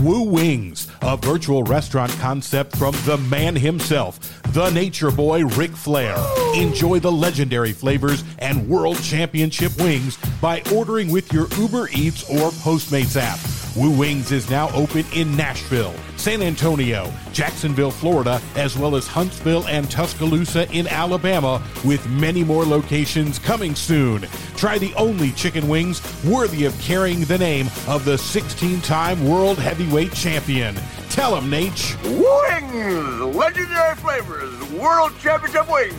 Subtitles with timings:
[0.00, 6.16] Woo Wings, a virtual restaurant concept from the man himself, the nature boy Ric Flair.
[6.54, 12.50] Enjoy the legendary flavors and world championship wings by ordering with your Uber Eats or
[12.50, 13.38] Postmates app.
[13.76, 19.66] Woo Wings is now open in Nashville, San Antonio, Jacksonville, Florida, as well as Huntsville
[19.68, 24.22] and Tuscaloosa in Alabama, with many more locations coming soon.
[24.56, 29.58] Try the only chicken wings worthy of carrying the name of the 16 time world
[29.58, 30.74] heavyweight champion.
[31.10, 31.96] Tell him, Nate.
[32.04, 33.20] Wings!
[33.34, 35.94] Legendary flavors, World Championship wings!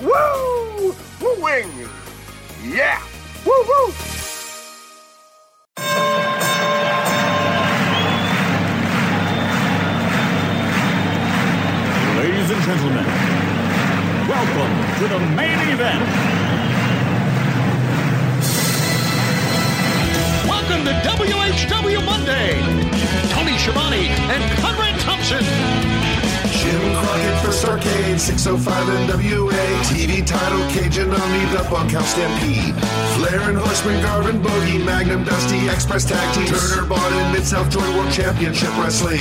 [0.00, 0.94] Woo!
[1.20, 1.88] Woo wings!
[2.64, 3.02] Yeah!
[3.44, 3.92] Woo woo!
[12.16, 13.06] Ladies and gentlemen,
[14.28, 16.02] welcome to the main event.
[20.48, 23.01] Welcome to WHW Monday.
[23.62, 25.44] Tony and Conrad Thompson.
[26.50, 29.64] Jim Crockett First Arcade, 605 NWA.
[29.88, 32.74] TV title, Cajun Omni, The Bunkhouse Stampede.
[33.16, 36.46] Flair and Horseman, Garvin Bogey, Magnum Dusty, Express Tag Team.
[36.46, 39.20] Turner in Mid-South Joint World Championship Wrestling.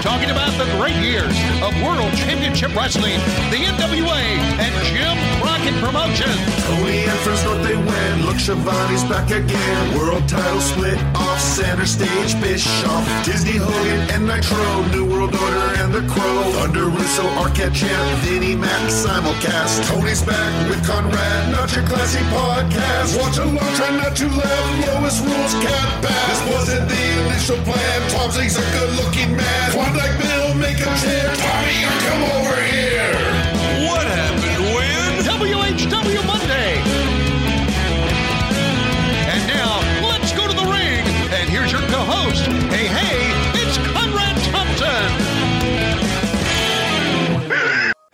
[0.00, 3.18] Talking about the great years of World Championship Wrestling,
[3.50, 4.22] the NWA,
[4.60, 6.36] and Jim Crockett Promotions.
[6.66, 8.26] Tony and First North they win.
[8.26, 9.98] Look, Schiavone's back again.
[9.98, 12.40] World title split off center stage.
[12.40, 14.82] Bischoff, Disney Hogan, and Nitro.
[14.92, 16.42] New World Order and the Crow.
[16.52, 19.82] Thunder Russo, Arquette Champ, Vinnie Mac simulcast.
[19.90, 23.20] Tony's back with Conrad, not your classy podcast.
[23.20, 24.86] Watch along, try not to laugh.
[24.86, 26.26] Lowest rules cat back.
[26.30, 27.98] This wasn't the initial plan.
[28.08, 29.70] Tom's a good-looking man.
[29.72, 31.26] Klondike Bill, make a chair.
[31.34, 32.41] Tommy, come over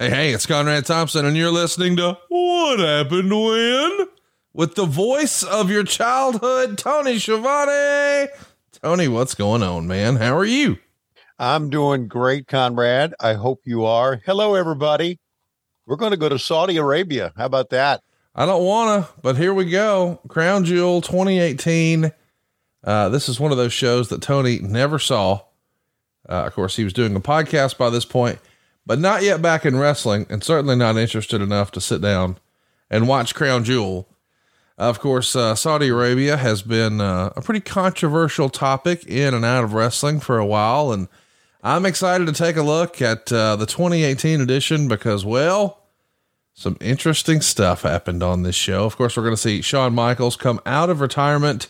[0.01, 4.07] Hey, hey, it's Conrad Thompson, and you're listening to What Happened When?
[4.53, 8.29] With the voice of your childhood, Tony Schiavone.
[8.81, 10.15] Tony, what's going on, man?
[10.15, 10.79] How are you?
[11.37, 13.13] I'm doing great, Conrad.
[13.19, 14.21] I hope you are.
[14.25, 15.19] Hello, everybody.
[15.85, 17.33] We're going to go to Saudi Arabia.
[17.37, 18.01] How about that?
[18.37, 20.21] I don't want to, but here we go.
[20.29, 22.13] Crown Jewel 2018.
[22.85, 25.41] Uh, this is one of those shows that Tony never saw.
[26.29, 28.39] Uh, of course, he was doing a podcast by this point,
[28.88, 32.38] but not yet back in wrestling, and certainly not interested enough to sit down
[32.88, 34.09] and watch Crown Jewel.
[34.78, 39.62] Of course, uh, Saudi Arabia has been uh, a pretty controversial topic in and out
[39.62, 41.06] of wrestling for a while, and
[41.62, 45.82] I'm excited to take a look at uh, the 2018 edition because, well,
[46.55, 48.87] some interesting stuff happened on this show.
[48.87, 51.69] Of course, we're going to see Shawn Michaels come out of retirement,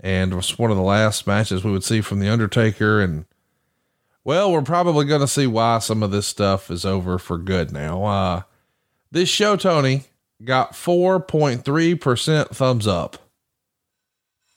[0.00, 3.00] and it was one of the last matches we would see from The Undertaker.
[3.00, 3.26] And,
[4.24, 7.72] well, we're probably going to see why some of this stuff is over for good
[7.72, 8.04] now.
[8.04, 8.42] Uh,
[9.10, 10.04] this show, Tony,
[10.42, 13.18] got 4.3% thumbs up,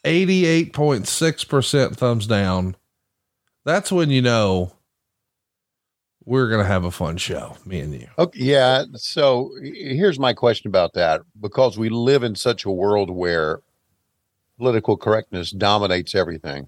[0.05, 2.75] 88.6% thumbs down.
[3.65, 4.71] That's when you know
[6.23, 8.07] we're going to have a fun show, me and you.
[8.17, 8.83] Okay, yeah.
[8.95, 13.61] So here's my question about that because we live in such a world where
[14.57, 16.67] political correctness dominates everything.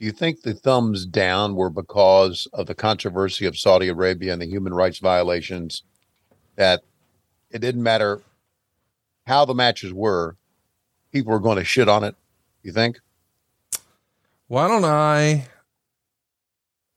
[0.00, 4.40] Do you think the thumbs down were because of the controversy of Saudi Arabia and
[4.40, 5.82] the human rights violations?
[6.56, 6.80] That
[7.50, 8.22] it didn't matter
[9.26, 10.36] how the matches were,
[11.12, 12.14] people were going to shit on it.
[12.62, 12.98] You think?
[14.46, 15.48] Why don't I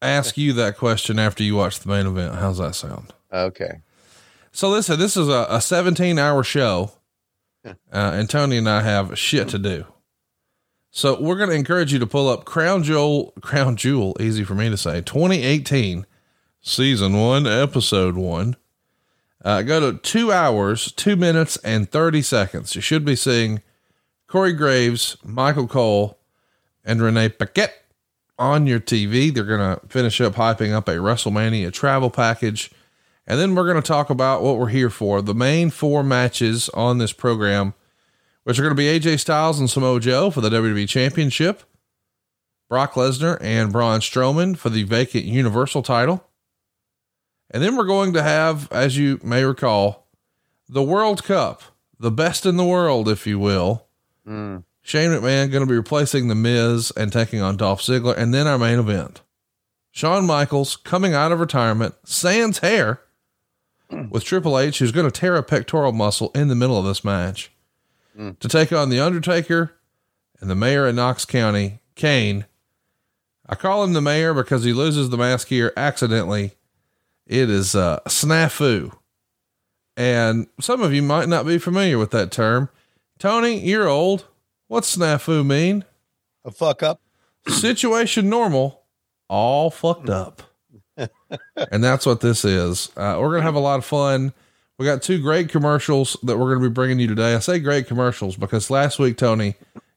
[0.00, 2.36] ask you that question after you watch the main event?
[2.36, 3.12] How's that sound?
[3.30, 3.80] Okay.
[4.50, 6.92] So listen, this is a, a 17 hour show,
[7.66, 9.84] uh, and Tony and I have shit to do.
[10.96, 14.54] So we're going to encourage you to pull up Crown Jewel, Crown Jewel, easy for
[14.54, 16.06] me to say, 2018,
[16.62, 18.54] season one, episode one.
[19.44, 22.76] Uh, go to two hours, two minutes, and 30 seconds.
[22.76, 23.60] You should be seeing
[24.28, 26.16] Corey Graves, Michael Cole,
[26.84, 27.74] and Renee Paquette
[28.38, 29.34] on your TV.
[29.34, 32.70] They're going to finish up hyping up a WrestleMania travel package.
[33.26, 36.68] And then we're going to talk about what we're here for the main four matches
[36.68, 37.74] on this program
[38.44, 41.62] which are going to be AJ Styles and Samoa Joe for the WWE Championship,
[42.68, 46.24] Brock Lesnar and Braun Strowman for the vacant Universal title.
[47.50, 50.06] And then we're going to have, as you may recall,
[50.68, 51.62] the World Cup,
[51.98, 53.86] the best in the world, if you will.
[54.26, 54.64] Mm.
[54.82, 58.16] Shane McMahon going to be replacing The Miz and taking on Dolph Ziggler.
[58.16, 59.22] And then our main event
[59.90, 63.00] Shawn Michaels coming out of retirement, sans hair,
[64.10, 67.04] with Triple H, who's going to tear a pectoral muscle in the middle of this
[67.04, 67.53] match
[68.18, 68.38] mm.
[68.38, 69.74] to take on The Undertaker
[70.40, 72.46] and the mayor of Knox County, Kane.
[73.46, 76.52] I call him the mayor because he loses the mask here accidentally.
[77.26, 78.96] It is a snafu.
[79.96, 82.68] And some of you might not be familiar with that term.
[83.18, 84.26] Tony, you're old.
[84.66, 85.84] What's snafu mean?
[86.44, 87.00] A fuck up.
[87.48, 88.82] Situation normal,
[89.28, 90.42] all fucked up.
[90.96, 92.90] and that's what this is.
[92.96, 94.32] Uh, we're going to have a lot of fun.
[94.78, 97.34] We got two great commercials that we're going to be bringing you today.
[97.34, 99.54] I say great commercials because last week, Tony,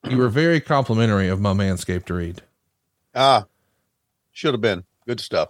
[0.07, 2.41] you were very complimentary of my Manscaped to read.
[3.15, 3.45] Ah,
[4.31, 5.49] should have been good stuff.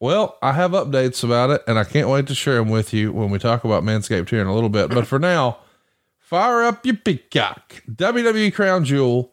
[0.00, 3.12] Well, I have updates about it, and I can't wait to share them with you
[3.12, 4.90] when we talk about Manscaped here in a little bit.
[4.90, 5.58] But for now,
[6.18, 7.82] fire up your peacock.
[7.90, 9.32] WWE Crown Jewel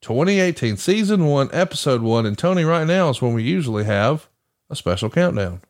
[0.00, 2.24] 2018, Season 1, Episode 1.
[2.24, 4.28] And Tony, right now is when we usually have
[4.70, 5.60] a special countdown.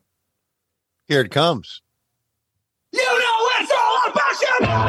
[1.09, 1.81] Here it comes.
[4.59, 4.87] All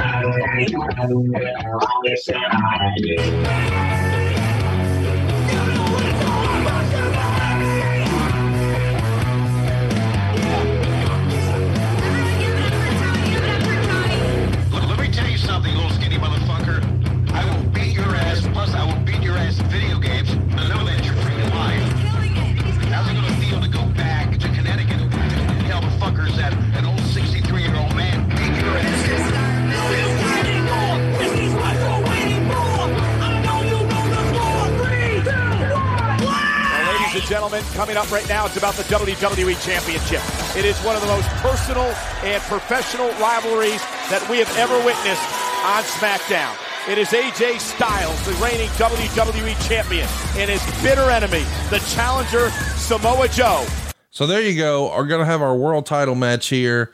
[37.18, 40.22] and gentlemen, coming up right now, it's about the WWE Championship.
[40.56, 41.86] It is one of the most personal
[42.22, 45.22] and professional rivalries that we have ever witnessed
[45.66, 46.54] on SmackDown.
[46.88, 50.06] It is AJ Styles, the reigning WWE Champion,
[50.36, 53.66] and his bitter enemy, the challenger Samoa Joe.
[54.10, 54.94] So there you go.
[54.94, 56.92] We're going to have our world title match here.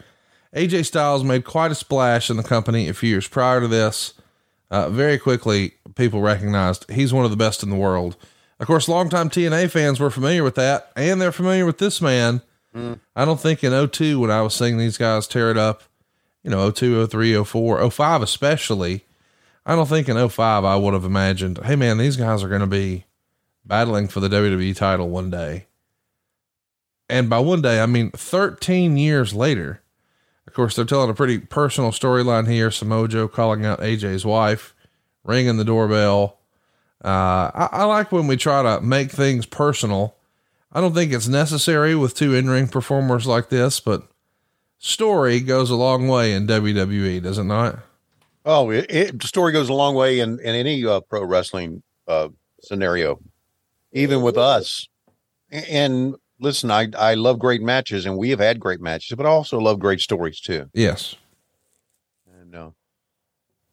[0.56, 4.14] AJ Styles made quite a splash in the company a few years prior to this.
[4.70, 8.16] Uh, very quickly, people recognized he's one of the best in the world.
[8.60, 12.40] Of course, longtime TNA fans were familiar with that, and they're familiar with this man.
[12.74, 13.00] Mm.
[13.14, 15.82] I don't think in 02, when I was seeing these guys tear it up,
[16.42, 19.04] you know, 02, 03, 04, 05 especially,
[19.66, 22.60] I don't think in 05 I would have imagined, hey man, these guys are going
[22.60, 23.04] to be
[23.64, 25.66] battling for the WWE title one day.
[27.08, 29.80] And by one day, I mean 13 years later.
[30.46, 32.70] Of course, they're telling a pretty personal storyline here.
[32.70, 34.74] Samoa Joe calling out AJ's wife,
[35.24, 36.38] ringing the doorbell.
[37.04, 40.16] Uh, I, I like when we try to make things personal.
[40.72, 44.08] I don't think it's necessary with two in ring performers like this, but
[44.78, 47.80] story goes a long way in WWE, does it not?
[48.46, 51.82] Oh, it, it, the story goes a long way in, in any uh, pro wrestling
[52.08, 52.28] uh,
[52.62, 53.20] scenario,
[53.92, 54.88] even with us.
[55.50, 59.26] And, and listen, I, I love great matches, and we have had great matches, but
[59.26, 60.70] I also love great stories too.
[60.72, 61.16] Yes.
[62.40, 62.70] And uh,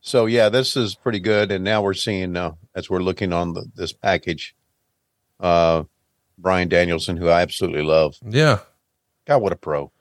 [0.02, 1.52] so, yeah, this is pretty good.
[1.52, 4.56] And now we're seeing, uh, as we're looking on the, this package,
[5.40, 5.84] uh,
[6.38, 8.16] Bryan Danielson, who I absolutely love.
[8.28, 8.60] Yeah.
[9.28, 9.92] God, what a pro!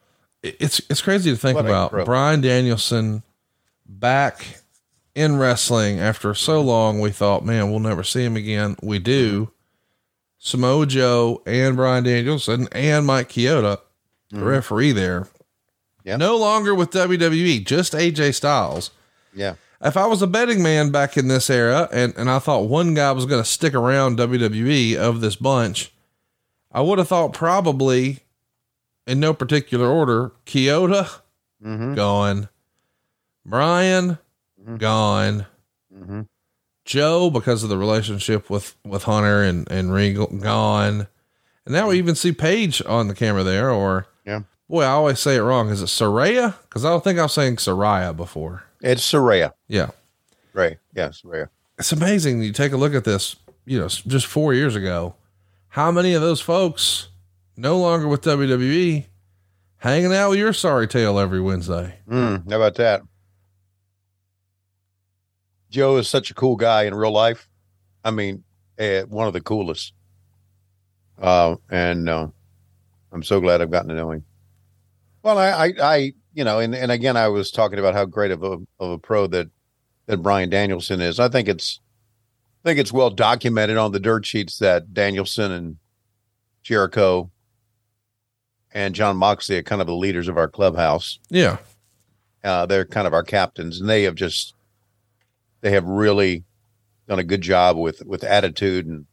[0.42, 2.04] It's it's crazy to think What about.
[2.06, 3.22] Bryan Danielson
[3.86, 4.60] back
[5.14, 7.00] in wrestling after so long.
[7.00, 8.76] We thought, man, we'll never see him again.
[8.82, 9.50] We do.
[10.38, 13.78] Samoa Joe and Bryan Danielson and Mike Chioda,
[14.30, 14.46] the Mhm.
[14.46, 15.28] referee there,
[16.02, 16.16] Yeah.
[16.16, 18.90] no longer with WWE, just AJ Styles.
[19.34, 19.56] Yeah.
[19.82, 22.92] If I was a betting man back in this era and, and I thought one
[22.94, 25.90] guy was going to stick around WWE of this bunch,
[26.70, 28.18] I would have thought probably
[29.06, 31.20] in no particular order, Chioda
[31.64, 31.94] Mm-hmm.
[31.94, 32.48] gone,
[33.44, 34.18] Bryan
[34.78, 35.46] gone,
[35.94, 36.22] Mm-hmm.
[36.86, 41.06] Joe because of the relationship with with Hunter and and Regal gone,
[41.66, 43.70] and now we even see Paige on the camera there.
[43.70, 44.40] Or Yeah.
[44.68, 45.68] boy, I always say it wrong.
[45.68, 46.54] Is it Soraya?
[46.62, 48.64] Because I don't think I was saying Soraya before.
[48.82, 49.52] It's Soraya.
[49.68, 49.90] Yeah,
[50.52, 50.78] Right.
[50.94, 51.48] Yeah, Soraya.
[51.78, 52.42] it's amazing.
[52.42, 53.36] You take a look at this.
[53.66, 55.14] You know, just four years ago,
[55.68, 57.08] how many of those folks
[57.56, 59.06] no longer with WWE,
[59.76, 61.96] hanging out with your sorry tail every Wednesday?
[62.08, 63.02] Mm, how about that?
[65.70, 67.48] Joe is such a cool guy in real life.
[68.04, 68.42] I mean,
[68.78, 69.92] eh, one of the coolest.
[71.20, 72.28] Uh, and uh,
[73.12, 74.24] I'm so glad I've gotten to know him.
[75.22, 78.30] Well, I, I, I you know, and, and again, I was talking about how great
[78.30, 79.48] of a of a pro that
[80.06, 81.20] that Bryan Danielson is.
[81.20, 81.80] I think it's,
[82.64, 85.76] I think it's well documented on the dirt sheets that Danielson and
[86.62, 87.30] Jericho
[88.72, 91.18] and Jon Moxley are kind of the leaders of our clubhouse.
[91.28, 91.58] Yeah,
[92.44, 94.54] Uh, they're kind of our captains, and they have just
[95.60, 96.44] they have really
[97.08, 99.06] done a good job with with attitude and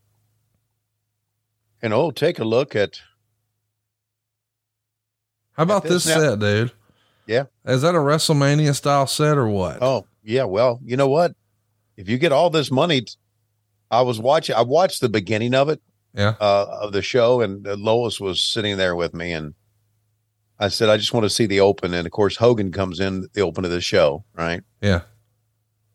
[1.81, 3.01] and oh, take a look at
[5.53, 6.71] how about this this set, dude?
[7.27, 7.43] Yeah.
[7.65, 9.77] Is that a WrestleMania style set or what?
[9.81, 10.45] Oh, yeah.
[10.45, 11.33] Well, you know what?
[11.97, 13.13] If you get all this money, t-
[13.91, 14.55] I was watching.
[14.55, 15.81] I watched the beginning of it
[16.13, 16.35] yeah.
[16.39, 19.53] uh, of the show, and uh, Lois was sitting there with me, and
[20.59, 23.27] I said, "I just want to see the open." And of course, Hogan comes in
[23.33, 24.61] the open of the show, right?
[24.81, 25.01] Yeah.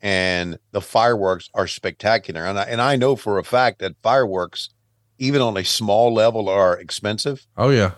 [0.00, 2.44] and the fireworks are spectacular.
[2.44, 4.70] And I, and I know for a fact that fireworks,
[5.18, 7.46] even on a small level, are expensive.
[7.56, 7.92] Oh yeah.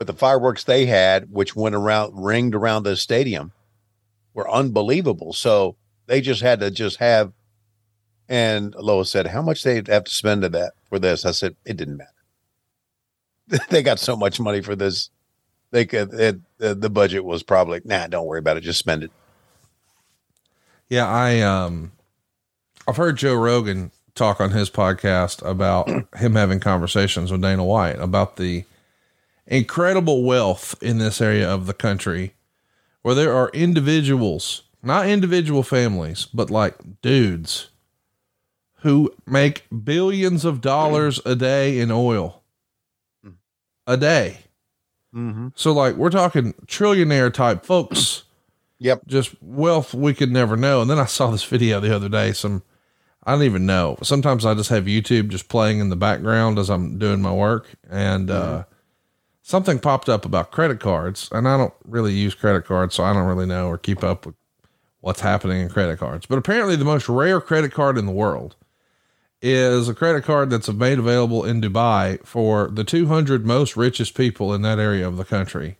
[0.00, 3.52] But the fireworks they had, which went around, ringed around the stadium,
[4.32, 5.34] were unbelievable.
[5.34, 5.76] So
[6.06, 7.34] they just had to just have.
[8.26, 11.54] And Lois said, "How much they have to spend to that for this?" I said,
[11.66, 13.66] "It didn't matter.
[13.68, 15.10] they got so much money for this.
[15.70, 16.14] They could.
[16.14, 18.06] It, the, the budget was probably nah.
[18.06, 18.62] Don't worry about it.
[18.62, 19.12] Just spend it."
[20.88, 21.92] Yeah, I um
[22.88, 28.00] I've heard Joe Rogan talk on his podcast about him having conversations with Dana White
[28.00, 28.64] about the
[29.50, 32.34] incredible wealth in this area of the country
[33.02, 37.70] where there are individuals, not individual families, but like dudes
[38.82, 42.42] who make billions of dollars a day in oil.
[43.86, 44.38] A day.
[45.14, 45.48] Mm-hmm.
[45.56, 48.24] So like we're talking trillionaire type folks.
[48.82, 49.08] Yep.
[49.08, 50.80] Just wealth we could never know.
[50.80, 52.32] And then I saw this video the other day.
[52.32, 52.62] Some
[53.22, 53.98] I don't even know.
[54.02, 57.66] Sometimes I just have YouTube just playing in the background as I'm doing my work.
[57.90, 58.64] And uh
[59.42, 61.28] something popped up about credit cards.
[61.32, 64.26] And I don't really use credit cards, so I don't really know or keep up
[64.26, 64.34] with
[65.00, 66.26] what's happening in credit cards.
[66.26, 68.56] But apparently the most rare credit card in the world
[69.42, 74.52] is a credit card that's made available in Dubai for the 200 most richest people
[74.52, 75.78] in that area of the country.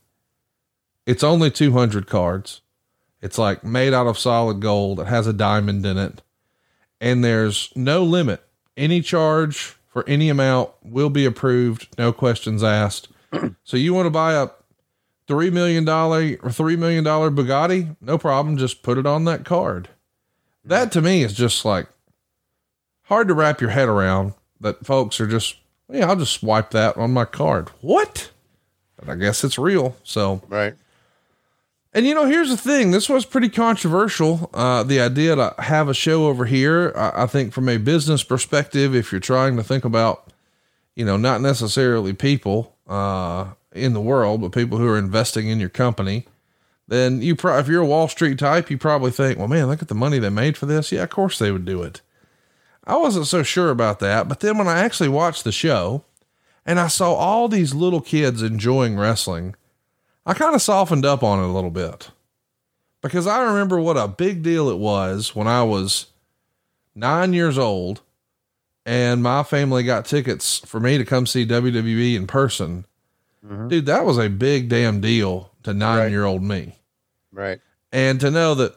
[1.06, 2.62] It's only 200 cards.
[3.20, 5.00] It's like made out of solid gold.
[5.00, 6.22] It has a diamond in it.
[7.00, 8.42] And there's no limit.
[8.76, 13.08] Any charge for any amount will be approved, no questions asked.
[13.64, 14.48] so you want to buy a
[15.28, 17.96] $3 million or $3 million Bugatti?
[18.00, 18.56] No problem.
[18.56, 19.88] Just put it on that card.
[20.64, 21.88] That to me is just like
[23.04, 25.56] hard to wrap your head around that folks are just,
[25.90, 27.68] yeah, I'll just swipe that on my card.
[27.80, 28.30] What?
[28.96, 29.96] But I guess it's real.
[30.04, 30.74] So, right.
[31.92, 32.92] And you know, here's the thing.
[32.92, 34.48] This was pretty controversial.
[34.54, 38.22] Uh, the idea to have a show over here, I, I think from a business
[38.22, 40.32] perspective, if you're trying to think about,
[40.94, 45.60] you know, not necessarily people, uh, in the world, but people who are investing in
[45.60, 46.26] your company,
[46.88, 49.80] then you probably, if you're a Wall Street type, you probably think, well, man, look
[49.80, 50.90] at the money they made for this.
[50.90, 52.00] Yeah, of course they would do it.
[52.84, 54.28] I wasn't so sure about that.
[54.28, 56.04] But then when I actually watched the show
[56.66, 59.54] and I saw all these little kids enjoying wrestling,
[60.26, 62.10] I kind of softened up on it a little bit
[63.02, 66.06] because I remember what a big deal it was when I was
[66.94, 68.00] nine years old
[68.86, 72.86] and my family got tickets for me to come see WWE in person.
[73.44, 73.68] Mm-hmm.
[73.68, 76.76] Dude, that was a big damn deal to nine year old me.
[77.32, 77.60] Right.
[77.92, 78.74] And to know that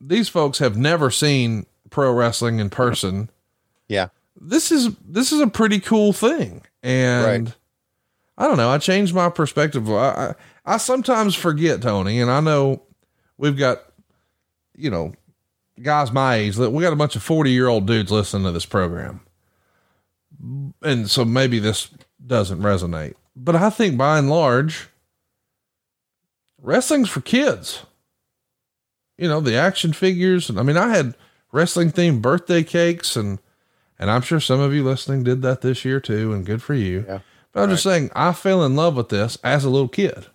[0.00, 3.30] these folks have never seen pro wrestling in person.
[3.88, 4.08] Yeah.
[4.38, 6.62] This is, this is a pretty cool thing.
[6.82, 7.54] And
[8.38, 8.70] I don't know.
[8.70, 9.90] I changed my perspective.
[9.90, 10.34] I, I,
[10.74, 12.82] I sometimes forget Tony, and I know
[13.38, 13.82] we've got,
[14.76, 15.14] you know,
[15.82, 18.66] guys my age we got a bunch of 40 year old dudes listening to this
[18.66, 19.20] program.
[20.82, 21.90] And so maybe this
[22.24, 24.88] doesn't resonate, but I think by and large,
[26.60, 27.84] wrestling's for kids.
[29.18, 30.50] you know, the action figures.
[30.50, 31.14] And I mean, I had
[31.52, 33.38] wrestling themed birthday cakes and,
[33.98, 36.32] and I'm sure some of you listening did that this year too.
[36.34, 37.04] And good for you.
[37.08, 37.20] Yeah.
[37.52, 40.26] But I'm just saying, I fell in love with this as a little kid.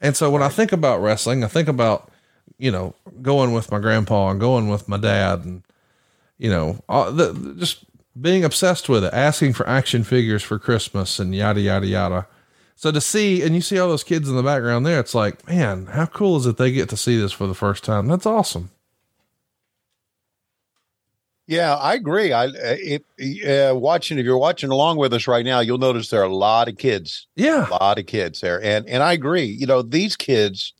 [0.00, 2.12] And so when I think about wrestling, I think about,
[2.58, 5.62] you know, going with my grandpa and going with my dad and,
[6.38, 7.84] you know, all the, the- just
[8.20, 12.26] being obsessed with it, asking for action figures for Christmas and yada, yada, yada.
[12.74, 15.46] So to see, and you see all those kids in the background there, it's like,
[15.46, 18.08] man, how cool is it they get to see this for the first time?
[18.08, 18.70] That's awesome.
[21.46, 22.32] Yeah, I agree.
[22.32, 23.02] I if
[23.44, 26.34] uh, watching if you're watching along with us right now, you'll notice there are a
[26.34, 27.26] lot of kids.
[27.34, 29.44] Yeah, a lot of kids there, and and I agree.
[29.44, 30.72] You know, these kids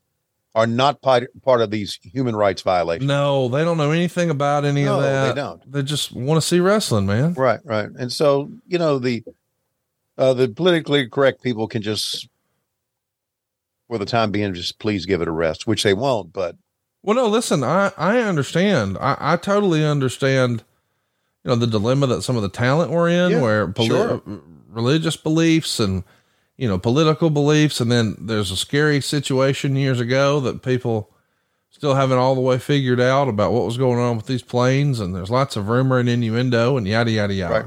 [0.54, 3.08] are not part part of these human rights violations.
[3.08, 5.28] No, they don't know anything about any No, of that.
[5.34, 5.72] they don't.
[5.72, 7.32] They just want to see wrestling, man.
[7.34, 7.88] Right, right.
[7.98, 9.24] And so you know the
[10.18, 12.28] uh, the politically correct people can just,
[13.88, 16.32] for the time being, just please give it a rest, which they won't.
[16.34, 16.56] But
[17.02, 18.98] Well, no, listen, I, I understand.
[19.00, 20.64] I, I totally understand,
[21.44, 24.22] you know, the dilemma that some of the talent were in Yeah, where poli- sure.
[24.68, 26.04] religious beliefs and,
[26.62, 27.80] you know, political beliefs.
[27.80, 31.10] And then there's a scary situation years ago that people
[31.70, 35.00] still haven't all the way figured out about what was going on with these planes.
[35.00, 37.54] And there's lots of rumor and innuendo and yada, yada, yada.
[37.54, 37.64] Right.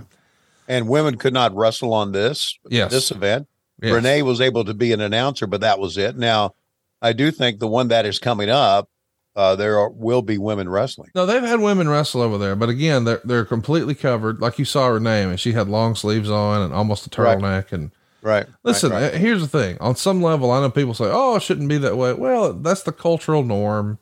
[0.69, 2.89] and women could not wrestle on this Yes.
[2.91, 3.47] this event.
[3.81, 3.93] Yes.
[3.93, 6.15] Renee was able to be an announcer, but that was it.
[6.17, 6.55] Now,
[7.01, 8.87] I do think the one that is coming up,
[9.35, 11.09] uh, there are, will be women wrestling.
[11.13, 14.39] No, they've had women wrestle over there, but again, they're they're completely covered.
[14.39, 17.37] Like you saw Renee, I mean, she had long sleeves on and almost a Right.
[17.37, 17.73] turtleneck.
[17.73, 17.91] And
[18.25, 18.47] Right.
[18.63, 19.13] listen, right, right.
[19.13, 21.77] uh, here's the thing: on some level, I know people say, "Oh, it shouldn't be
[21.77, 23.99] that way." Well, that's the cultural norm.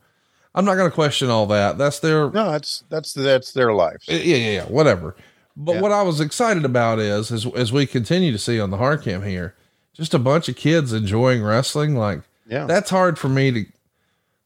[0.55, 1.77] I'm not going to question all that.
[1.77, 4.05] That's their no, that's that's that's their lives.
[4.07, 5.15] yeah, yeah, yeah, whatever.
[5.57, 5.81] But Yeah.
[5.81, 9.01] what I was excited about is, as as we continue to see on the hard
[9.03, 9.55] cam here,
[9.93, 11.95] just a bunch of kids enjoying wrestling.
[11.97, 12.65] Like, Yeah.
[12.65, 13.65] that's hard for me to.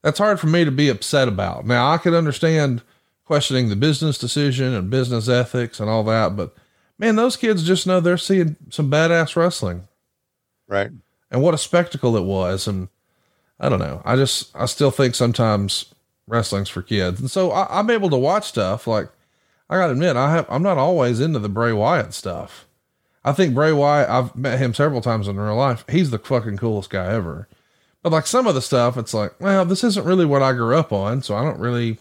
[0.02, 1.68] That's hard for me to be upset about.
[1.68, 2.82] Now I can understand
[3.26, 6.56] questioning the business decision and business ethics and all that, but
[7.00, 9.88] man, those kids just know they're seeing some badass wrestling
[10.68, 10.92] Right.
[11.32, 12.68] and what a spectacle it was.
[12.68, 12.90] And
[13.60, 14.02] I don't know.
[14.06, 15.94] I just, I still think sometimes
[16.28, 17.20] wrestling's for kids.
[17.20, 19.10] And so I, I'm able to watch stuff like,
[19.70, 22.66] I gotta admit, I have, I'm not always into the Bray Wyatt stuff.
[23.26, 25.84] I think Bray Wyatt, I've met him several times in real life.
[25.90, 27.48] He's the fucking coolest guy ever.
[28.04, 30.78] But like some of the stuff, it's like, well, this isn't really what I grew
[30.78, 31.22] up on.
[31.22, 31.98] So I don't really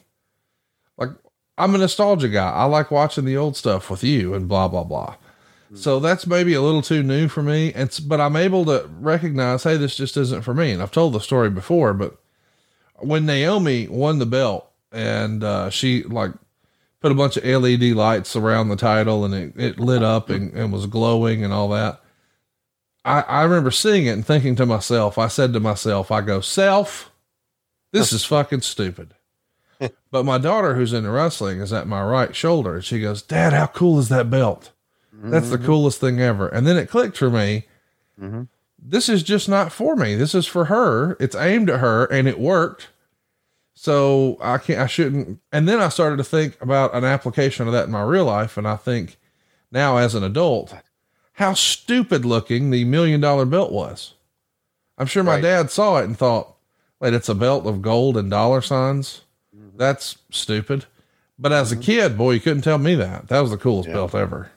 [0.97, 1.09] like,
[1.59, 2.51] I'm a nostalgia guy.
[2.51, 5.17] I like watching the old stuff with you and blah, blah, blah.
[5.75, 7.73] So that's maybe a little too new for me.
[7.73, 10.71] And, but I'm able to recognize, Hey, this just isn't for me.
[10.71, 12.17] And I've told the story before, but
[12.99, 16.33] when Naomi won the belt and, uh, she like
[17.01, 20.53] put a bunch of LED lights around the title and it, it lit up and,
[20.55, 22.01] and was glowing and all that.
[23.05, 26.41] I, I remember seeing it and thinking to myself, I said to myself, I go,
[26.41, 27.13] self,
[27.93, 29.15] this is fucking stupid.
[30.11, 32.77] but my daughter, who's into wrestling, is at my right shoulder.
[32.77, 34.73] And she goes, Dad, how cool is that belt?
[35.13, 35.67] That's the mm-hmm.
[35.67, 36.49] coolest thing ever.
[36.49, 37.65] And then it clicked for me.
[38.21, 38.43] Mm-hmm.
[38.79, 40.15] This is just not for me.
[40.15, 41.17] This is for her.
[41.19, 42.89] It's aimed at her and it worked.
[43.75, 45.41] So I can't, I shouldn't.
[45.53, 48.57] And then I started to think about an application of that in my real life.
[48.57, 49.17] And I think
[49.73, 50.75] now as an adult,
[51.35, 54.15] how stupid looking the million dollar belt was.
[54.99, 55.43] I'm sure my Right.
[55.43, 56.57] dad saw it and thought,
[57.01, 59.23] wait, it's a belt of gold and dollar signs.
[59.77, 60.87] That's stupid.
[61.39, 63.29] But as a kid, boy, you couldn't tell me that.
[63.29, 63.95] That was the coolest Yeah.
[63.97, 64.51] belt ever.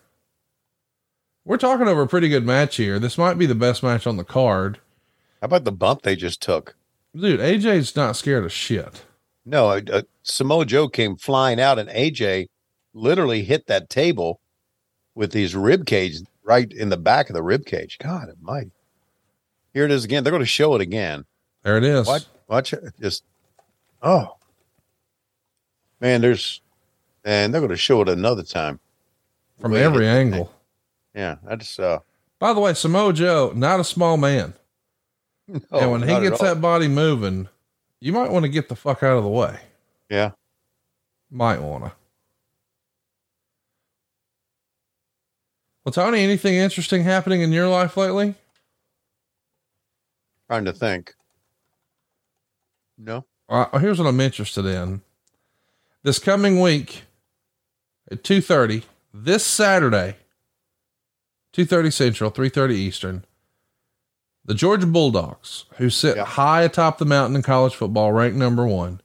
[1.45, 2.99] We're talking over a pretty good match here.
[2.99, 4.77] This might be the best match on the card.
[5.41, 6.75] How about the bump they just took?
[7.15, 9.03] Dude, AJ's not scared of shit.
[9.45, 12.47] No, uh, uh, Samoa Joe came flying out, and AJ
[12.93, 14.39] literally hit that table
[15.15, 17.97] with his rib cage right in the back of the rib cage.
[17.99, 18.71] God almighty.
[19.73, 20.23] Here it is again.
[20.23, 21.25] They're going to show it again.
[21.63, 22.05] There it is.
[22.05, 22.83] Watch, watch it.
[23.01, 23.23] Just,
[24.01, 24.35] oh,
[25.99, 26.61] man, there's,
[27.23, 28.79] and they're going to show it another time.
[29.59, 30.53] From every angle.
[31.13, 31.99] Yeah, that's, uh,
[32.39, 34.53] By the way, Samoa Joe, not a small man.
[35.47, 37.49] and when he gets that body moving,
[37.99, 39.59] you might want to get the fuck out of the way.
[40.09, 40.31] yeah.
[41.31, 41.91] Might want to.
[45.85, 48.35] Well, Tony, anything interesting happening in your life lately?
[50.47, 51.13] Trying to think.
[52.97, 53.25] No.
[53.47, 55.01] Uh, here's what I'm interested in.
[56.03, 57.03] This coming week
[58.09, 58.83] at 2:30,
[59.13, 60.15] this Saturday,
[61.53, 63.25] 2:30 Central, 3:30 Eastern,
[64.45, 66.25] the Georgia Bulldogs, who sit Yeah.
[66.25, 69.01] high atop the mountain in college football, ranked number 1,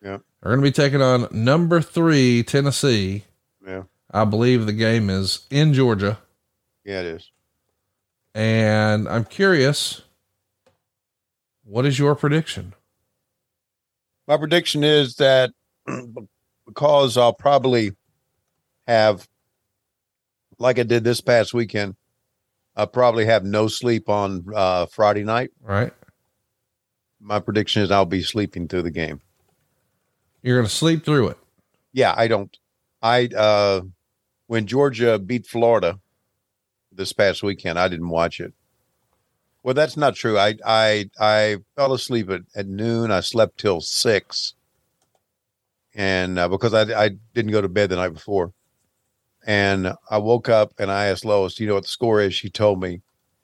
[0.00, 0.18] Yeah.
[0.42, 3.24] are going to be taking on number 3 Tennessee.
[3.66, 3.84] Yeah.
[4.12, 6.18] I believe the game is in Georgia,
[6.84, 7.32] Yeah, it is.
[8.34, 10.02] and I'm curious
[11.64, 12.72] what is your prediction?
[14.28, 15.52] My prediction is that
[16.66, 17.92] because I'll probably
[18.86, 19.28] have,
[20.58, 21.96] like I did this past weekend,
[22.76, 25.50] I'll probably have no sleep on uh, Friday night.
[25.62, 25.92] Right.
[27.20, 29.20] My prediction is I'll be sleeping through the game.
[30.42, 31.38] You're going to sleep through it.
[31.92, 32.56] Yeah, I don't.
[33.02, 33.80] I uh,
[34.46, 35.98] when Georgia beat Florida
[36.92, 38.52] this past weekend, I didn't watch it.
[39.62, 40.38] Well, that's not true.
[40.38, 43.10] I I I fell asleep at, at noon.
[43.10, 44.54] I slept till six,
[45.96, 48.52] and uh, because I I didn't go to bed the night before,
[49.46, 52.50] and I woke up and I asked Lois, "You know what the score is?" She
[52.50, 53.00] told me.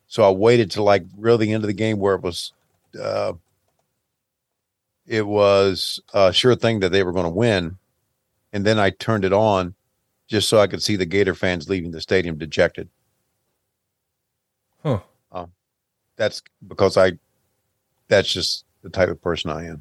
[0.06, 2.52] So I waited till like really the end of the game where it was,
[3.00, 3.32] uh,
[5.06, 7.78] it was a sure thing that they were going to win,
[8.52, 9.74] and then I turned it on,
[10.28, 12.90] just so I could see the Gator fans leaving the stadium dejected.
[14.82, 15.00] Huh.
[15.30, 15.52] Um,
[16.16, 17.12] that's because I,
[18.08, 19.80] that's just the type of person I am.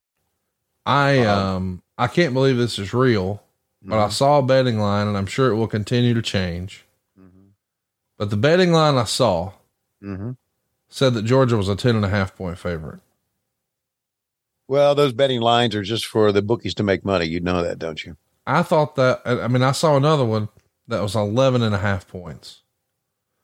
[0.85, 3.43] I um I can't believe this is real,
[3.83, 6.85] but I saw a betting line and I'm sure it will continue to change.
[8.17, 9.53] But the betting line I saw
[10.03, 10.31] Mm-hmm.
[10.89, 13.01] said that Georgia was a 10 and a half point favorite.
[14.67, 17.25] Well, those betting lines are just for the bookies to make money.
[17.25, 18.17] You know that, don't you?
[18.47, 20.49] I thought that, I I mean, I saw another one
[20.87, 22.63] that was 11 and a half points.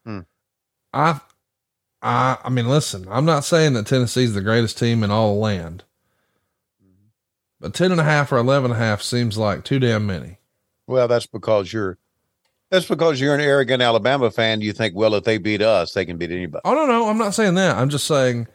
[0.06, 0.22] Hmm.
[0.94, 1.20] I,
[2.02, 5.40] I, I mean, listen, I'm not saying that Tennessee's the greatest team in all the
[5.40, 5.84] land,
[7.60, 10.38] but 10 and a half or 11 and a half seems like too damn many.
[10.86, 11.98] Well, that's because you're
[12.70, 14.62] that's because you're an arrogant Alabama fan.
[14.62, 16.62] You think, well, if they beat us, they can beat anybody.
[16.66, 17.78] Oh, no, no, I'm not saying that.
[17.78, 18.48] I'm just saying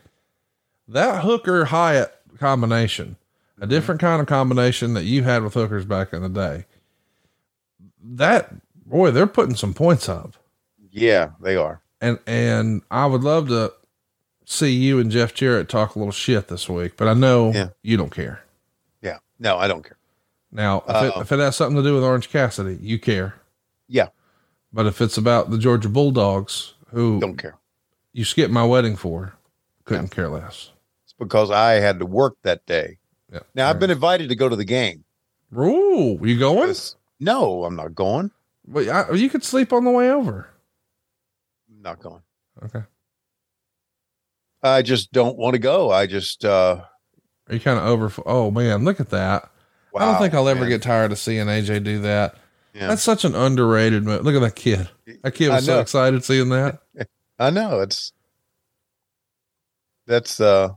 [0.88, 3.16] that Hooker Hyatt combination,
[3.56, 3.70] a mm-hmm.
[3.70, 6.66] different kind of combination that you had with hookers back in the day.
[8.04, 8.52] That
[8.86, 10.36] boy, they're putting some points up.
[10.90, 11.80] Yeah, they are.
[12.00, 13.72] And and I would love to
[14.44, 17.68] see you and Jeff Jarrett talk a little shit this week, but I know Yeah.
[17.82, 18.42] you don't care.
[19.42, 19.50] Yeah.
[19.50, 19.96] No, I don't care.
[20.50, 23.34] Now, if, it, if it has something to do with Orange Cassidy, you care.
[23.88, 24.08] Yeah.
[24.72, 27.56] But if it's about the Georgia Bulldogs, who Don't care.
[28.12, 29.34] you skipped my wedding for,
[29.84, 30.70] couldn't care less.
[31.04, 32.98] It's because I had to work that day.
[33.32, 33.40] Yeah.
[33.54, 35.04] Now I've been invited to go to the game.
[35.58, 36.74] Ooh, you going?
[37.20, 38.30] No, I'm not going.
[38.66, 40.48] Well, I, you could sleep on the way over.
[41.70, 42.22] I'm not going.
[42.64, 42.82] Okay.
[44.62, 45.90] I just don't want to go.
[45.90, 46.82] I just uh
[47.50, 48.12] you kind of over?
[48.26, 49.50] Oh man, look at that.
[49.94, 50.68] I don't think I'll ever man.
[50.70, 52.36] get tired of seeing AJ do that.
[52.72, 52.88] Yeah.
[52.88, 54.24] That's such an underrated move.
[54.24, 54.88] Look at that kid.
[55.22, 56.80] That kid was so excited seeing that.
[57.38, 58.12] I know it's
[60.06, 60.70] that's uh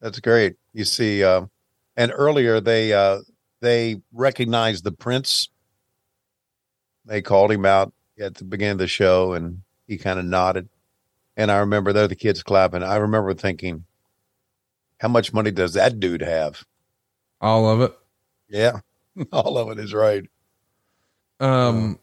[0.00, 0.56] that's great.
[0.72, 1.42] You see uh,
[1.96, 3.18] and earlier they uh
[3.60, 5.48] they recognized the prince.
[7.04, 10.68] They called him out at the beginning of the show and he kind of nodded.
[11.36, 12.82] And I remember they're the kids clapping.
[12.82, 13.84] I remember thinking,
[15.00, 16.64] how much money does that dude have?
[17.40, 17.96] All of it.
[18.48, 18.80] Yeah.
[19.32, 20.24] All of it is right.
[21.40, 21.98] Um,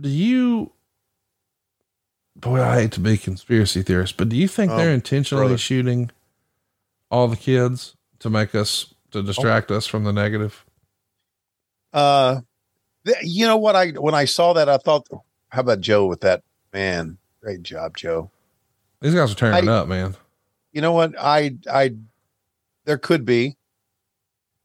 [0.00, 0.72] do you?
[2.36, 5.42] Boy, I hate to be a conspiracy theorist, but do you think Oh, they're intentionally
[5.44, 5.58] brother.
[5.58, 6.10] shooting
[7.10, 10.64] all the kids to make us to distract us from the negative?
[11.92, 12.40] Uh,
[13.06, 13.76] th- you know what?
[13.76, 15.06] I when I saw that, I thought,
[15.50, 17.18] how about Joe with that man?
[17.40, 18.30] Great job, Joe.
[19.00, 20.16] These guys are turning I- up, man.
[20.72, 21.14] You know what?
[21.20, 21.94] I I
[22.84, 23.56] there could be,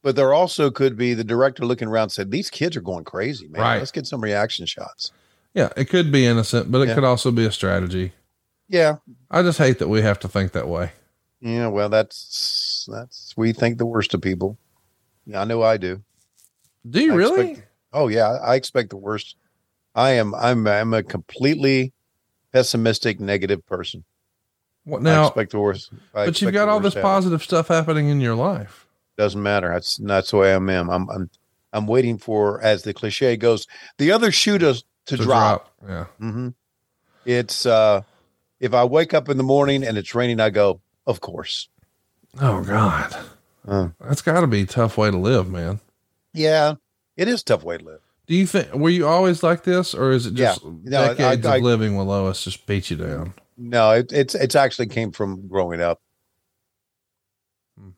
[0.02, 3.04] but there also could be the director looking around and said, "These kids are going
[3.06, 3.62] crazy, man.
[3.62, 3.78] Right.
[3.80, 5.12] Let's get some reaction shots."
[5.54, 6.96] Yeah, it could be innocent, but it Yeah.
[6.96, 8.14] could also be a strategy.
[8.68, 8.98] Yeah,
[9.32, 10.92] I just hate that we have to think that way.
[11.42, 11.68] yeah.
[11.68, 14.58] Well, that's that's we think the worst of people.
[15.26, 16.02] Yeah, I know I do.
[16.90, 17.50] Do you I really?
[17.52, 19.36] expect- oh yeah, I expect the worst.
[19.96, 20.36] I am.
[20.36, 20.68] I'm.
[20.68, 21.94] I'm a completely
[22.54, 24.04] pessimistic, negative person.
[24.90, 25.28] What I now?
[25.28, 25.92] expect the worst.
[26.14, 28.88] I But you've got all this to positive stuff happening in your life.
[29.18, 29.70] Doesn't matter.
[29.70, 30.70] That's that's the way I am.
[30.70, 31.10] I'm.
[31.10, 31.30] I'm.
[31.72, 33.68] I'm waiting for, as the cliche goes,
[34.00, 35.72] the other shoe to, to, drop.
[35.88, 36.06] Yeah.
[36.20, 36.50] Mm-hmm.
[37.26, 38.02] It's uh,
[38.60, 41.70] if I wake up in the morning and it's raining, I go, of course.
[42.42, 43.16] Oh God.
[43.68, 45.80] Uh, That's got to be a tough way to live, man.
[46.34, 46.74] yeah,
[47.18, 48.00] it is a tough way to live.
[48.26, 50.72] Do you think were you always like this, or is it just Yeah.
[50.84, 53.34] No, I- decades I- of living with Lois just beat you down?
[53.62, 56.02] No, it, it's it's actually came from growing up.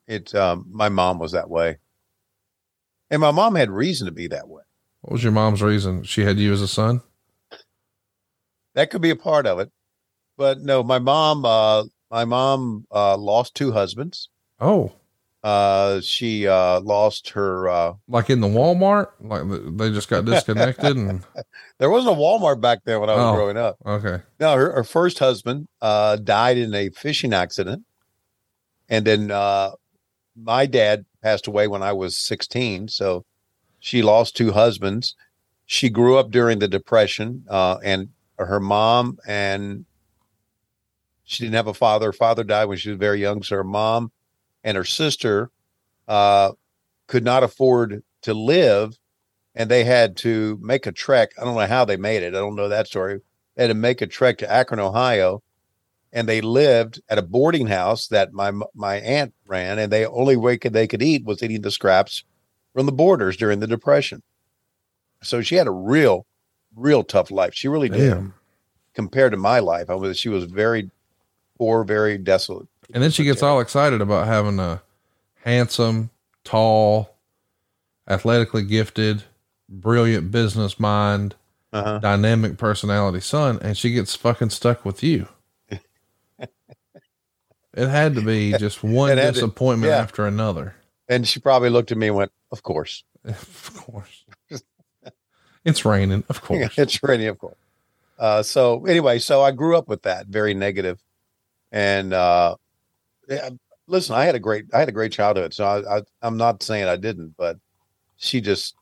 [0.08, 1.78] It um, my mom was that way,
[3.10, 4.62] and my mom had reason to be that way.
[5.02, 6.02] What was your mom's reason?
[6.02, 7.02] She had you as a son?
[8.74, 9.70] That could be a part of it,
[10.36, 11.44] but no, my mom.
[11.44, 14.28] Uh, my mom uh, lost two husbands.
[14.60, 14.92] Oh,
[15.42, 17.68] Uh, she uh, lost her.
[17.68, 19.08] Uh, like in the Walmart?
[19.20, 19.42] Like
[19.76, 21.24] they just got disconnected and
[21.78, 23.34] there wasn't a Walmart back then when I was Oh.
[23.34, 23.76] growing up.
[23.84, 24.22] okay.
[24.38, 27.84] No, her, her first husband uh, died in a fishing accident,
[28.88, 29.72] and then uh,
[30.40, 32.86] my dad passed away when I was sixteen.
[32.88, 33.24] So
[33.80, 35.16] she lost two husbands.
[35.66, 39.86] She grew up during the Depression, uh, and her mom and
[41.24, 42.06] she didn't have a father.
[42.06, 44.12] Her father died when she was very young, so her mom
[44.64, 45.50] and her sister
[46.08, 46.52] uh,
[47.06, 48.98] could not afford to live,
[49.54, 51.32] and they had to make a trek.
[51.38, 52.34] I don't know how they made it.
[52.34, 53.20] I don't know that story
[53.54, 55.42] they had to make a trek to Akron, Ohio,
[56.12, 60.36] and they lived at a boarding house that my my aunt ran, and they only
[60.36, 62.24] way could they could eat was eating the scraps
[62.74, 64.22] from the borders during the Depression.
[65.22, 66.26] So she had a real,
[66.74, 67.54] real tough life.
[67.54, 68.34] She really did Damn.
[68.94, 69.90] compared to my life.
[69.90, 70.90] I was she was very
[71.58, 72.68] poor, very desolate.
[72.92, 74.82] And then she gets all excited about having a
[75.44, 76.10] handsome,
[76.44, 77.14] tall,
[78.08, 79.22] athletically gifted,
[79.68, 81.34] brilliant business mind,
[81.72, 81.98] Uh-huh.
[81.98, 85.28] dynamic personality son, and she gets fucking stuck with you.
[85.70, 85.80] it
[87.88, 89.98] had to be just one had to- disappointment yeah.
[89.98, 90.74] after another.
[91.08, 94.24] And she probably looked at me and went, "Of course, Of course.
[95.64, 96.76] It's raining, of course.
[96.78, 97.56] it's raining, of course."
[98.18, 101.00] Uh, so anyway, so I grew up with that very negative,
[101.70, 102.56] and uh,
[103.86, 105.54] listen, I had a great, I had a great childhood.
[105.54, 107.58] So I, I, I'm not saying I didn't, but
[108.16, 108.74] she just,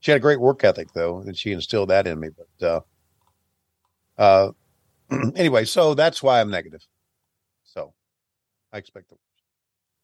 [0.00, 2.28] she had a great work ethic though, and she instilled that in me.
[2.58, 2.80] But uh,
[4.18, 4.52] uh,
[5.36, 6.84] anyway, so that's why I'm negative.
[7.64, 7.92] So
[8.72, 9.16] I expect the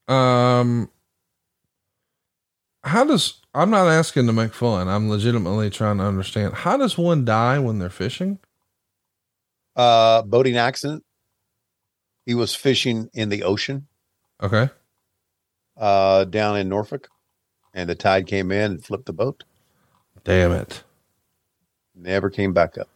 [0.08, 0.18] worst.
[0.18, 0.90] Um,
[2.84, 4.88] how does I'm not asking to make fun.
[4.88, 6.54] I'm legitimately trying to understand.
[6.54, 8.38] How does one die when they're fishing?
[9.76, 11.04] uh, boating accident.
[12.26, 13.87] He was fishing in the ocean
[14.42, 14.70] Okay.
[15.76, 17.08] uh, down in Norfolk,
[17.74, 19.44] and the tide came in and flipped the boat.
[20.24, 20.82] Damn it.
[21.94, 22.88] Never came back up.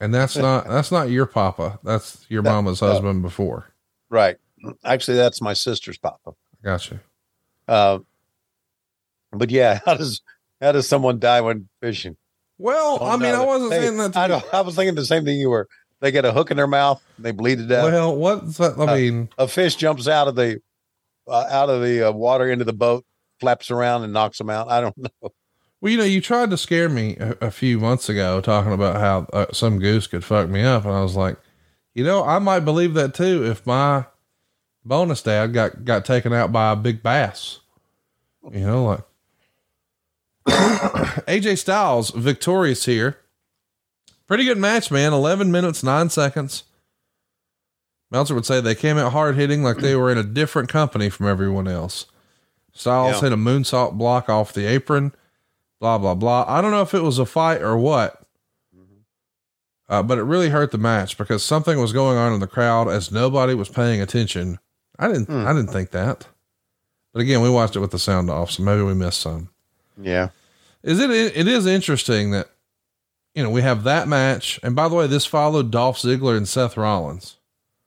[0.00, 1.78] And that's not that's not your papa.
[1.84, 2.88] That's your No, mama's no.
[2.88, 3.66] husband before.
[4.08, 4.36] Right.
[4.84, 6.32] Actually, that's my sister's papa.
[6.62, 7.00] Got you.
[7.68, 7.98] Uh,
[9.32, 10.22] but yeah, how does
[10.60, 12.16] how does someone die when fishing?
[12.58, 13.34] Well, I mean.
[13.34, 14.12] I wasn't Hey, saying that.
[14.12, 15.66] To I, don't, I was thinking the same thing you were.
[16.00, 17.84] They get a hook in their mouth, and they bleed to death.
[17.84, 18.78] well, what's that?
[18.78, 20.60] I Uh, mean, a fish jumps out of the
[21.28, 23.04] uh, out of the uh, water into the boat,
[23.38, 24.68] flaps around, and knocks them out.
[24.70, 25.10] I don't know.
[25.80, 28.96] well, you know, you tried to scare me a, a few months ago talking about
[28.96, 31.36] how uh, some goose could fuck me up, and I was like,
[31.94, 34.06] you know, I might believe that too if my
[34.84, 37.60] bonus dad got got taken out by a big bass.
[38.50, 39.00] You know, like
[41.28, 43.18] AJ Styles victorious here.
[44.30, 45.12] Pretty good match, man.
[45.12, 46.62] 11 minutes, nine seconds.
[48.12, 51.10] Meltzer would say they came out hard hitting like they were in a different company
[51.10, 52.06] from everyone else.
[52.72, 53.20] Styles Yeah.
[53.22, 55.12] hit a moonsault block off the apron,
[55.80, 56.44] blah, blah, blah.
[56.46, 58.22] I don't know if it was a fight or what,
[59.88, 62.86] uh, but it really hurt the match because something was going on in the crowd
[62.86, 64.60] as nobody was paying attention.
[64.96, 65.44] I didn't, Hmm.
[65.44, 66.28] I didn't think that.
[67.12, 69.48] But again, we watched it with the sound off, so maybe we missed some.
[70.00, 70.28] Yeah.
[70.84, 71.10] Is it?
[71.10, 72.48] It is interesting that
[73.34, 76.48] you know we have that match, and by the way, this followed Dolph Ziggler and
[76.48, 77.36] Seth Rollins.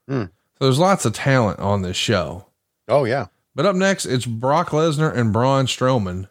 [0.07, 0.25] Hmm.
[0.57, 2.45] So there's lots of talent on this show.
[2.87, 3.27] Oh yeah.
[3.55, 6.29] But up next, it's Brock Lesnar and Braun Strowman.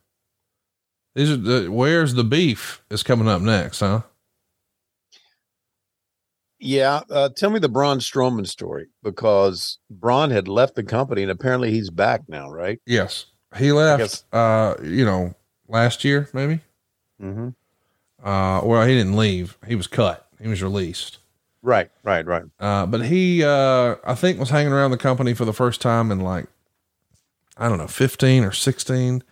[1.14, 4.02] These are the where's the beef is coming up next, huh?
[6.58, 11.30] Yeah, uh, tell me the Braun Strowman story because Braun had left the company and
[11.30, 12.80] apparently he's back now, right?
[12.86, 14.24] Yes, he left.
[14.32, 15.34] Uh, you know,
[15.68, 16.60] last year maybe.
[17.20, 17.48] Mm-hmm.
[18.22, 19.58] Uh, well, he didn't leave.
[19.66, 20.28] He was cut.
[20.40, 21.18] He was released.
[21.62, 22.44] Right, right, right.
[22.58, 26.10] Uh, but he, uh, I think was hanging around the company for the first time
[26.10, 26.46] in like,
[27.56, 29.22] I don't know, 15 or 16,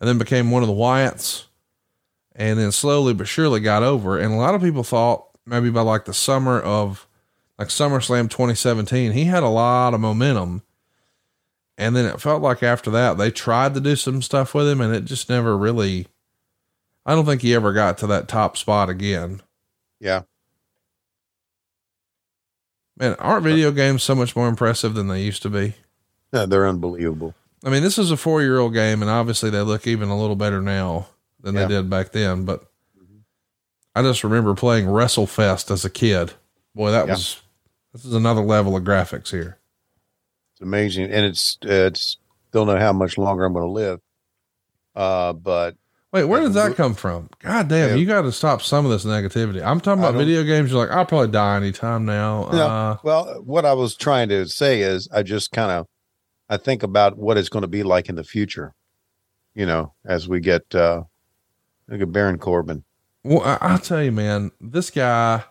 [0.00, 1.46] and then became one of the Wyatts
[2.34, 4.18] and then slowly but surely got over.
[4.18, 7.06] And a lot of people thought maybe by like the summer of
[7.58, 10.62] like SummerSlam 2017, he had a lot of momentum.
[11.78, 14.80] And then it felt like after that, they tried to do some stuff with him
[14.80, 16.06] and it just never really,
[17.06, 19.40] I don't think he ever got to that top spot again.
[20.00, 20.22] Yeah.
[22.98, 25.74] Man, aren't video games so much more impressive than they used to be?
[26.32, 27.34] Yeah, they're unbelievable.
[27.64, 30.18] I mean, this is a four year old game, and obviously they look even a
[30.18, 31.06] little better now
[31.40, 31.62] than Yeah.
[31.66, 32.44] they did back then.
[32.44, 32.64] But
[33.94, 36.32] I just remember playing WrestleFest as a kid.
[36.74, 37.12] Boy, that Yeah.
[37.14, 37.40] was
[37.92, 39.58] this is another level of graphics here.
[40.52, 42.16] It's amazing, and it's it's
[42.52, 44.00] don't know how much longer I'm going to live.
[44.94, 45.76] Uh, but
[46.16, 47.28] Wait, where does that come from?
[47.40, 47.94] God damn, Yeah.
[47.96, 49.62] you got to stop some of this negativity.
[49.62, 50.70] I'm talking about video games.
[50.70, 52.48] You're like, I'll probably die anytime now.
[52.50, 55.86] No, Uh, well, what I was trying to say is, I just kind of,
[56.48, 58.72] I think about what it's going to be like in the future.
[59.54, 61.02] You know, as we get, uh,
[61.86, 62.82] look at Baron Corbin.
[63.22, 65.44] Well, I, I'll tell you, man, this guy,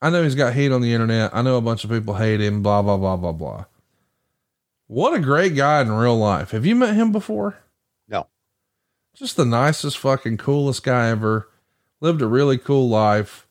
[0.00, 1.32] I know he's got hate on the internet.
[1.34, 3.66] I know a bunch of people hate him, blah, blah, blah, blah, blah.
[4.86, 6.52] What a great guy in real life.
[6.52, 7.58] Have you met him before?
[9.14, 11.48] Just the nicest, fucking coolest guy ever.
[12.00, 13.46] Lived a really cool life.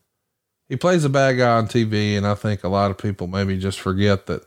[0.70, 3.58] He plays a bad guy on TV, and I think a lot of people maybe
[3.58, 4.44] just forget that,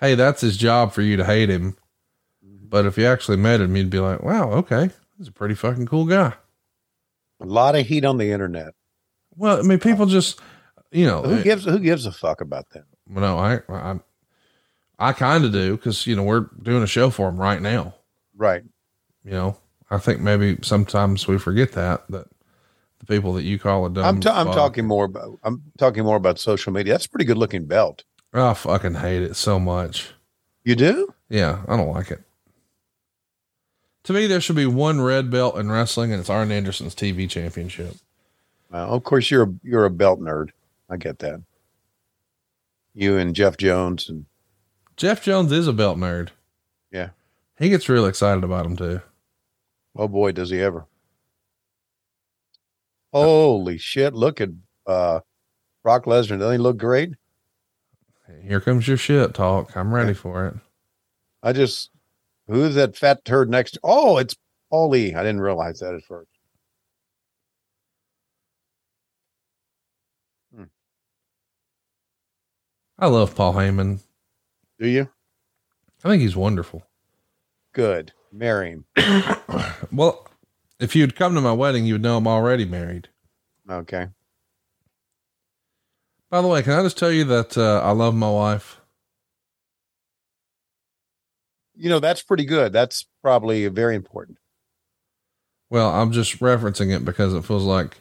[0.00, 1.76] hey, that's his job for you to hate him.
[2.42, 5.86] But if you actually met him, you'd be like, wow, okay, he's a pretty fucking
[5.86, 6.34] cool guy.
[7.40, 8.74] A lot of heat on the internet.
[9.36, 10.40] Well, I mean, people just,
[10.92, 12.84] you know, Who gives who gives a fuck about that?
[13.08, 13.98] No, I, I,
[14.98, 17.94] I kind of do because you know we're doing a show for him right now.
[18.36, 18.62] Right.
[19.24, 19.56] You know,
[19.90, 22.26] I think maybe sometimes we forget that that
[23.00, 24.04] the people that you call a dumb.
[24.04, 26.92] I'm ta- I'm fuck- talking more about I'm talking more about social media.
[26.94, 28.04] That's a pretty good looking belt.
[28.32, 30.10] I fucking hate it so much.
[30.62, 31.12] You do?
[31.28, 32.22] Yeah, I don't like it.
[34.04, 37.28] To me, there should be one red belt in wrestling, and it's Arn Anderson's TV
[37.28, 37.96] championship.
[38.70, 40.50] Well, of course you're a, you're a belt nerd.
[40.88, 41.42] I get that.
[42.94, 44.26] You and Jeff Jones and
[44.96, 46.28] Jeff Jones is a belt nerd.
[46.90, 47.10] yeah.
[47.58, 49.00] He gets real excited about them too.
[49.96, 50.86] Oh boy, does he ever.
[53.12, 54.14] Holy shit.
[54.14, 54.50] Look at
[54.86, 55.20] uh
[55.82, 56.38] Brock Lesnar.
[56.38, 57.10] Doesn't he look great?
[58.42, 59.76] Here comes your shit talk.
[59.76, 60.54] I'm ready for it.
[61.42, 61.90] I just
[62.46, 64.36] who's that fat turd next to oh, it's
[64.72, 65.14] Paulie.
[65.14, 66.30] I didn't realize that at first.
[73.00, 74.00] I love Paul Heyman.
[74.78, 75.08] Do you?
[76.04, 76.84] I think he's wonderful.
[77.72, 78.12] Good.
[78.32, 78.84] Marry him.
[79.92, 80.28] Well,
[80.78, 83.08] if you'd come to my wedding, you would know I'm already married.
[83.68, 84.06] Okay.
[86.30, 88.80] By the way, can I just tell you that uh, I love my wife?
[91.74, 92.72] You know, that's pretty good.
[92.72, 94.38] That's probably very important.
[95.70, 97.96] Well, I'm just referencing it because it feels like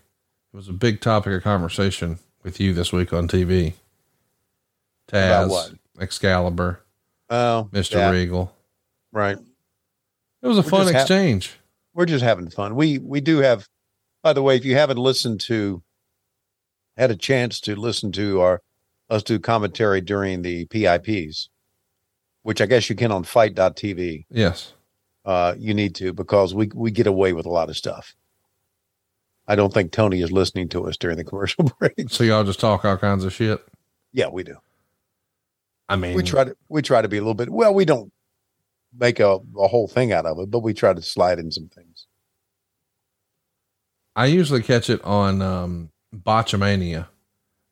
[0.53, 3.73] it was a big topic of conversation with you this week on TV.
[5.11, 5.75] Taz?
[5.99, 6.81] Excalibur,
[7.29, 7.93] Oh, Mr.
[7.95, 8.55] yeah, Regal.
[9.11, 9.37] Right.
[10.41, 11.59] It was a We're fun just ha- exchange.
[11.93, 12.75] We're just having fun.
[12.75, 13.67] We we do have
[14.23, 15.81] by the way, if you haven't listened to
[16.97, 18.61] had a chance to listen to our
[19.09, 21.49] us do commentary during the PIPs,
[22.43, 24.25] which I guess you can on fite.tv.
[24.29, 24.73] yes.
[25.25, 28.15] Uh you need to because we we get away with a lot of stuff.
[29.47, 32.09] I don't think Tony is listening to us during the commercial break.
[32.09, 33.59] So y'all just talk all kinds of shit.
[34.13, 34.57] Yeah, we do.
[35.89, 38.11] I mean, We try to we try to be a little bit well, we don't
[38.97, 41.67] make a, a whole thing out of it, but we try to slide in some
[41.69, 42.07] things.
[44.15, 47.07] I usually catch it on um, Botchamania.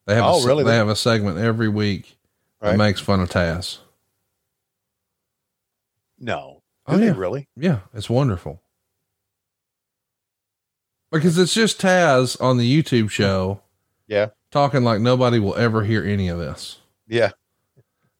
[0.05, 0.63] They have a, Oh, se- really?
[0.63, 2.17] They have a segment every week
[2.61, 3.79] that makes fun of Taz.
[6.19, 6.61] No.
[6.85, 7.13] Oh, Do they yeah.
[7.17, 7.47] really?
[7.57, 8.61] Yeah, it's wonderful.
[11.11, 13.61] Because it's just Taz on the YouTube show
[14.07, 14.27] Yeah.
[14.51, 16.79] talking like nobody will ever hear any of this.
[17.07, 17.31] Yeah.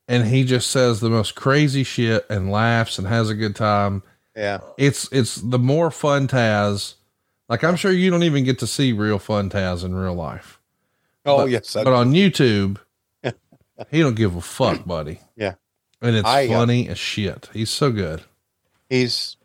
[0.07, 4.03] And he just says the most crazy shit and laughs and has a good time.
[4.35, 4.59] Yeah.
[4.77, 6.95] It's it's the more fun Taz.
[7.49, 10.59] Like I'm sure you don't even get to see real fun Taz in real life.
[11.25, 11.75] Oh But- yes.
[11.75, 12.77] I But on YouTube,
[13.91, 15.19] he don't give a fuck, buddy.
[15.35, 15.55] Yeah.
[16.01, 17.49] And it's I, uh, funny as shit.
[17.53, 18.23] He's so good.
[18.89, 19.35] He's.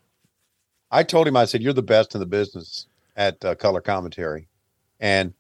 [0.91, 1.37] I told him.
[1.37, 4.49] I said, "You're the best in the business at uh, color commentary,"
[5.01, 5.33] and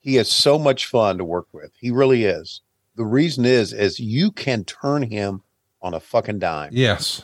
[0.00, 1.70] he is so much fun to work with.
[1.78, 2.60] He really is.
[2.98, 5.42] The reason is, is you can turn him
[5.80, 6.70] on a fucking dime.
[6.72, 7.22] Yes.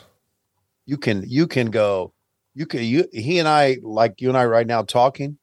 [0.85, 1.23] You can.
[1.27, 2.13] You can go.
[2.53, 2.81] You can.
[2.83, 3.07] You.
[3.11, 5.37] He and I, like you and I, right now talking,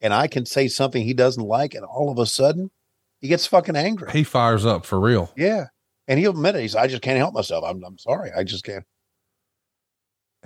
[0.00, 2.70] and I can say something he doesn't like, and all of a sudden,
[3.20, 4.10] he gets fucking angry.
[4.12, 5.32] He fires up for real.
[5.36, 5.66] Yeah,
[6.06, 6.62] and he'll admit it.
[6.62, 6.76] He's.
[6.76, 7.64] I just can't help myself.
[7.66, 7.82] I'm.
[7.84, 8.30] I'm sorry.
[8.36, 8.84] I just can't.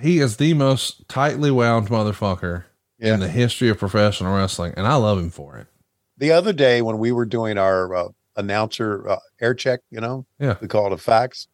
[0.01, 2.65] He is the most tightly wound motherfucker
[2.99, 3.15] Yeah.
[3.15, 5.67] in the history of professional wrestling, and I love him for it.
[6.19, 10.27] the other day when we were doing our uh, announcer uh, air check, you know,
[10.39, 10.57] Yeah.
[10.61, 11.49] we call it a fax.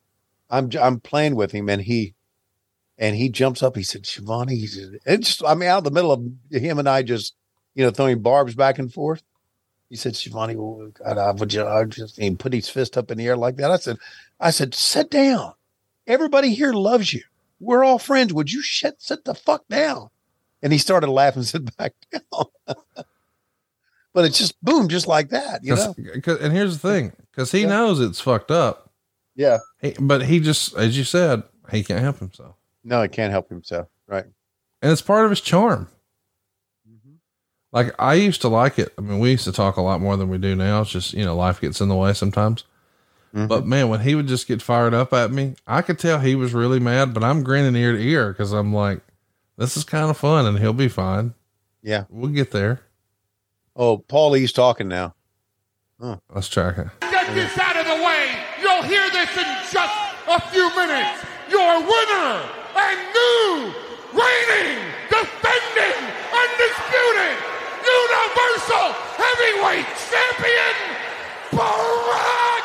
[0.50, 2.14] I'm I'm playing with him, and he
[2.98, 3.74] and he jumps up.
[3.76, 6.88] He said, "Schiavone," he said, "It's I mean, out of the middle of him and
[6.88, 7.34] I just
[7.74, 9.22] you know throwing barbs back and forth."
[9.88, 13.18] He said, "Schiavone, well, God, I would I just he put his fist up in
[13.18, 13.96] the air like that." I said,
[14.40, 15.54] "I said, sit down.
[16.06, 17.22] Everybody here loves you.
[17.60, 18.32] We're all friends.
[18.34, 20.08] Would you shit sit the fuck down?"
[20.62, 22.44] And he started laughing, sit back down.
[24.12, 25.94] but it's just boom, just like that, you know.
[25.96, 28.90] and here's the thing, because he knows it's fucked up.
[29.34, 29.58] Yeah.
[29.80, 32.56] He, but he just, as you said, he can't help himself.
[32.84, 33.88] No, he can't help himself.
[34.06, 34.24] Right.
[34.82, 35.88] And it's part of his charm.
[36.88, 37.14] Mm-hmm.
[37.70, 38.92] Like I used to like it.
[38.98, 40.82] I mean, we used to talk a lot more than we do now.
[40.82, 42.64] It's just, you know, life gets in the way sometimes.
[43.34, 43.46] Mm-hmm.
[43.46, 46.34] But man, when he would just get fired up at me, I could tell he
[46.34, 49.00] was really mad, but I'm grinning ear to ear because I'm like,
[49.56, 51.34] this is kind of fun and he'll be fine.
[51.82, 52.04] Yeah.
[52.10, 52.82] We'll get there.
[53.74, 55.14] Oh, Paulie's talking now.
[56.34, 56.88] Let's track it.
[57.00, 58.28] Get this out of the way.
[58.60, 59.96] You'll hear this in just
[60.28, 61.24] a few minutes.
[61.48, 62.42] Your winner
[62.76, 63.72] and new
[64.12, 65.98] reigning, defending,
[66.34, 67.36] undisputed
[67.80, 70.74] Universal Heavyweight Champion,
[71.52, 72.64] Brock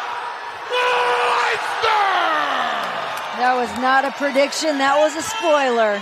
[0.73, 2.17] Lesnar.
[3.37, 4.77] That was not a prediction.
[4.79, 6.01] That was a spoiler.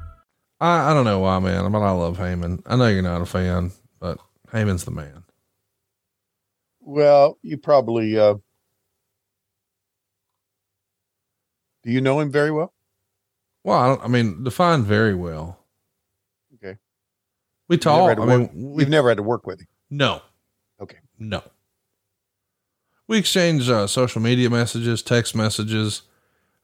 [0.61, 2.61] I, I don't know why, man, but I love Heyman.
[2.65, 4.19] I know you're not a fan, but
[4.53, 5.23] Heyman's the man.
[6.81, 8.35] Well, you probably, uh,
[11.83, 12.73] do you know him very well?
[13.63, 15.59] Well, I, don't, I mean, defined very well.
[16.55, 16.77] Okay.
[17.67, 18.19] We talk.
[18.19, 19.67] I mean, we, you've never had to work with him.
[19.89, 20.21] no,
[20.81, 20.97] Okay.
[21.19, 21.43] no.
[23.07, 26.03] We exchange uh, social media messages, text messages.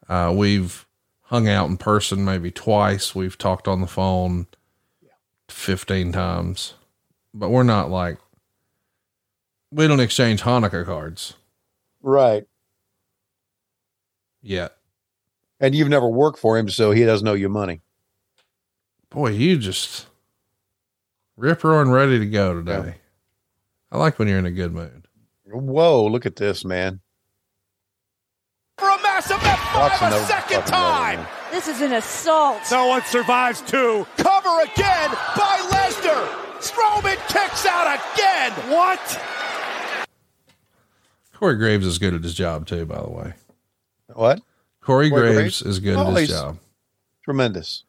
[0.07, 0.86] Uh, we've
[1.27, 3.13] hung out in person maybe twice.
[3.15, 4.47] We've talked on the phone
[5.49, 6.73] 15 times,
[7.33, 8.17] but we're not like,
[9.71, 11.33] we don't exchange Hanukkah cards
[12.01, 12.45] Right.
[14.41, 14.77] yet.
[15.59, 17.81] And you've never worked for him, so he doesn't owe you money.
[19.09, 20.05] Boy, you just
[21.35, 22.95] rip roaring ready to go today.
[23.91, 25.07] I like when you're in a good mood.
[25.45, 26.99] Whoa, look at this, man.
[29.77, 31.19] For a massive F5 Watson a second time.
[31.19, 32.61] better, This is an assault.
[32.71, 34.07] No one survives two.
[34.17, 36.27] Cover again by Lesnar.
[36.59, 38.51] Strowman kicks out again.
[38.71, 39.21] What?
[41.33, 43.33] Corey Graves is good at his job too, by the way.
[44.13, 44.41] What?
[44.81, 45.61] Corey, Corey Graves, Graves?
[45.61, 46.57] is good Oh, at his oh, job.
[47.23, 47.83] Tremendous.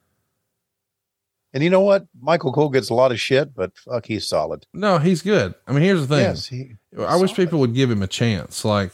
[1.55, 2.07] And you know what?
[2.21, 4.67] Michael Cole gets a lot of shit, but fuck, he's solid.
[4.75, 5.55] No, he's good.
[5.67, 6.25] I mean, here's the thing.
[6.25, 8.65] Yes, he- I wish people would give him a chance.
[8.67, 8.93] Like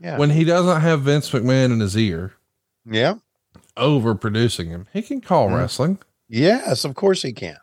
[0.00, 0.16] Yeah.
[0.18, 2.34] when he doesn't have Vince McMahon in his ear,
[2.84, 3.14] Yeah.
[3.76, 5.56] overproducing him, he can call mm-hmm.
[5.56, 5.98] wrestling.
[6.28, 7.56] Yes, of course he can.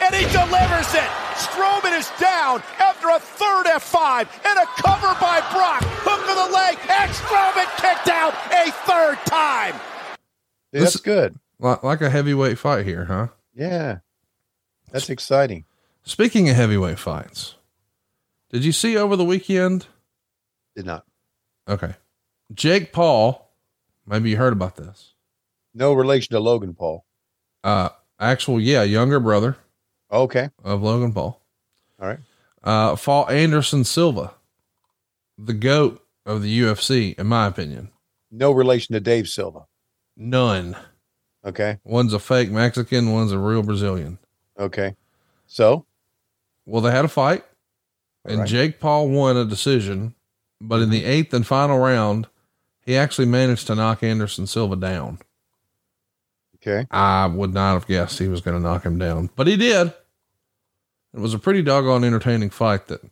[0.00, 1.10] And he delivers it.
[1.36, 5.82] Strowman is down after a third F5 and a cover by Brock.
[6.04, 9.74] Hook of the leg, and Strowman kicked out a third time.
[10.72, 11.38] Dude, that's good.
[11.58, 13.28] Like, like a heavyweight fight here, huh?
[13.54, 13.98] Yeah.
[14.90, 15.64] That's exciting.
[16.04, 17.56] Speaking of heavyweight fights,
[18.50, 19.86] did you see over the weekend?
[20.76, 21.04] Did not.
[21.68, 21.94] Okay.
[22.52, 23.50] Jake Paul,
[24.06, 25.12] maybe you heard about this.
[25.74, 27.04] No relation to Logan Paul.
[27.64, 29.56] Uh, actual, yeah, younger brother
[30.10, 30.50] Okay.
[30.64, 31.40] of Logan Paul.
[32.00, 32.18] All right.
[32.62, 34.34] Uh, fought Anderson Silva,
[35.38, 37.90] the goat of the UFC, in my opinion.
[38.30, 39.66] No relation to Dave Silva.
[40.16, 40.76] None.
[41.44, 41.78] Okay.
[41.84, 44.18] One's a fake Mexican, one's a real Brazilian.
[44.58, 44.94] Okay.
[45.46, 45.86] So,
[46.66, 47.44] Well, they had a fight,
[48.24, 48.48] and Right.
[48.48, 50.14] Jake Paul won a decision,
[50.62, 51.10] but in the mm-hmm.
[51.10, 52.28] eighth and final round,
[52.84, 55.18] he actually managed to knock Anderson Silva down.
[56.56, 56.86] okay.
[56.90, 59.88] I would not have guessed he was going to knock him down, but he did.
[61.12, 63.02] It was a pretty doggone entertaining fight that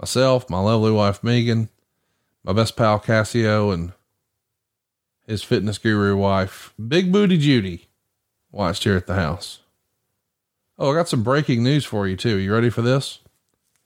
[0.00, 1.68] myself, my lovely wife Megan,
[2.42, 3.92] my best pal Cassio, and
[5.26, 7.88] his fitness guru wife, Big Booty Judy,
[8.50, 9.60] watched here at the house.
[10.78, 12.36] Oh, I got some breaking news for you too.
[12.36, 13.20] You ready for this?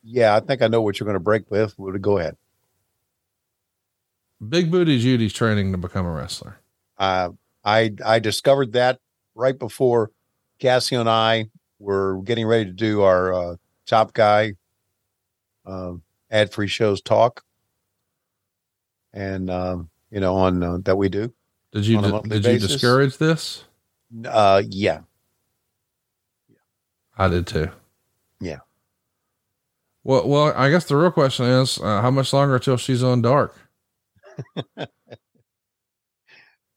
[0.03, 1.75] Yeah, I think I know what you're going to break with.
[2.01, 2.37] Go ahead.
[4.47, 6.59] Big Booty Judy's training to become a wrestler.
[6.97, 7.30] Uh,
[7.64, 9.01] I I discovered that
[9.34, 10.11] right before
[10.59, 14.55] Cassie and I were getting ready to do our uh, Top Guy
[15.66, 17.43] um, ad free shows talk,
[19.12, 21.32] and um, you know on uh, that we do.
[21.72, 23.64] Did you On a di- monthly did you discourage this?
[24.24, 25.01] Uh, yeah,
[27.16, 27.70] I did too.
[28.41, 28.59] yeah.
[30.05, 33.20] Well, well, I guess the real question is, uh, how much longer till she's on
[33.20, 33.55] dark?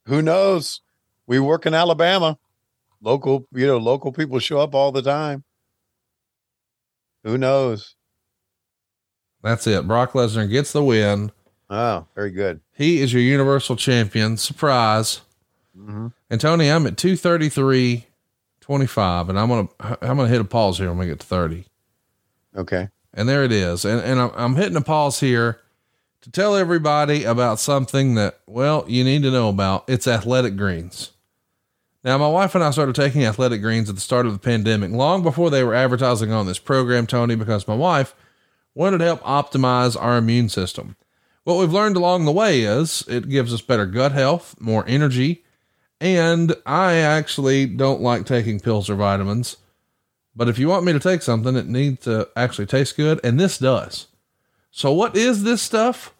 [0.06, 0.80] Who knows?
[1.26, 2.38] We work in Alabama.
[3.00, 5.44] Local, you know, local people show up all the time.
[7.24, 7.96] Who knows?
[9.42, 9.86] That's it.
[9.86, 11.32] Brock Lesnar gets the win.
[11.68, 12.60] Oh, very good.
[12.72, 14.36] He is your universal champion.
[14.36, 15.20] Surprise.
[15.76, 16.08] Mm-hmm.
[16.30, 18.06] And Tony, I'm at 233
[18.60, 21.20] 25 and I'm going to I'm going to hit a pause here when we get
[21.20, 21.64] to 30.
[22.56, 22.88] Okay.
[23.14, 23.84] And there it is.
[23.84, 25.60] And and I'm, I'm hitting a pause here
[26.22, 29.84] to tell everybody about something that well, you need to know about.
[29.88, 31.10] It's athletic greens.
[32.04, 34.90] Now, my wife and I started taking athletic greens at the start of the pandemic,
[34.90, 38.14] long before they were advertising on this program, Tony, because my wife
[38.74, 40.96] wanted to help optimize our immune system.
[41.44, 45.44] What we've learned along the way is it gives us better gut health, more energy,
[46.00, 49.56] and I actually don't like taking pills or vitamins.
[50.34, 53.38] But if you want me to take something, it needs to actually taste good, and
[53.38, 54.06] this does.
[54.74, 56.14] So, what is this stuff?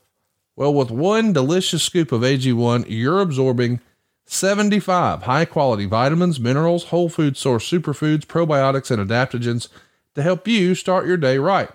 [0.57, 3.81] Well, with one delicious scoop of AG1, you're absorbing
[4.27, 9.69] 75 high quality vitamins, minerals, whole food source superfoods, probiotics, and adaptogens
[10.15, 11.71] to help you start your day right.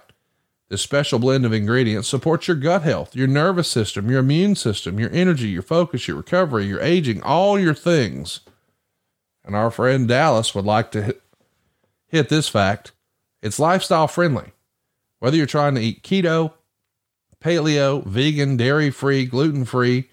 [0.70, 5.00] This special blend of ingredients supports your gut health, your nervous system, your immune system,
[5.00, 8.42] your energy, your focus, your recovery, your aging, all your things.
[9.44, 11.16] And our friend Dallas would like to
[12.08, 12.92] hit, this fact
[13.42, 14.52] it's lifestyle friendly.
[15.18, 16.54] Whether you're trying to eat keto,
[17.44, 20.10] paleo, vegan, dairy free, gluten free,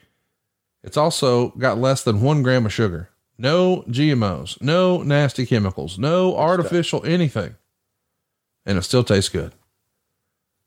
[0.83, 3.11] it's also got less than one gram of sugar.
[3.37, 7.57] No GMOs, no nasty chemicals, no artificial anything.
[8.66, 9.53] And it still tastes good.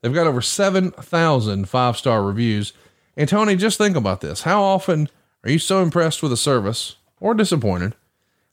[0.01, 2.73] They've got over 7,000 five star reviews.
[3.15, 4.41] And Tony, just think about this.
[4.43, 5.09] How often
[5.43, 7.95] are you so impressed with a service or disappointed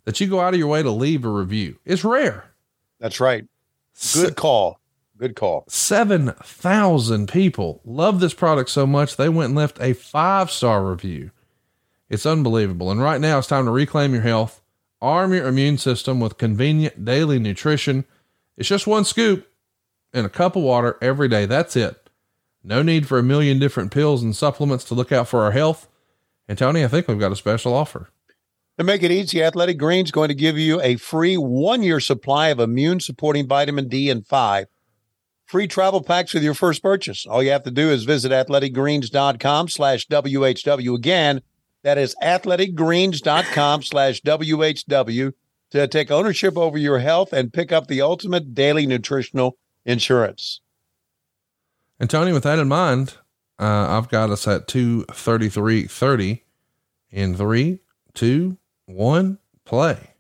[0.05, 1.79] that you go out of your way to leave a review?
[1.85, 2.51] It's rare.
[3.01, 3.47] That's right.
[4.15, 4.81] Good call.
[5.17, 5.65] Good call.
[5.69, 11.31] 7,000 people love this product so much they went and left a five star review.
[12.11, 12.91] It's unbelievable.
[12.91, 14.61] And right now it's time to reclaim your health,
[15.01, 18.05] arm your immune system with convenient daily nutrition.
[18.57, 19.49] It's just one scoop
[20.13, 21.47] and a cup of water every day.
[21.47, 22.11] That's it.
[22.63, 25.89] No need for a million different pills and supplements to look out for our health.
[26.49, 28.11] And Tony, I think we've got a special offer.
[28.79, 32.01] To make it easy, Athletic Greens is going to give you a free one year
[32.01, 34.67] supply of immune supporting vitamin D and five.
[35.47, 37.27] Free travel packs with your first purchase.
[37.27, 40.97] All you have to do is visit athleticgreens.com slash WHW.
[40.97, 41.43] Again,
[41.83, 45.33] that is athleticgreens.com slash WHW
[45.71, 50.61] to take ownership over your health and pick up the ultimate daily nutritional insurance.
[52.01, 53.19] And Tony, with that in mind,
[53.59, 56.41] uh, I've got us at 233.30
[57.11, 57.81] in three,
[58.15, 60.15] two, one, play.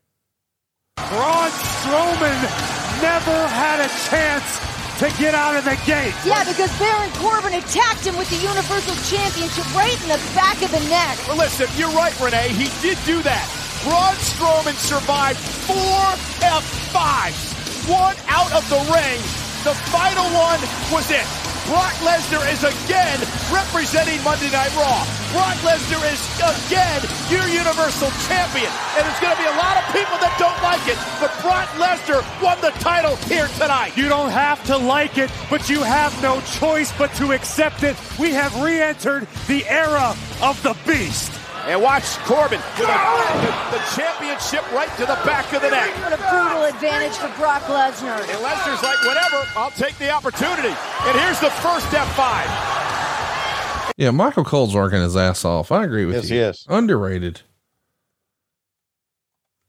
[0.96, 6.14] Braun Strowman never had a chance to get out of the gate.
[6.24, 10.70] Yeah, because Baron Corbin attacked him with the Universal Championship right in the back of
[10.70, 11.18] the neck.
[11.26, 12.54] Well, listen, you're right, Renee.
[12.54, 13.46] He did do that.
[13.82, 16.00] Braun Strowman survived four
[16.40, 19.20] F5s, one out of the ring.
[19.66, 20.60] The final one
[20.92, 21.53] was it.
[21.66, 23.18] Brock Lesnar is again
[23.50, 25.00] representing Monday Night Raw.
[25.32, 27.00] Brock Lesnar is again
[27.32, 28.70] your Universal Champion.
[28.96, 31.68] And there's going to be a lot of people that don't like it, but Brock
[31.80, 33.96] Lesnar won the title here tonight.
[33.96, 37.96] You don't have to like it, but you have no choice but to accept it.
[38.18, 41.43] We have re-entered the era of the Beast.
[41.66, 42.92] And watch Corbin with a,
[43.40, 45.96] the, the championship right to the back of the neck.
[45.96, 48.20] What a brutal advantage for Brock Lesnar.
[48.20, 50.68] And Lesnar's like, whatever, I'll take the opportunity.
[50.68, 53.94] And here's the first F5.
[53.96, 55.72] Yeah, Michael Cole's working his ass off.
[55.72, 56.20] I agree with you.
[56.20, 56.36] Yes, you.
[56.36, 56.66] he is.
[56.68, 57.40] Underrated.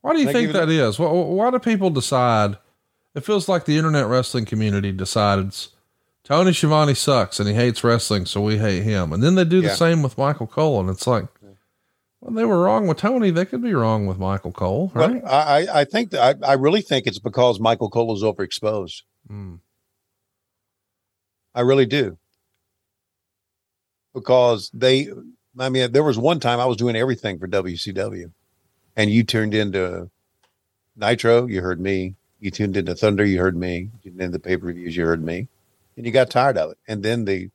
[0.01, 0.53] Why do you Thank think you.
[0.53, 0.99] that is?
[0.99, 2.57] Why, why do people decide?
[3.13, 5.69] It feels like the internet wrestling community decides
[6.25, 9.13] Tony Schiavone sucks and he hates wrestling, so we hate him.
[9.13, 11.25] And then they do the same with Michael Cole, and it's like,
[12.26, 13.30] well, they were wrong with Tony.
[13.30, 15.23] They could be wrong with Michael Cole, right?
[15.23, 19.03] I, I- I think that I, I really think it's because Michael Cole is overexposed.
[19.32, 19.59] Mm.
[21.53, 22.17] I really do.
[24.13, 25.09] Because they,
[25.59, 28.32] I mean, there was one time I was doing everything for WCW,
[28.95, 30.09] and you turned into
[30.95, 32.15] Nitro, you heard me.
[32.39, 33.89] You tuned into Thunder, you heard me.
[34.03, 35.47] You tuned into pay per views, you heard me,
[35.97, 36.78] and you got tired of it.
[36.88, 37.49] And then the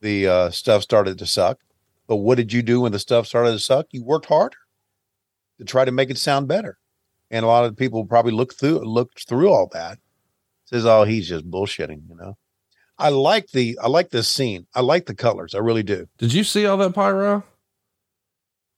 [0.00, 1.58] the uh, stuff started to suck.
[2.06, 3.86] But what did you do when the stuff started to suck?
[3.90, 4.56] You worked harder
[5.58, 6.78] to try to make it sound better.
[7.30, 9.98] And a lot of people probably looked through looked through all that.
[10.66, 12.36] Says, "Oh, he's just bullshitting," you know.
[12.98, 14.66] I like the I like this scene.
[14.74, 15.54] I like the colors.
[15.54, 16.08] I really do.
[16.18, 17.44] Did you see all that pyro?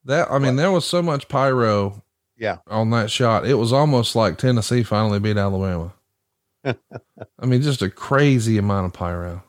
[0.04, 2.02] That I mean, there was so much pyro
[2.36, 2.58] Yeah.
[2.66, 3.46] on that shot.
[3.46, 5.92] It was almost like Tennessee finally beat Alabama.
[6.64, 9.44] I mean, just a crazy amount of pyro.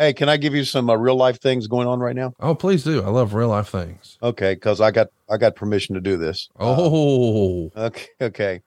[0.00, 2.32] Hey, can I give you some uh, real life things going on right now?
[2.40, 3.02] Oh, please do.
[3.02, 4.16] I love real life things.
[4.22, 6.48] Okay, because I got I got permission to do this.
[6.58, 8.62] Oh, Okay, okay.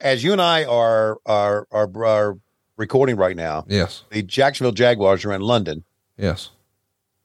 [0.00, 2.36] As you and I are are are, are
[2.76, 5.84] recording right now, yes, the Jacksonville Jaguars are in London,
[6.18, 6.50] yes.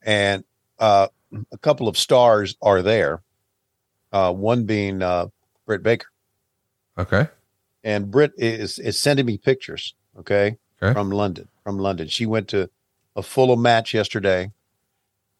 [0.01, 0.45] and
[0.79, 1.09] uh,
[1.51, 3.21] a couple of stars are there.
[4.13, 5.27] Uh, one being uh,
[5.65, 6.07] Britt Baker,
[6.97, 7.27] Okay.
[7.83, 9.95] and Britt is is sending me pictures.
[10.17, 10.93] Okay, Okay.
[10.93, 11.49] from London.
[11.69, 12.67] From London, she went to
[13.15, 14.51] a Fulham match yesterday,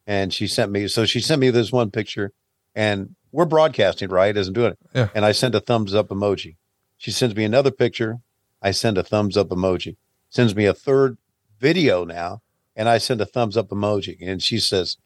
[0.06, 0.88] and she sent me.
[0.88, 2.34] So she sent me this one picture,
[2.76, 4.38] and we're broadcasting, right?
[4.38, 4.80] Isn't doing it.
[4.94, 5.10] Yeah.
[5.16, 6.58] And I sent a thumbs up emoji.
[6.98, 8.20] She sends me another picture.
[8.62, 9.96] I send a thumbs up emoji.
[10.30, 11.18] Sends me a third
[11.60, 12.44] video now,
[12.76, 14.16] and I send a thumbs up emoji.
[14.22, 14.98] And she says,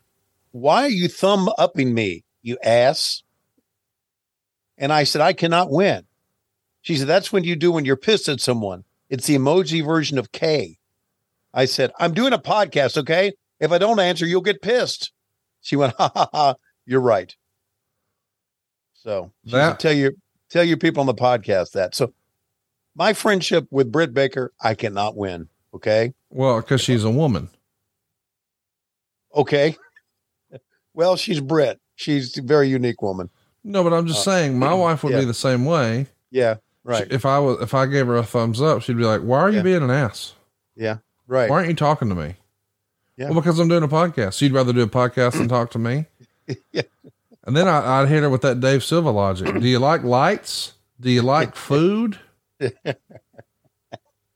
[0.51, 3.23] "Why are you thumb upping me, you ass?"
[4.77, 6.03] And I said, "I cannot win."
[6.81, 8.83] She said, "That's when you do when you're pissed at someone.
[9.07, 10.79] It's the emoji version of K."
[11.53, 13.33] I said, "I'm doing a podcast, okay?
[13.59, 15.11] If I don't answer, you'll get pissed."
[15.61, 16.55] She went, "Ha ha ha!
[16.85, 17.35] You're right."
[18.93, 20.13] So That- tell your
[20.49, 21.95] tell your people on the podcast that.
[21.95, 22.13] So
[22.95, 25.49] my friendship with Britt Baker, I cannot win.
[25.73, 26.13] Okay.
[26.29, 27.49] Well, because she's a woman.
[29.35, 29.75] Okay.
[30.95, 31.79] Well, she's Brit.
[31.95, 33.27] She's a very unique woman.
[33.63, 35.21] No, but I'm just Uh, saying, my wife would yeah.
[35.21, 36.05] be the same way.
[36.29, 36.57] Yeah.
[36.83, 37.07] Right.
[37.11, 39.49] If I was, if I gave her a thumbs up, she'd be like, "Why are
[39.49, 39.63] you Yeah.
[39.63, 40.35] being an ass?
[40.75, 40.97] Yeah.
[41.27, 41.49] Right.
[41.49, 42.35] Why aren't you talking to me?"
[43.17, 43.29] Yeah.
[43.29, 44.33] Well, because I'm doing a podcast.
[44.33, 46.05] So you'd rather do a podcast than talk to me.
[47.45, 49.59] And then I, I'd hit her with that Dave Silva logic.
[49.59, 50.73] Do you like lights?
[50.99, 52.17] Do you like food?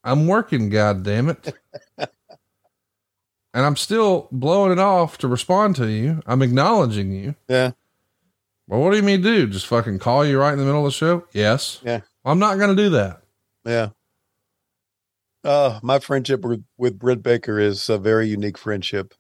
[0.04, 1.54] I'm working, God damn it.
[1.98, 2.08] And
[3.66, 6.22] I'm still blowing it off to respond to you.
[6.28, 7.36] I'm acknowledging you.
[7.48, 7.72] Yeah.
[8.68, 9.48] Well, what do you mean do?
[9.48, 11.26] Just fucking call you right in the middle of the show?
[11.32, 11.80] Yes.
[11.84, 12.02] Yeah.
[12.26, 13.22] I'm not going to do that.
[13.66, 13.90] Yeah.
[15.44, 19.14] Uh, my friendship with, with Britt Baker is a very unique friendship.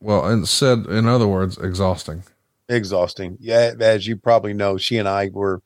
[0.00, 2.22] Well, and said in other words, exhausting.
[2.68, 3.36] Exhausting.
[3.40, 5.62] Yeah, as you probably know, she and I were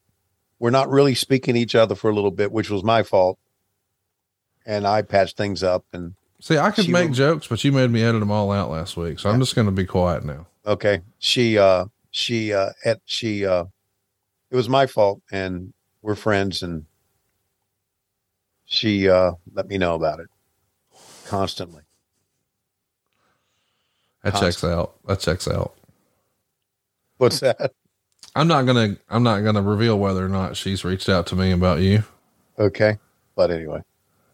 [0.59, 3.39] we're not really speaking to each other for a little bit, which was my fault.
[4.65, 7.89] And I patched things up and See, I could make will- jokes, but you made
[7.91, 9.19] me edit them all out last week.
[9.19, 10.47] So I'm just going to be quiet now.
[10.65, 11.01] okay.
[11.19, 13.65] She uh she uh at she uh
[14.51, 16.85] it was my fault and we're friends and
[18.71, 20.27] she uh let me know about it
[21.27, 21.81] constantly.
[24.23, 24.93] That checks out.
[25.07, 25.73] That checks out.
[27.17, 27.73] What's that?
[28.35, 31.35] I'm not going to, I'm not to reveal whether or not she's reached out to
[31.35, 32.03] me about you.
[32.57, 32.97] Okay.
[33.35, 33.81] But anyway,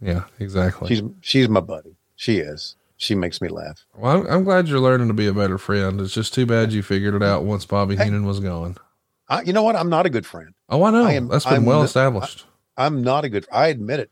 [0.02, 0.90] Yeah, exactly.
[0.90, 1.96] she's she's my buddy.
[2.16, 2.76] She is.
[2.98, 3.86] She makes me laugh.
[3.96, 6.00] well, I'm, I'm glad you're learning to be a better friend.
[6.02, 8.76] It's just too bad you figured it out once Bobby Heenan was gone.
[9.30, 9.76] I, you know what?
[9.76, 10.54] I'm not a good friend.
[10.70, 11.04] Oh, I know.
[11.06, 12.46] I am- That's been I'm well not- established.
[12.76, 13.48] I'm not a good.
[13.52, 14.12] I admit it.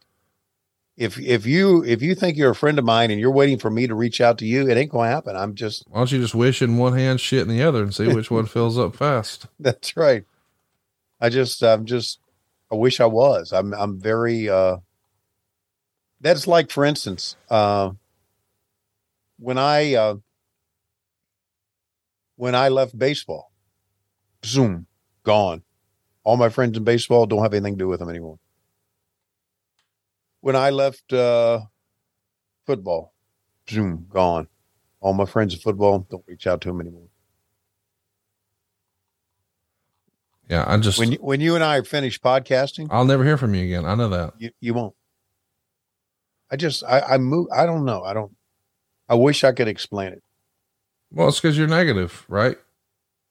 [0.97, 3.69] If if you if you think you're a friend of mine and you're waiting for
[3.69, 5.35] me to reach out to you, it ain't going to happen.
[5.35, 5.83] I'm just.
[5.89, 8.31] Why don't you just wish in one hand, shit in the other, and see which
[8.31, 9.47] one fills up fast?
[9.59, 10.23] That's right.
[11.19, 12.19] I just I'm just.
[12.71, 13.51] I wish I was.
[13.51, 14.47] I'm I'm very.
[14.49, 14.77] uh
[16.21, 17.91] That's like, for instance, uh
[19.37, 20.15] when I uh
[22.37, 23.51] when I left baseball,
[24.45, 24.87] zoom,
[25.23, 25.63] gone.
[26.23, 28.39] All my friends in baseball don't have anything to do with them anymore.
[30.45, 31.61] When I left uh
[32.67, 33.15] football,
[33.67, 34.47] zoom, gone.
[34.99, 37.07] All my friends in football don't reach out to them anymore.
[40.47, 43.55] Yeah, I just, When you, when you and I finish podcasting, I'll never hear from
[43.55, 43.85] you again.
[43.85, 44.33] I know that.
[44.37, 44.93] you, you won't.
[46.51, 47.47] I just I I move.
[47.51, 48.03] I don't know.
[48.03, 48.35] I don't.
[49.09, 50.21] I wish I could explain it.
[51.11, 52.59] Well, it's because you're negative, right?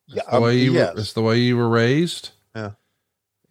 [0.09, 0.95] Yeah, the um, way you yes.
[0.95, 2.31] were, it's the way you were raised.
[2.57, 2.73] Yeah.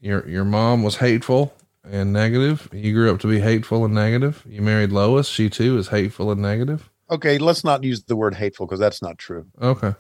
[0.02, 1.54] Your your mom was hateful
[1.84, 2.70] and negative.
[2.72, 4.44] You grew up to be hateful and negative.
[4.48, 5.28] You married Lois.
[5.28, 6.90] She too is hateful and negative.
[7.10, 9.46] Okay, let's not use the word hateful because that's not true.
[9.62, 9.94] Okay.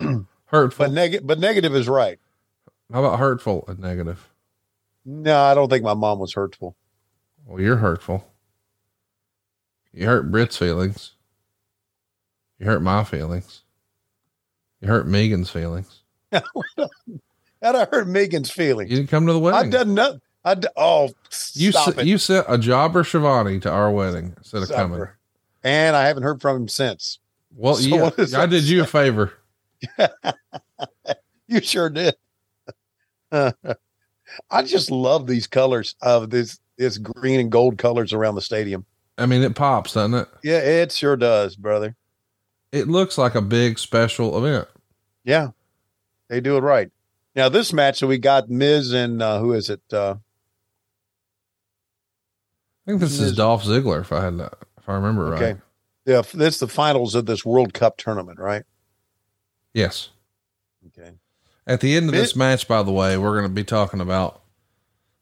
[0.46, 0.86] hurtful.
[0.86, 2.18] But negative, but negative is right.
[2.92, 4.28] How about hurtful and negative?
[5.04, 6.76] No, I don't think my mom was hurtful.
[7.46, 8.24] Well, you're hurtful.
[9.92, 11.14] You hurt Britt's feelings.
[12.58, 13.62] You hurt my feelings.
[14.80, 16.02] You hurt Megan's feelings.
[16.32, 16.88] How'd
[17.62, 18.90] I hurt Megan's feelings?
[18.90, 19.58] You didn't come to the wedding.
[19.60, 20.20] I've done nothing.
[20.44, 21.10] I d- oh,
[21.54, 22.06] You stop s- it.
[22.06, 25.06] you sent a jobber Shivani to our wedding instead of coming.
[25.62, 27.18] and I haven't heard from him since.
[27.54, 29.32] Well, So yeah, I did you a favor.
[31.48, 32.14] You sure did.
[33.32, 38.86] I just love these colors of this this green and gold colors around the stadium.
[39.18, 40.28] I mean, it pops, doesn't it?
[40.42, 41.94] Yeah, it sure does, brother.
[42.72, 44.66] It looks like a big special event.
[45.24, 45.48] Yeah,
[46.28, 46.90] they do it right.
[47.36, 49.82] Now this match, so we got Miz and uh, who is it?
[49.92, 50.16] Uh,
[52.86, 55.60] I think this is Dolph Ziggler, if I had if I remember okay, right.
[56.04, 58.64] yeah, that's the finals of this World Cup tournament, right?
[59.72, 60.10] Yes.
[60.88, 61.12] Okay.
[61.66, 64.42] At the end of this match, by the way, we're going to be talking about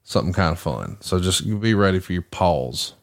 [0.01, 0.97] something kind of fun.
[0.99, 2.93] So just be ready for your pause.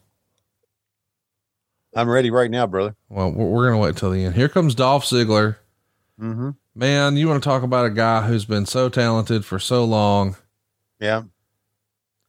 [1.95, 2.95] I'm ready right now, brother.
[3.09, 4.35] Well, we're, we're gonna wait till the end.
[4.35, 5.55] Here comes Dolph Ziggler.
[6.21, 6.51] Mm-hmm.
[6.75, 10.35] Man, you want to talk about a guy who's been so talented for so long?
[10.99, 11.23] Yeah.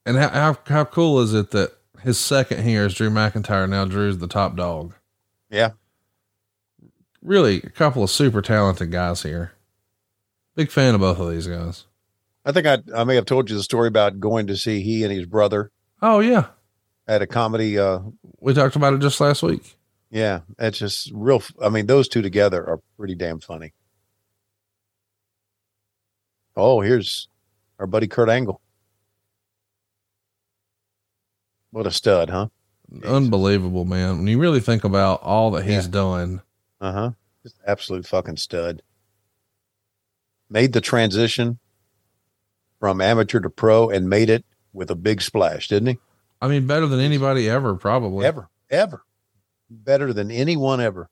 [0.07, 1.73] And how how, how cool is it that
[2.03, 3.69] his second here is Drew McIntyre?
[3.69, 4.95] Now Drew's the top dog.
[5.51, 5.71] Yeah.
[7.23, 9.53] Really, a couple of super talented guys here.
[10.57, 11.85] Big fan of both of these guys.
[12.45, 15.05] I think I I may have told you the story about going to see he
[15.05, 15.71] and his brother
[16.01, 16.47] Oh yeah,
[17.07, 17.79] at a comedy.
[17.79, 18.01] Uh,
[18.41, 19.77] we talked about it just last week.
[20.11, 21.43] yeah, it's just real.
[21.63, 23.75] I mean, those two together are pretty damn funny.
[26.57, 27.29] Oh, here's
[27.79, 28.61] our buddy Kurt Angle.
[31.71, 32.49] What a stud, huh?
[33.05, 34.19] Unbelievable, man.
[34.19, 35.91] When you really think about all that he's Yeah.
[35.93, 36.43] done,
[36.81, 37.11] Uh huh.
[37.43, 38.83] Just absolute fucking stud.
[40.49, 41.59] Made the transition
[42.81, 45.99] from amateur to pro and made it with a big splash, didn't he?
[46.41, 48.25] I mean, better than anybody ever, probably.
[48.27, 49.03] Ever, ever.
[49.69, 51.09] Better than anyone ever.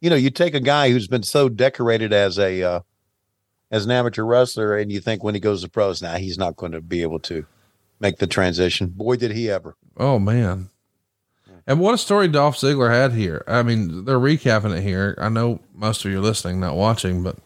[0.00, 2.80] You know, you take a guy who's been so decorated as a uh,
[3.70, 6.56] as an amateur wrestler, and you think when he goes to pros, now he's not
[6.56, 7.44] going to be able to
[8.00, 8.86] make the transition.
[8.86, 9.76] Boy, did he ever!
[9.98, 10.70] Oh man.
[11.66, 13.44] And what a story Dolph Ziggler had here.
[13.46, 15.14] I mean, they're recapping it here.
[15.20, 17.36] I know most of you are listening, not watching, but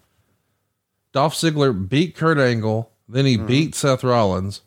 [1.13, 3.47] Dolph Ziggler beat Kurt Angle, then he mm-hmm.
[3.47, 4.61] beat Seth Rollins.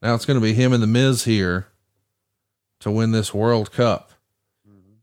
[0.00, 1.66] Now it's going to be him and the Miz here
[2.80, 4.12] to win this World Cup.
[4.68, 4.98] Mm-hmm.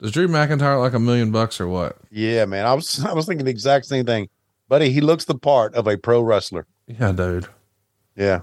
[0.00, 1.98] Does Drew McIntyre like a million bucks or what?
[2.10, 2.64] Yeah, man.
[2.64, 4.28] I was I was thinking the exact same thing,
[4.68, 4.90] buddy.
[4.90, 6.66] He looks the part of a pro wrestler.
[6.86, 7.48] Yeah, dude.
[8.16, 8.42] Yeah,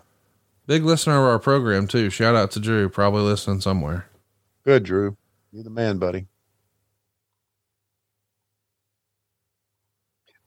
[0.68, 2.10] Big listener of our program too.
[2.10, 4.08] Shout out to Drew, probably listening somewhere.
[4.64, 5.16] good, Drew.
[5.52, 6.26] You're the man, buddy.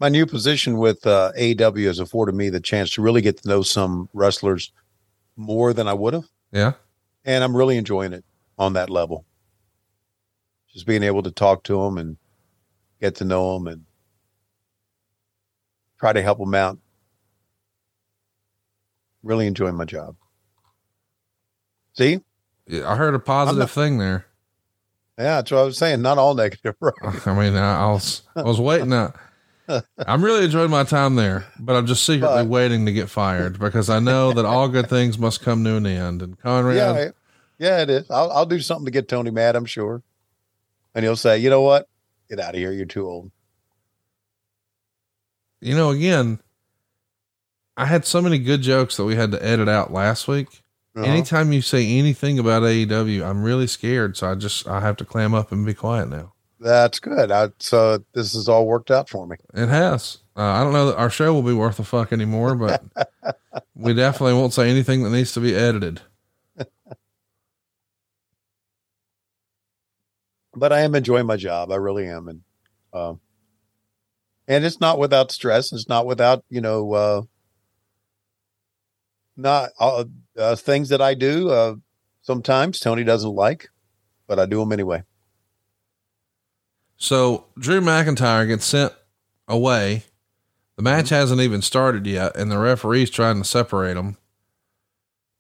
[0.01, 3.49] My new position with uh, AEW has afforded me the chance to really get to
[3.49, 4.73] know some wrestlers
[5.37, 6.27] more than I would have.
[6.53, 6.73] Yeah.
[7.25, 8.25] and I'm really enjoying it
[8.59, 9.25] on that level.
[10.73, 12.17] Just being able to talk to them and
[13.01, 13.85] get to know them and
[15.99, 16.79] try to help them out.
[19.23, 20.17] Really enjoying my job.
[21.95, 22.21] See?
[22.67, 24.27] Yeah, I heard a positive not- thing there.
[25.19, 26.01] Yeah, that's what I was saying.
[26.01, 26.95] Not all negative, right?
[27.27, 28.91] I mean, I, I was I was waiting.
[28.91, 29.13] To,
[29.99, 33.59] I'm really enjoying my time there, but I'm just secretly But- waiting to get fired
[33.59, 36.23] because I know that all good things must come to an end.
[36.23, 37.11] And Conrad, Yeah,
[37.59, 38.09] yeah, it is.
[38.11, 40.03] I'll, I'll do something to get Tony mad, I'm sure.
[40.95, 41.89] And he'll say, you know what?
[42.31, 42.71] Get out of here.
[42.71, 43.33] You're too old.
[45.61, 46.39] you know, again,
[47.79, 50.49] I had so many good jokes that we had to edit out last week.
[50.97, 51.07] Uh-huh.
[51.07, 54.17] Anytime you say anything about AEW, I'm really scared.
[54.17, 56.33] So I just I have to clam up and be quiet now.
[56.59, 57.31] That's good.
[57.31, 59.37] I, so this has all worked out for me.
[59.55, 60.19] It has.
[60.37, 62.83] Uh, I don't know that our show will be worth a fuck anymore, but
[63.77, 66.01] we definitely won't say anything that needs to be edited.
[70.57, 71.71] but I am enjoying my job.
[71.71, 72.41] I really am, and
[72.93, 73.21] um,
[74.49, 75.73] and it's not without stress.
[75.73, 77.23] It's not without you know, uh,
[79.39, 80.05] not uh,
[80.37, 81.51] uh, things that I do.
[81.51, 81.77] Uh,
[82.23, 83.71] sometimes Tony doesn't like,
[84.27, 85.05] but I do them anyway.
[86.97, 88.93] So Drew McIntyre gets sent
[89.47, 90.05] away.
[90.77, 94.17] The match hasn't even started yet, and the referee's trying to separate them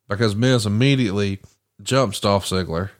[0.08, 1.40] because Miz immediately
[1.82, 2.90] jumps Dolph Ziggler.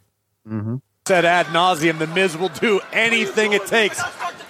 [0.46, 0.76] Mm-hmm.
[1.07, 4.03] Said ad nauseum, the Miz will do anything it takes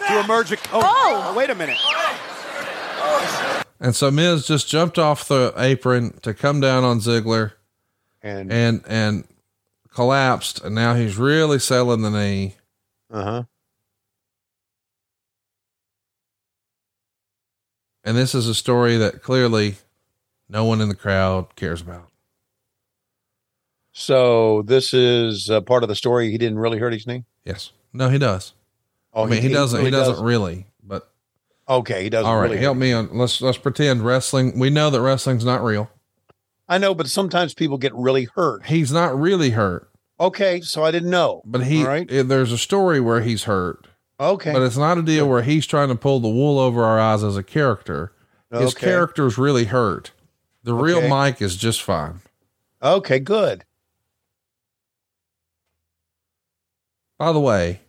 [0.09, 0.53] to emerge.
[0.53, 1.79] A- oh, oh, wait a minute.
[3.81, 7.53] And so Miz just jumped off the apron to come down on Ziggler
[8.23, 9.25] And and and
[9.95, 12.55] collapsed, and now he's really selling the knee.
[13.11, 13.43] uh huh.
[18.05, 19.77] And this is a story that clearly
[20.49, 22.09] no one in the crowd cares about.
[23.93, 26.31] So this is part of the story.
[26.31, 27.25] He didn't really hurt his knee.
[27.45, 27.73] Yes.
[27.93, 28.55] No, he does.
[29.13, 29.79] Oh, I mean, he, doesn't.
[29.79, 30.23] really he doesn't does?
[30.23, 30.67] really.
[31.69, 32.27] Okay, he doesn't.
[32.27, 33.11] all right, really help me on.
[33.17, 34.59] Let's let's pretend wrestling.
[34.59, 35.91] We know that wrestling's not real.
[36.69, 38.67] I know, but sometimes people get really hurt.
[38.67, 39.91] He's not really hurt,
[40.21, 41.43] Okay, so I didn't know.
[41.45, 41.83] but he.
[41.83, 42.07] All right.
[42.09, 43.87] There's a story where he's hurt,
[44.21, 44.53] Okay.
[44.53, 47.23] but it's not a deal where he's trying to pull the wool over our eyes
[47.25, 48.13] as a character.
[48.51, 48.87] His Okay.
[48.87, 50.13] character's really hurt.
[50.65, 52.21] The real Mike is just fine.
[52.83, 53.65] okay, good.
[57.19, 57.81] By the way,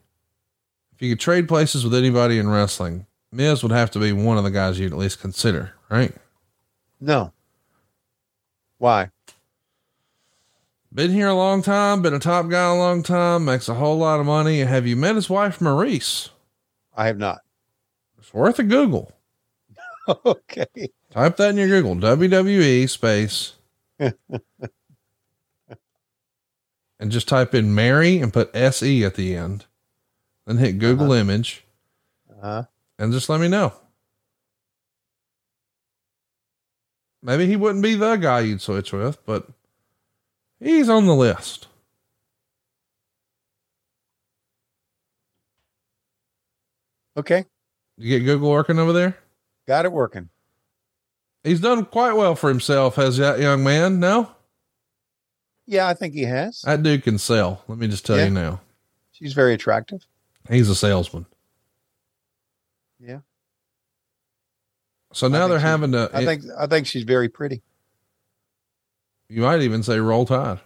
[0.94, 4.38] if you could trade places with anybody in wrestling, Miz would have to be one
[4.38, 6.14] of the guys you'd at least consider, right?
[7.00, 7.32] No.
[8.78, 9.12] Why?
[10.92, 13.98] Been here a long time, been a top guy a long time, makes a whole
[14.00, 14.62] lot of money.
[14.62, 16.30] Have you met his wife, Maryse?
[16.96, 17.42] I have not.
[18.18, 19.12] It's worth a Google.
[20.26, 20.90] okay.
[21.12, 23.54] Type that in your Google WWE space
[24.00, 24.14] and
[27.10, 29.66] just type in Mary and put SE at the end.
[30.46, 31.64] Then hit Google image
[32.42, 32.64] Uh,
[33.00, 33.74] and just let me know.
[37.24, 39.48] Maybe he wouldn't be the guy you'd switch with, but
[40.60, 41.68] he's on the list.
[47.18, 47.46] okay,
[47.98, 49.18] You get Google working over there?
[49.68, 50.30] got it working.
[51.44, 54.00] He's done quite well for himself, has that young man?
[54.00, 54.32] No?
[55.68, 56.62] Yeah, I think he has.
[56.64, 57.64] That dude can sell.
[57.68, 58.26] Let me just tell Yeah.
[58.26, 58.62] you now.
[59.12, 60.06] She's very attractive.
[60.50, 61.26] He's a salesman.
[63.00, 63.20] Yeah.
[65.14, 67.62] So now they're she- having to, I think I think she's very pretty.
[69.28, 70.60] you might even say roll tide.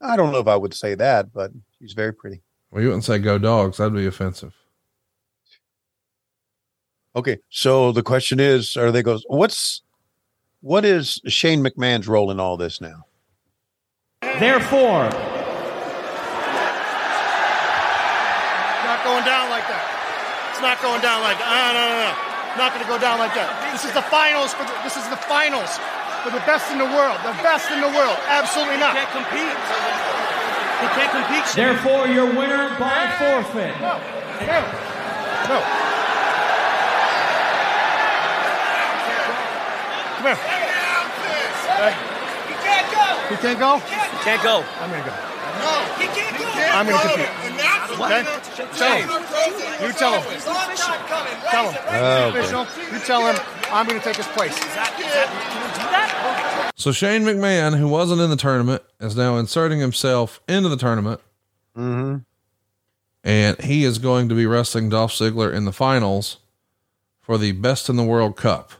[0.00, 2.42] I don't know if I would say that, but she's very pretty.
[2.70, 3.78] Well, you wouldn't say go dogs.
[3.78, 4.52] That'd be offensive.
[7.14, 9.24] Okay, so the question is, are they goes?
[9.28, 9.80] What's
[10.60, 13.06] what is Shane McMahon's role in all this now?
[14.20, 15.08] Therefore,
[18.84, 20.50] not going down like that.
[20.50, 21.48] It's not going down like that.
[21.48, 22.35] No, no, no, no.
[22.56, 23.52] Not going to go down like that.
[23.76, 25.76] This is the finals for the, this is the finals
[26.24, 27.20] for the best in the world.
[27.20, 28.16] The best in the world.
[28.32, 28.96] Absolutely not.
[28.96, 29.56] He can't compete.
[30.80, 31.44] He can't compete.
[31.52, 33.76] therefore, your winner by forfeit.
[33.76, 34.00] No.
[34.48, 34.60] No.
[35.52, 35.58] No.
[40.16, 40.40] Come here.
[42.48, 43.04] He can't go.
[43.28, 43.78] He can't go?
[43.84, 44.64] He can't go.
[44.80, 45.35] I'm going to go.
[45.58, 46.44] No, he can't go.
[46.76, 47.46] I'm going to compete.
[48.00, 48.22] Okay?
[48.76, 49.08] Tell him.
[49.86, 50.40] You tell him.
[51.50, 51.80] Tell him.
[51.88, 52.92] Oh, It's official.
[52.92, 53.36] You tell him
[53.70, 54.54] I'm going to take his place.
[56.76, 61.20] So Shane McMahon, who wasn't in the tournament, is now inserting himself into the tournament.
[61.76, 62.18] Mm-hmm.
[63.24, 66.38] And he is going to be wrestling Dolph Ziggler in the finals
[67.20, 68.72] for the Best in the World Cup.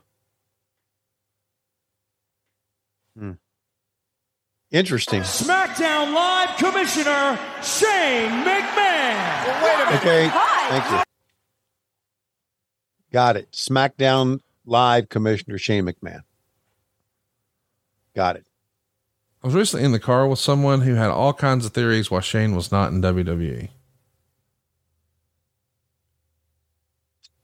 [4.72, 5.22] Interesting.
[5.22, 9.62] SmackDown Live Commissioner Shane McMahon.
[9.62, 10.28] wait Okay,
[10.68, 11.02] thank you.
[13.12, 13.50] Got it.
[13.52, 16.22] SmackDown Live Commissioner Shane McMahon.
[18.14, 18.46] Got it.
[19.42, 22.20] I was recently in the car with someone who had all kinds of theories why
[22.20, 23.00] Shane was not in.
[23.00, 23.68] WWE.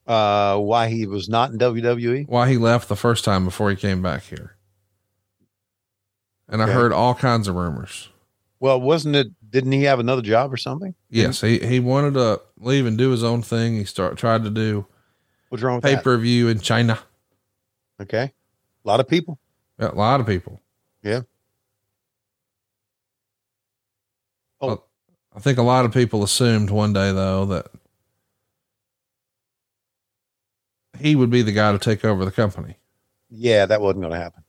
[0.05, 1.59] Uh, why he was not in?
[1.59, 2.29] WWE?
[2.29, 4.57] Why he left the first time before he came back here.
[6.53, 8.11] And I heard all kinds of rumors.
[8.61, 9.28] Well, wasn't it?
[9.50, 10.94] Didn't he have another job or something?
[11.09, 13.74] Yes, he, he wanted to leave and do his own thing.
[13.76, 14.86] He start tried to do
[15.48, 16.98] What's wrong with pay per view in China.
[18.00, 18.32] Okay,
[18.84, 19.38] a lot of people.
[19.80, 20.61] Yeah, a lot of people.
[21.03, 21.22] Yeah.
[24.61, 24.84] Oh,
[25.34, 27.66] I think a lot of people assumed one day though that
[30.98, 32.76] he would be the guy to take over the company.
[33.30, 34.44] Yeah, that wasn't going to happen.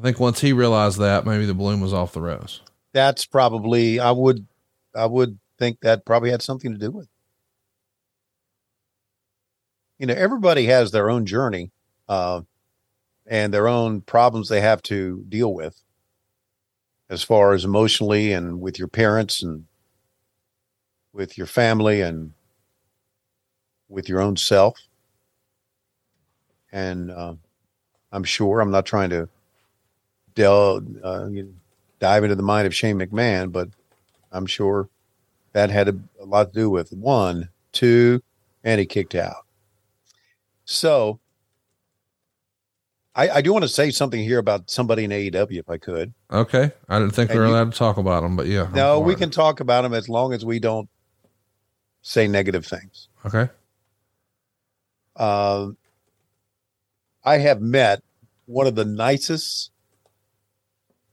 [0.00, 2.62] I think once he realized that, maybe the bloom was off the rose.
[2.94, 4.00] That's probably.
[4.00, 4.46] I would.
[4.96, 7.04] I would think that probably had something to do with.
[7.04, 7.10] it.
[9.98, 11.70] You know, everybody has their own journey,
[12.08, 12.40] uh,
[13.26, 15.78] and their own problems they have to deal with,
[17.10, 19.66] as far as emotionally and with your parents and
[21.12, 22.32] with your family and
[23.90, 24.80] with your own self.
[26.72, 27.34] And uh,
[28.10, 29.28] I'm sure I'm not trying to
[30.44, 31.28] delve, uh,
[31.98, 33.68] dive into the mind of Shane McMahon, but
[34.32, 34.88] I'm sure
[35.52, 38.22] that had a, a lot to do with one, two,
[38.64, 39.44] and he kicked out.
[40.64, 41.18] So
[43.14, 46.14] I, I do want to say something here about somebody in AEW, if I could.
[46.30, 46.70] Okay.
[46.88, 48.68] I didn't think we And were you- allowed to talk about them, but yeah.
[48.72, 50.88] No, we can talk about them as long as we don't
[52.02, 53.08] say negative things.
[53.26, 53.48] Okay.
[55.16, 55.76] Um,
[57.24, 58.02] I have met
[58.46, 59.70] one of the nicest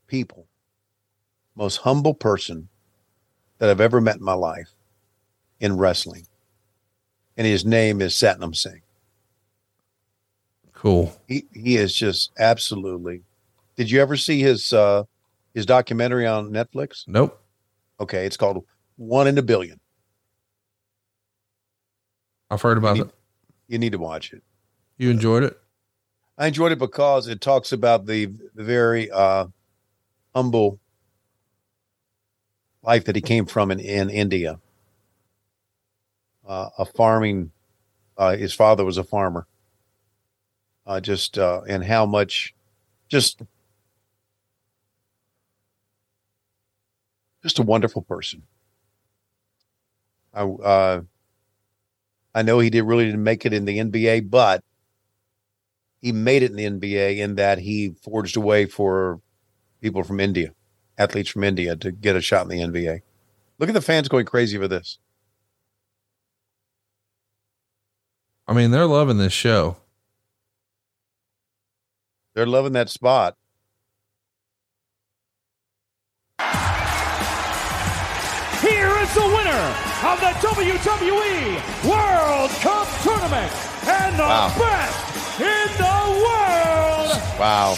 [0.07, 0.47] people,
[1.55, 2.69] most humble person
[3.59, 4.69] that I've ever met in my life
[5.59, 6.27] in wrestling.
[7.35, 8.81] And his name is Satnam Singh.
[10.73, 11.15] Cool.
[11.27, 13.23] He he is just absolutely.
[13.75, 15.03] Did you ever see his uh
[15.53, 17.03] his documentary on Netflix?
[17.07, 17.41] Nope.
[17.99, 18.63] Okay, it's called
[18.95, 19.79] One in a Billion.
[22.49, 23.11] I've heard about you it.
[23.67, 24.43] You need to watch it.
[24.97, 25.57] You enjoyed it?
[26.37, 29.47] I enjoyed it because it talks about the, the very uh,
[30.37, 30.79] humble
[32.83, 34.59] life that he came from in, in India.
[36.47, 37.51] Uh, a farming,
[38.19, 39.47] uh, his father was a farmer.
[40.85, 42.53] Uh, just uh, and how much,
[43.09, 43.41] just,
[47.41, 48.43] just a wonderful person.
[50.35, 51.01] I uh,
[52.35, 54.63] I know he did really didn't make it in the NBA, but
[55.99, 59.19] he made it in the NBA in that he forged a way for
[59.81, 60.53] people from India
[60.97, 63.01] athletes from India to get a shot in the NBA.
[63.59, 64.97] Look at the fans going crazy for this.
[68.47, 69.77] I mean, they're loving this show.
[72.33, 73.35] They're loving that spot.
[78.61, 79.63] Here is the winner
[80.09, 83.51] of the WWE World Cup Tournament
[83.87, 84.53] and the Wow.
[84.57, 87.75] best in the world, Wow.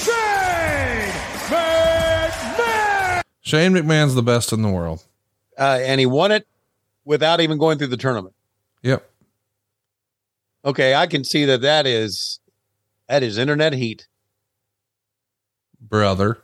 [3.50, 5.04] Shane McMahon's the best in the world.
[5.58, 6.48] Uh, and he won it
[7.04, 8.36] without even going through the tournament.
[8.84, 9.10] Yep.
[10.64, 12.40] Okay, I can see that that is
[13.08, 14.08] that is internet heat.
[15.82, 16.44] Brother.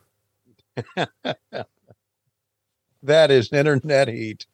[3.04, 4.48] That is internet heat.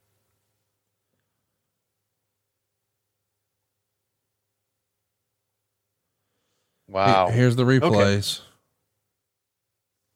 [6.89, 7.29] Wow.
[7.29, 8.41] Here's the replays.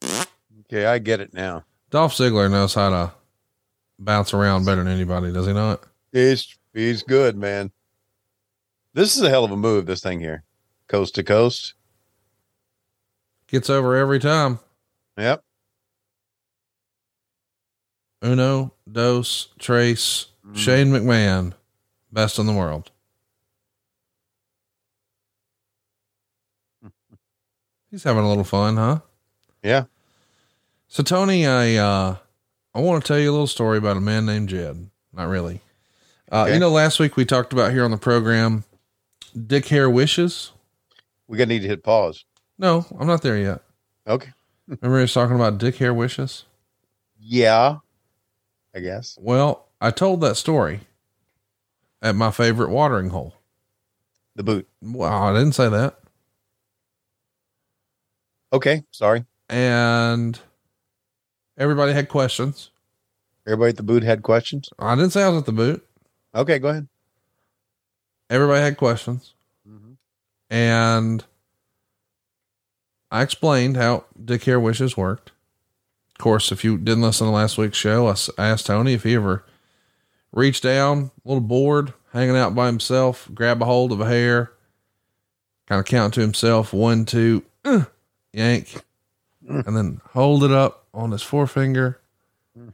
[0.04, 1.64] Okay, I get it now.
[1.90, 3.12] Dolph Ziggler knows how to
[3.98, 5.82] bounce around better than anybody, does he not?
[6.12, 7.70] He's he's good, man.
[8.94, 10.42] This is a hell of a move, this thing here.
[10.88, 11.74] Coast to coast.
[13.48, 14.58] Gets over every time.
[15.18, 15.42] Yep.
[18.22, 20.56] Uno, dos, trace, Mm.
[20.56, 21.52] Shane McMahon,
[22.12, 22.92] best in the world.
[27.90, 29.00] He's having a little fun, huh?
[29.62, 29.84] Yeah.
[30.96, 32.16] So Tony, I uh
[32.74, 34.88] I want to tell you a little story about a man named Jed.
[35.12, 35.60] Not really.
[36.32, 36.54] Uh Okay.
[36.54, 38.64] you know last week we talked about here on the program
[39.46, 40.52] Dick Hair Wishes.
[41.28, 42.24] We're gonna need to hit pause.
[42.56, 43.60] No, I'm not there yet.
[44.06, 44.30] Okay.
[44.66, 46.44] Remember he was talking about Dick Hair Wishes?
[47.20, 47.76] Yeah.
[48.74, 49.18] I guess.
[49.20, 50.80] Well, I told that story
[52.00, 53.34] at my favorite watering hole.
[54.34, 54.66] The boot.
[54.80, 55.98] Well, I didn't say that.
[58.50, 58.82] Okay.
[58.92, 59.26] Sorry.
[59.50, 60.40] And
[61.56, 62.70] everybody had questions.
[63.46, 64.68] Everybody at the boot had questions.
[64.78, 65.86] I didn't say I was at the boot.
[66.34, 66.88] Okay, go ahead.
[68.28, 69.34] Everybody had questions.
[70.50, 71.24] And
[73.10, 75.32] I explained how Dick Hair Wishes worked.
[76.12, 79.14] Of course, if you didn't listen to last week's show, I asked Tony if he
[79.14, 79.44] ever
[80.32, 84.52] reached down, a little bored, hanging out by himself, grab a hold of a hair,
[85.66, 87.84] kind of count to himself one, two, uh,
[88.32, 88.82] yank,
[89.46, 92.00] and then hold it up on his forefinger,
[92.56, 92.70] hmm.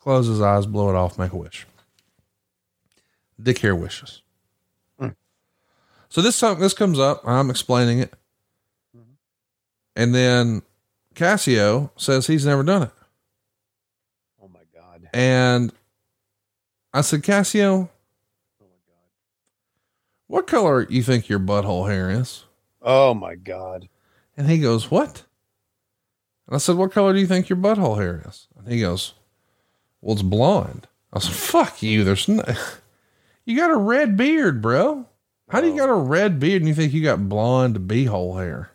[0.00, 1.66] close his eyes, blow it off, make a wish.
[3.40, 4.22] Dick Hair Wishes.
[4.98, 5.10] Hmm.
[6.08, 7.22] So this time, this comes up.
[7.26, 8.14] I'm explaining it,
[8.96, 9.12] mm-hmm.
[9.94, 10.62] and then
[11.14, 12.92] Cassio says he's never done it.
[14.42, 15.08] Oh my god!
[15.12, 15.72] And
[16.94, 17.88] I said, Cassio, oh
[18.60, 19.10] my god,
[20.28, 22.44] what color you think your butthole hair is?
[22.80, 23.88] Oh my god!
[24.36, 25.24] And he goes, What?
[26.46, 28.48] And I said, What color do you think your butthole hair is?
[28.58, 29.14] And he goes,
[30.00, 30.86] Well, it's blonde.
[31.12, 32.04] I said, Fuck you.
[32.04, 32.42] There's no,
[33.44, 35.06] you got a red beard, bro.
[35.48, 38.70] How do you got a red beard and you think you got blonde beehole hair?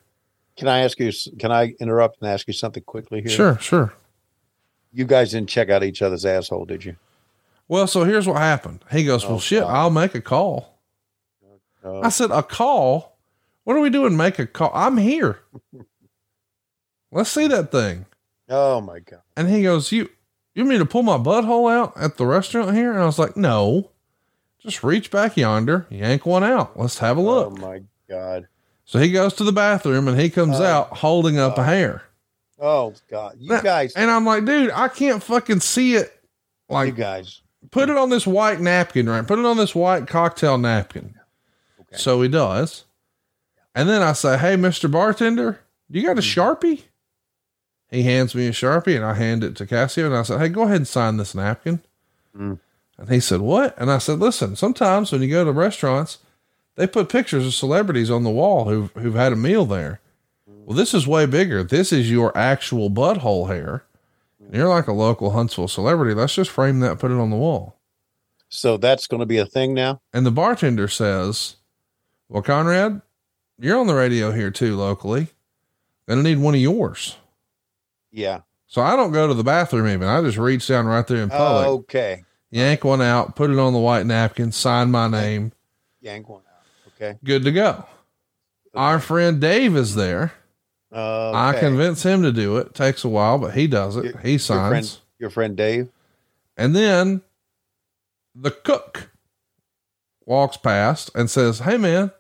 [0.56, 1.12] Can I ask you?
[1.40, 3.30] Can I interrupt and ask you something quickly here?
[3.30, 3.94] Sure, sure.
[4.92, 6.96] You guys didn't check out each other's asshole, did you?
[7.68, 8.84] Well, so here's what happened.
[8.92, 10.80] He goes, Well, oh, shit, I'll make a call.
[11.84, 12.02] Oh.
[12.02, 13.18] I said, A call?
[13.64, 14.18] What are we doing?
[14.18, 14.72] Make a call.
[14.74, 15.40] I'm here.
[17.12, 18.06] Let's see that thing.
[18.50, 19.22] Oh my god!
[19.38, 20.10] And he goes, You
[20.56, 22.92] you want me to pull my butthole out at the restaurant here?
[22.92, 23.92] And I was like, No.
[24.60, 26.78] Just reach back yonder, yank one out.
[26.78, 27.54] Let's have a look.
[27.54, 28.48] Oh my god!
[28.84, 31.64] So he goes to the bathroom and he comes Oh, out holding up a uh,
[31.64, 32.04] hair.
[32.60, 33.38] Oh god!
[33.40, 36.14] You Now- guys, And I'm like, dude, I can't fucking see it.
[36.68, 37.42] Like you guys.
[37.72, 39.26] put it on this white napkin, right?
[39.26, 41.16] Put it on this white cocktail napkin.
[41.94, 42.84] So he does.
[43.74, 44.92] And then I say, Hey, Mr.
[44.92, 46.58] Bartender, you got a mm.
[46.60, 46.84] Sharpie?
[47.90, 50.50] He hands me a Sharpie and I hand it to Cassio and I said, Hey,
[50.50, 51.82] go ahead and sign this napkin.
[52.38, 52.60] Mm.
[52.98, 53.76] And he said, What?
[53.78, 56.20] And I said, Listen, sometimes when you go to restaurants,
[56.76, 60.00] they put pictures of celebrities on the wall who've, who've had a meal there.
[60.46, 61.64] Well, this is way bigger.
[61.64, 63.84] This is your actual butthole hair.
[64.40, 66.14] And You're like a local Huntsville celebrity.
[66.14, 67.76] Let's just frame that, put it on the wall.
[68.50, 70.02] So that's going to be a thing now.
[70.14, 71.56] And the bartender says,
[72.28, 73.02] Well, Conrad,
[73.60, 75.28] you're on the radio here too, locally.
[76.08, 77.18] Gonna need one of yours.
[78.12, 78.42] Yeah.
[78.68, 80.08] So I don't go to the bathroom even.
[80.08, 82.24] I just reach down right there in public, okay.
[82.52, 85.52] yank one out, put it on the white napkin, sign my name,
[86.02, 86.94] Yank one out.
[86.96, 87.18] Okay.
[87.24, 87.86] good to go.
[88.76, 90.34] Our friend Dave is there.
[90.92, 92.74] Uh, I convince him to do it.
[92.74, 94.16] Takes a while, but he does it.
[94.22, 94.70] he Your signs.
[94.70, 95.90] friend, your friend Dave.
[96.58, 97.22] And then
[98.36, 99.12] the cook
[100.26, 102.12] walks past and says, Hey man,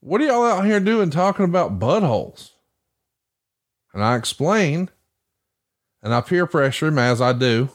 [0.00, 2.52] what are y'all out here doing talking about buttholes?
[3.92, 4.90] And I explain.
[6.06, 7.68] And I peer pressure him as I do.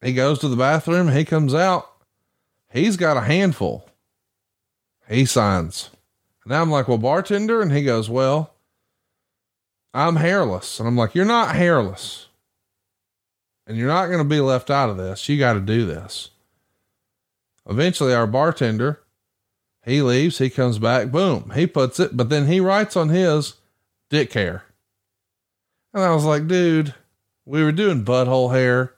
[0.00, 1.08] He goes to the bathroom.
[1.08, 1.90] He comes out.
[2.72, 3.86] He's got a handful.
[5.06, 5.90] He signs.
[6.46, 7.60] And I'm like, well, bartender.
[7.60, 8.54] And he goes, well,
[9.92, 10.78] I'm hairless.
[10.78, 12.28] And I'm like, you're not hairless.
[13.66, 15.28] And you're not going to be left out of this.
[15.28, 16.30] You got to do this.
[17.68, 19.02] Eventually, our bartender,
[19.84, 23.56] he leaves, he comes back, boom, he puts it, but then he writes on his
[24.08, 24.64] dick hair.
[25.92, 26.94] And I was like, dude,
[27.44, 28.94] we were doing butthole hair.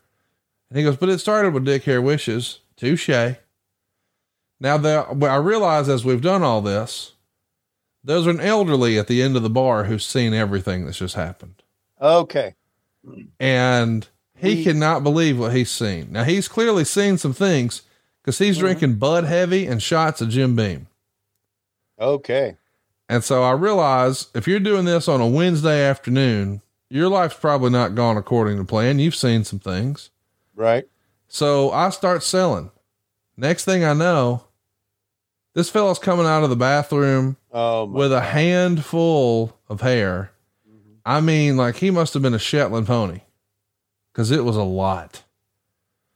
[0.68, 2.60] And he goes, but it started with dick hair wishes.
[2.76, 3.08] Touche.
[3.08, 7.12] Now that I realize as we've done all this,
[8.04, 11.62] there's an elderly at the end of the bar who's seen everything that's just happened.
[12.00, 12.54] Okay.
[13.38, 16.12] And he We- cannot believe what he's seen.
[16.12, 17.82] Now he's clearly seen some things
[18.22, 18.66] because he's mm-hmm.
[18.66, 20.88] drinking Bud Heavy and shots of Jim Beam.
[22.00, 22.56] Okay.
[23.08, 26.61] And so I realize if you're doing this on a Wednesday afternoon,
[26.92, 28.98] your life's probably not gone according to plan.
[28.98, 30.10] You've seen some things.
[30.54, 30.84] Right.
[31.26, 32.70] So I start selling.
[33.36, 34.44] Next thing I know,
[35.54, 40.32] this fellow's coming out of the bathroom Oh, with a handful of hair.
[41.04, 43.20] I mean, like he must have been a Shetland pony
[44.12, 45.22] because it was a lot.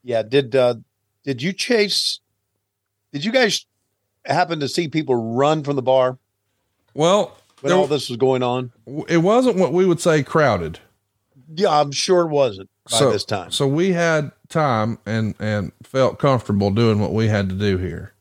[0.03, 0.23] Yeah.
[0.23, 0.75] Did uh
[1.25, 2.21] did you chase
[3.13, 3.65] did you guys
[4.27, 6.19] happen to see people run from the bar
[6.95, 7.37] Well,
[7.67, 8.73] when there- all this was going on?
[9.09, 10.81] it wasn't what we would say crowded.
[11.55, 13.51] Yeah, I'm sure it wasn't by so this time.
[13.53, 18.13] So we had time and and felt comfortable doing what we had to do here.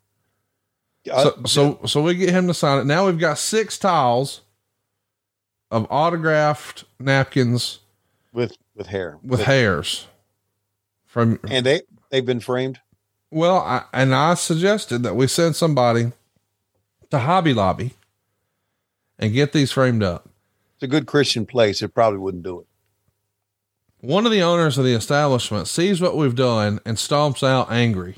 [1.07, 2.85] So so so we get him to sign it.
[2.85, 4.41] Now we've got six tiles
[5.71, 7.79] of autographed napkins
[8.33, 9.17] with with hair.
[9.23, 10.07] with hairs
[11.05, 11.81] from And they
[12.11, 12.79] they've been framed.
[13.31, 16.11] well I, and I suggested that we send somebody
[17.11, 17.93] to Hobby Lobby
[19.19, 20.29] and get these framed up.
[20.75, 21.81] It's a good Christian place.
[21.81, 22.67] It probably wouldn't do it.
[24.01, 28.17] One of the owners of the establishment sees what we've done and stomps out angry.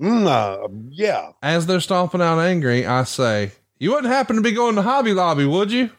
[0.00, 1.32] Mm, uh, yeah.
[1.42, 5.14] As they're stomping out angry, I say, You wouldn't happen to be going to Hobby
[5.14, 5.90] Lobby, would you?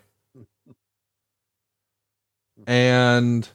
[2.66, 3.48] And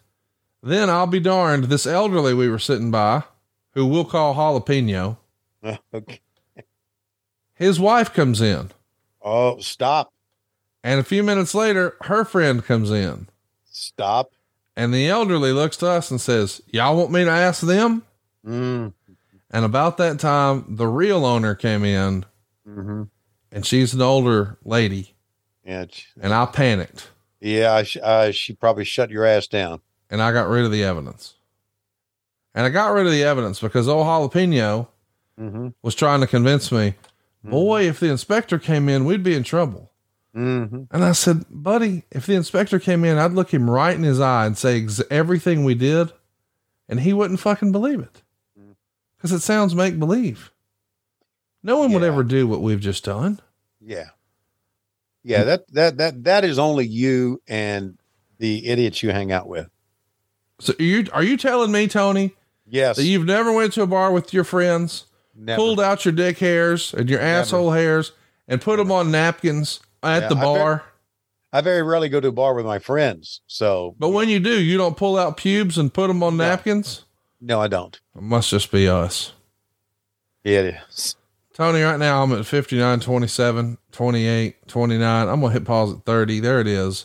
[0.62, 3.24] then I'll be darned, this elderly we were sitting by,
[3.72, 5.18] who we'll call Jalapeno,
[5.95, 6.20] okay.
[7.55, 8.70] his wife comes in.
[9.20, 10.12] Oh, stop.
[10.85, 13.28] And a few minutes later, her friend comes in.
[13.70, 14.33] Stop.
[14.76, 18.03] And the elderly looks to us and says, Y'all want me to ask them?
[18.47, 18.93] Mm.
[19.51, 22.24] And about that time, the real owner came in,
[22.68, 23.03] Mm-hmm.
[23.51, 25.14] and she's an older lady.
[25.64, 25.87] Yeah.
[26.20, 27.11] And I panicked
[27.41, 27.72] Yeah.
[27.74, 29.80] I sh- uh, she probably shut your ass down.
[30.11, 31.35] and I got rid of the evidence.
[32.55, 34.89] And I got rid of the evidence because old jalapeno
[35.41, 35.68] Mm-hmm.
[35.83, 36.95] was trying to convince me,
[37.43, 39.91] boy, if the inspector came in, we'd be in trouble.
[40.37, 40.85] Mm-hmm.
[40.91, 44.18] And I said, buddy, if the inspector came in, I'd look him right in his
[44.20, 46.11] eye and say ex- everything we did,
[46.89, 48.22] and he wouldn't fucking believe it
[49.16, 50.51] because it sounds make believe.
[51.62, 53.41] No one would ever do what we've just done.
[53.80, 54.09] Yeah.
[55.22, 55.45] Yeah.
[55.45, 57.99] That that that that is only you and
[58.39, 59.68] the idiots you hang out with.
[60.59, 62.35] So are you are you telling me, Tony,
[62.66, 62.97] Yes.
[62.97, 65.05] that you've never went to a bar with your friends,
[65.37, 65.57] Never.
[65.57, 68.12] pulled out your dick hairs and your asshole hairs,
[68.49, 70.84] and put them on napkins at Yeah, the I bet- bar?
[71.55, 73.42] I very rarely go to a bar with my friends.
[73.46, 77.04] So But when you do, you don't pull out pubes and put them on napkins.
[77.41, 78.00] no, I don't.
[78.16, 79.33] It must just be us.
[80.45, 81.16] Yeah, it is.
[81.54, 85.29] Tony, right now I'm at 59, 27, 28, 29.
[85.29, 86.41] I'm going to hit pause at 30.
[86.41, 87.04] There it is.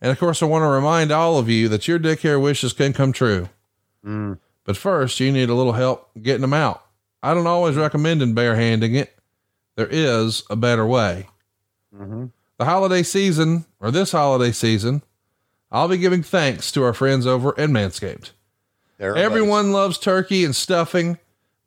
[0.00, 2.72] And of course, I want to remind all of you that your dick hair wishes
[2.72, 3.48] can come true.
[4.04, 4.38] Mm.
[4.64, 6.82] But first, you need a little help getting them out.
[7.22, 9.14] I don't always recommend in barehanding it.
[9.76, 11.28] There is a better way.
[11.94, 12.26] Mm-hmm.
[12.58, 15.02] The holiday season, or this holiday season,
[15.70, 18.30] I'll be giving thanks to our friends over at Manscaped.
[19.00, 21.18] Everyone loves turkey and stuffing,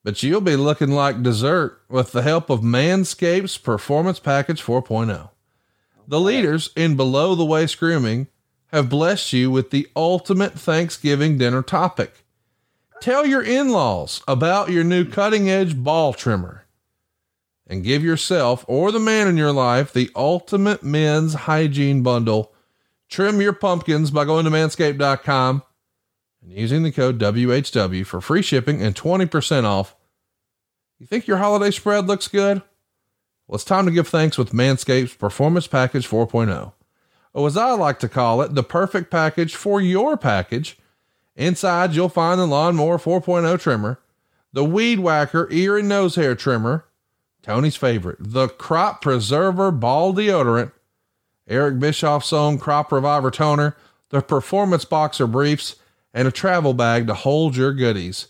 [0.04, 5.30] but you'll be looking like dessert with the help of Manscaped's Performance Package 4.0.
[6.08, 8.28] The leaders in below the waist grooming
[8.68, 12.24] have blessed you with the ultimate Thanksgiving dinner topic.
[13.02, 16.64] Tell your in laws about your new cutting edge ball trimmer
[17.68, 22.54] and give yourself or the man in your life the ultimate men's hygiene bundle.
[23.10, 25.64] Trim your pumpkins by going to manscaped.com
[26.42, 29.96] and using the code WHW for free shipping and 20% off.
[31.00, 32.62] You think your holiday spread looks good?
[33.48, 36.74] Well, it's time to give thanks with Manscaped's Performance Package 4.0.
[37.34, 40.78] Or as I like to call it, the perfect package for your package.
[41.36, 44.00] Inside, you'll find the Lawnmower 4.0 trimmer,
[44.52, 46.87] the Weed Whacker ear and nose hair trimmer,
[47.42, 50.72] Tony's favorite, the Crop Preserver Ball Deodorant,
[51.48, 53.76] Eric Bischoff's own Crop Reviver Toner,
[54.10, 55.76] the performance boxer briefs,
[56.14, 58.28] and a travel bag to hold your goodies.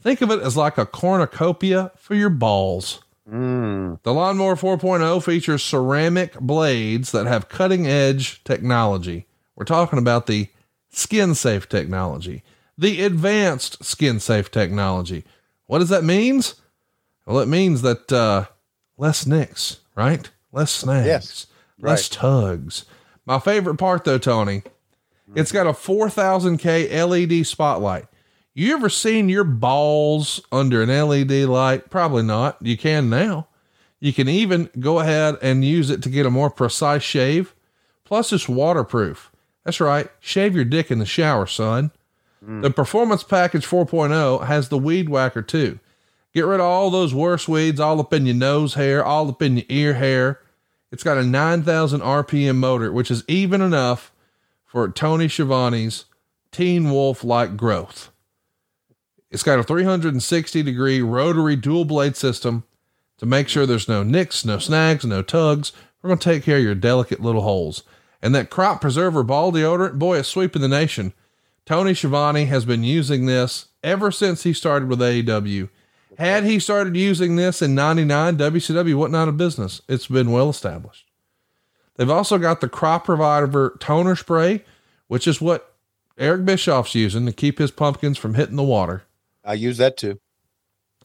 [0.00, 3.02] Think of it as like a cornucopia for your balls.
[3.30, 4.00] Mm.
[4.02, 9.26] The Lawnmower 4.0 features ceramic blades that have cutting edge technology.
[9.54, 10.48] We're talking about the
[10.90, 12.42] skin safe technology,
[12.76, 15.24] the advanced skin safe technology.
[15.66, 16.54] What does that means?
[17.28, 18.46] Well, it means that, uh,
[18.96, 20.28] less nicks, right?
[20.50, 21.46] Less snags, Yes,
[21.78, 22.18] less right.
[22.20, 22.84] tugs.
[23.26, 24.62] My favorite part though, Tony,
[25.34, 28.06] it's got a 4000K LED spotlight.
[28.54, 31.90] You ever seen your balls under an LED light?
[31.90, 32.56] Probably not.
[32.62, 33.46] You can now.
[34.00, 37.54] You can even go ahead and use it to get a more precise shave.
[38.04, 39.30] Plus, it's waterproof.
[39.64, 40.08] That's right.
[40.18, 41.90] Shave your dick in the shower, son.
[42.40, 45.78] The Performance Package 4.0 has the Weed Whacker too.
[46.34, 49.42] Get rid of all those worse weeds all up in your nose hair, all up
[49.42, 50.40] in your ear hair.
[50.90, 54.12] It's got a 9,000 RPM motor, which is even enough
[54.64, 56.04] for Tony Schiavone's
[56.52, 58.10] Teen Wolf like growth.
[59.30, 62.64] It's got a 360 degree rotary dual blade system
[63.18, 65.72] to make sure there's no nicks, no snags, no tugs.
[66.02, 67.82] We're going to take care of your delicate little holes.
[68.22, 71.12] And that crop preserver ball deodorant, boy, it's sweeping the nation.
[71.66, 75.68] Tony Schiavone has been using this ever since he started with AEW.
[76.18, 79.80] Had he started using this in 99, WCW wouldn't out of business.
[79.88, 81.06] It's been well established.
[81.94, 84.64] They've also got the crop reviver toner spray,
[85.06, 85.74] which is what
[86.18, 89.04] Eric Bischoff's using to keep his pumpkins from hitting the water.
[89.44, 90.18] I use that too.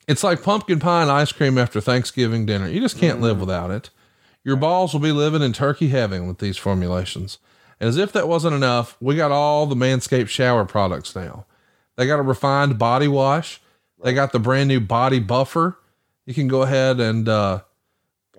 [0.08, 2.68] It's like pumpkin pie and ice cream after Thanksgiving dinner.
[2.68, 3.42] You just can't live mm.
[3.42, 3.92] without it.
[4.44, 7.38] Your balls will be living in turkey heaven with these formulations.
[7.80, 11.46] And as if that wasn't enough, we got all the Manscaped shower products now.
[11.96, 13.62] They got a refined body wash.
[14.04, 15.78] They got the brand new body buffer.
[16.26, 17.62] You can go ahead and uh,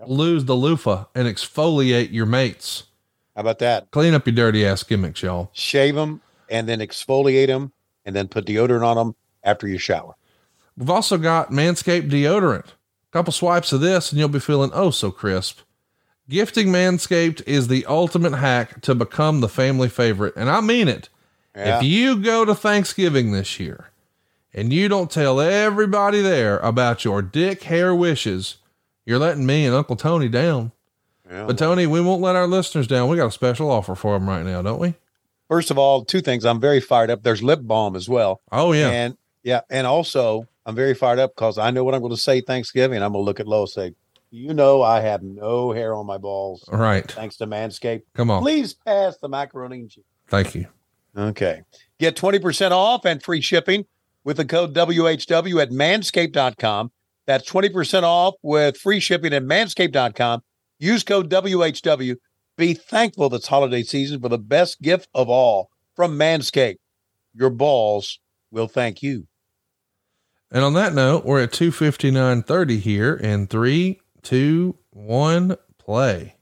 [0.07, 2.85] lose the loofah and exfoliate your mates.
[3.35, 3.91] How about that?
[3.91, 5.51] Clean up your dirty ass gimmicks, y'all.
[5.55, 6.21] Shave them
[6.51, 7.73] and then exfoliate them
[8.05, 10.15] and then put deodorant on them after you shower.
[10.77, 12.67] We've also got Manscaped deodorant.
[12.67, 15.61] A couple swipes of this and you'll be feeling oh so crisp.
[16.29, 20.35] Gifting Manscaped is the ultimate hack to become the family favorite.
[20.37, 21.09] And I mean it.
[21.57, 21.79] Yeah.
[21.79, 23.91] If you go to Thanksgiving this year
[24.55, 28.59] and you don't tell everybody there about your dick hair wishes,
[29.05, 30.73] you're letting me and Uncle Tony down.
[31.29, 31.45] Yeah.
[31.47, 33.09] But Tony, we won't let our listeners down.
[33.09, 34.95] We got a special offer for them right now, don't we?
[35.49, 36.45] First of all, two things.
[36.45, 37.23] I'm very fired up.
[37.23, 38.41] There's lip balm as well.
[38.53, 38.91] Oh yeah.
[38.91, 42.21] And yeah, and also I'm very fired up because I know what I'm going to
[42.21, 43.03] say Thanksgiving.
[43.03, 43.97] I'm going to look at Lois and say,
[44.31, 46.65] you know, I have no hair on my balls.
[46.73, 47.09] Right.
[47.11, 48.03] Thanks to Manscaped.
[48.15, 48.43] Come on.
[48.43, 50.05] Please pass the macaroni and cheese.
[50.29, 50.67] Thank you.
[51.17, 51.63] Okay.
[52.01, 53.85] Get 20% off and free shipping
[54.25, 56.91] with the code WHW at manscaped.com.
[57.27, 60.43] That's 20% off with free shipping at manscaped.com.
[60.79, 62.17] Use code WHW.
[62.57, 66.79] Be thankful this holiday season for the best gift of all from Manscaped.
[67.35, 68.21] Your balls
[68.51, 69.27] will thank you.
[70.51, 76.37] And on that note, we're at 259.30 here in three, two, one, play.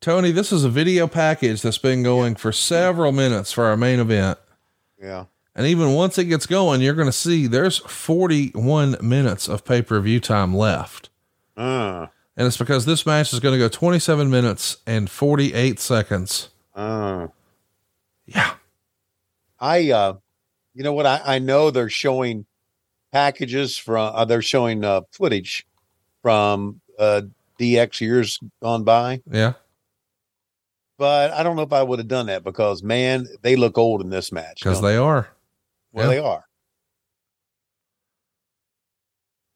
[0.00, 3.98] Tony, this is a video package that's been going for several minutes for our main
[3.98, 4.38] event.
[5.02, 5.24] Yeah.
[5.54, 9.82] And even once it gets going, you're going to see there's 41 minutes of pay
[9.82, 11.10] per view time left.
[11.56, 12.06] Uh,
[12.36, 16.50] And it's because this match is going to go 27 minutes and 48 seconds.
[16.74, 17.26] uh.
[18.26, 18.54] Yeah.
[19.58, 20.14] I, uh,
[20.72, 21.04] you know what?
[21.04, 22.46] I, I know they're showing
[23.12, 25.66] packages from, uh, they're showing uh, footage
[26.22, 27.22] from uh,
[27.58, 29.20] DX years gone by.
[29.30, 29.54] Yeah.
[30.96, 34.00] but I don't know if I would have done that because man, they look old
[34.00, 34.60] in this match.
[34.60, 35.28] Because don't they are.
[35.92, 36.10] Well, Yeah.
[36.14, 36.44] they are.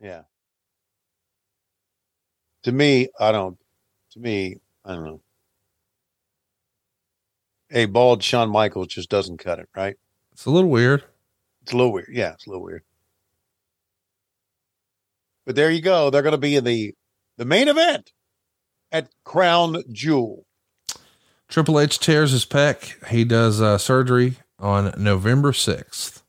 [0.01, 0.23] Yeah.
[2.65, 3.59] To me, I don't.
[4.13, 5.21] To me, I don't know.
[7.71, 9.97] A bald Shawn Michaels just doesn't cut it, right?
[10.33, 11.05] It's a little weird.
[11.63, 12.09] It's a little weird.
[12.13, 12.83] Yeah, it's a little weird.
[15.47, 16.11] But there you go.
[16.11, 16.95] They're going to be in the
[17.37, 18.13] the main event
[18.93, 20.47] at Crown Jewel.
[21.49, 23.07] Triple H tears his pec.
[23.09, 26.23] He does uh, surgery on November 6th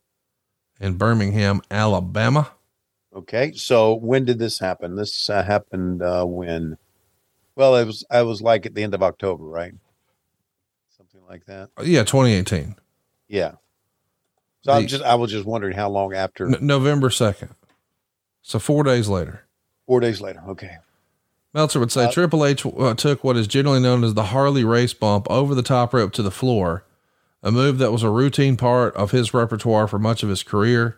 [0.80, 2.52] in Birmingham, Alabama.
[3.16, 4.96] Okay, so when did this happen?
[4.96, 6.78] This uh, happened uh, when?
[7.56, 8.04] Well, it was.
[8.12, 9.74] I was like at the end of October, right?
[10.98, 11.70] Something like that.
[11.84, 12.76] Yeah, 2018.
[13.30, 13.54] Yeah.
[14.64, 15.04] So I'm just.
[15.04, 16.48] I was just wondering how long after.
[16.48, 17.52] N- November 2nd.
[18.42, 19.44] So four days later.
[19.88, 20.42] Four days later.
[20.50, 20.78] Okay.
[21.54, 24.66] Meltzer would say Uh, Triple H uh, took what is generally known as the Harley
[24.66, 26.84] Race bump over the top rope to the floor,
[27.44, 30.98] a move that was a routine part of his repertoire for much of his career.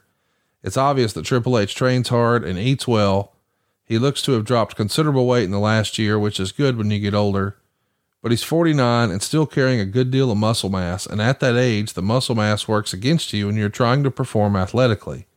[0.63, 3.33] It's obvious that Triple H trains hard and eats well.
[3.85, 6.91] He looks to have dropped considerable weight in the last year, which is good when
[6.91, 7.57] you get older.
[8.21, 11.05] but he's 49 and still carrying a good deal of muscle mass.
[11.05, 14.55] And at that age, the muscle mass works against you when you're trying to perform
[14.55, 15.27] athletically.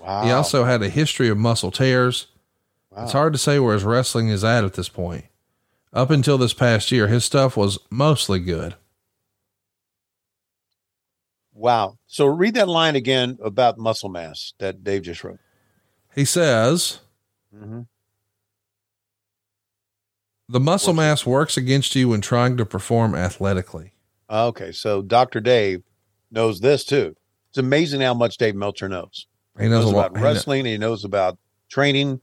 [0.00, 0.24] Wow.
[0.24, 2.26] He also had a history of muscle tears.
[2.90, 3.04] Wow.
[3.04, 5.26] It's hard to say where his wrestling is at at this point.
[5.92, 8.74] Up until this past year, his stuff was mostly good.
[11.62, 11.96] Wow.
[12.08, 15.38] So read that line again about muscle mass that Dave just wrote.
[16.12, 16.98] He says,
[17.54, 17.82] Mm-hmm.
[20.48, 23.92] the muscle mass works against you when trying to perform athletically.
[24.28, 24.72] Okay.
[24.72, 25.40] So Dr.
[25.40, 25.82] Dave
[26.32, 27.14] knows this too.
[27.50, 29.26] It's amazing how much Dave Meltzer knows.
[29.60, 30.64] He knows a lot- about he wrestling.
[30.64, 32.20] He knows about training.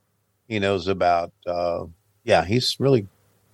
[0.47, 1.85] He knows about, uh,
[2.23, 3.07] yeah, he's really,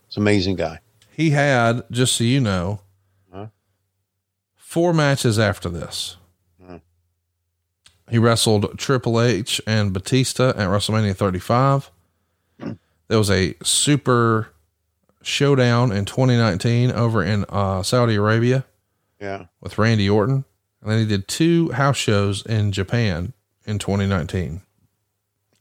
[0.08, 0.80] it's an amazing guy.
[1.12, 2.80] He had, just so you know?
[4.76, 6.18] Four matches after this.
[8.12, 11.90] He wrestled Triple H and Batista at WrestleMania 35.
[12.60, 14.50] There was a super
[15.22, 18.66] showdown in 2019 over in uh, Saudi Arabia
[19.22, 19.46] Yeah.
[19.62, 20.44] with Randy Orton.
[20.82, 23.32] And then he did two house shows in Japan
[23.66, 24.62] in 2019.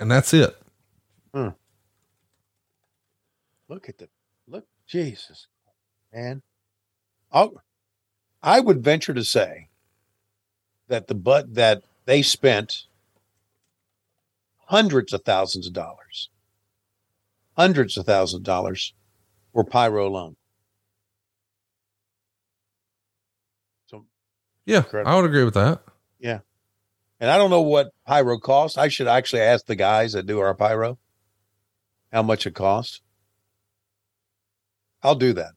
[0.00, 0.60] And that's it.
[1.32, 1.50] Hmm.
[3.68, 4.08] Look at the
[4.48, 5.46] look, Jesus,
[6.12, 6.42] man.
[7.32, 7.48] I
[8.46, 9.68] I would venture to say
[10.88, 12.84] that the but that they spent
[14.66, 16.28] hundreds of thousands of dollars,
[17.56, 18.92] hundreds of thousands of dollars
[19.54, 20.36] for pyro alone.
[23.86, 24.04] So
[24.66, 25.10] Yeah, Incredible.
[25.10, 25.80] I would agree with that.
[26.18, 26.40] yeah,
[27.20, 28.76] and I don't know what pyro costs.
[28.76, 30.98] I should actually ask the guys that do our pyro
[32.12, 33.00] how much it costs.
[35.02, 35.52] I'll do that.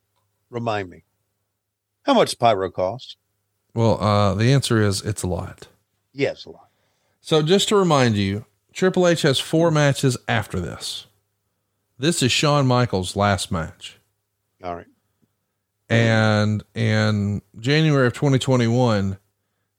[0.50, 1.04] Remind me.
[2.08, 3.18] How much pyro cost?
[3.74, 5.68] Well, uh, the answer is it's a lot.
[6.14, 6.70] Yes, a lot.
[7.20, 11.08] So just to remind you, Triple H has four matches after this.
[12.00, 14.00] This is Shawn Michaels' last match.
[14.64, 14.86] All right.
[15.90, 19.18] And in January of 2021,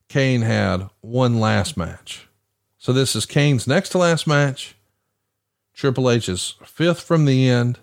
[0.08, 2.28] Kane had one last match.
[2.76, 4.76] So this is Kane's next to last match.
[5.72, 7.78] Triple H's fifth from the end.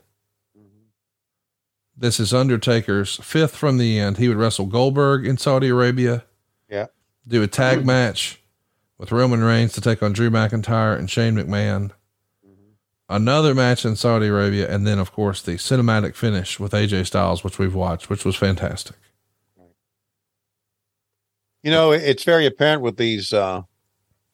[1.98, 4.18] This is Undertaker's fifth from the end.
[4.18, 6.26] He would wrestle Goldberg in Saudi Arabia,
[6.70, 6.88] Yeah.
[7.28, 8.42] do a tag match
[8.98, 11.92] with Roman Reigns to take on Drew McIntyre and Shane McMahon.
[13.08, 17.44] Another match in Saudi Arabia, and then of course the cinematic finish with AJ Styles,
[17.44, 18.96] which we've watched, which was fantastic.
[21.62, 23.62] You know, it's very apparent with these uh,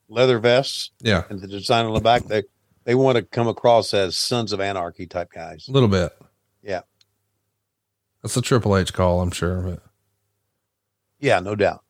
[0.10, 2.24] leather vests Yeah, and the design on the back.
[2.26, 2.44] They
[2.84, 5.68] they want to come across as sons of anarchy type guys.
[5.68, 6.12] a little bit.
[8.22, 9.62] That's a Triple H call, I'm sure.
[9.62, 9.84] But
[11.20, 11.84] Yeah, no doubt.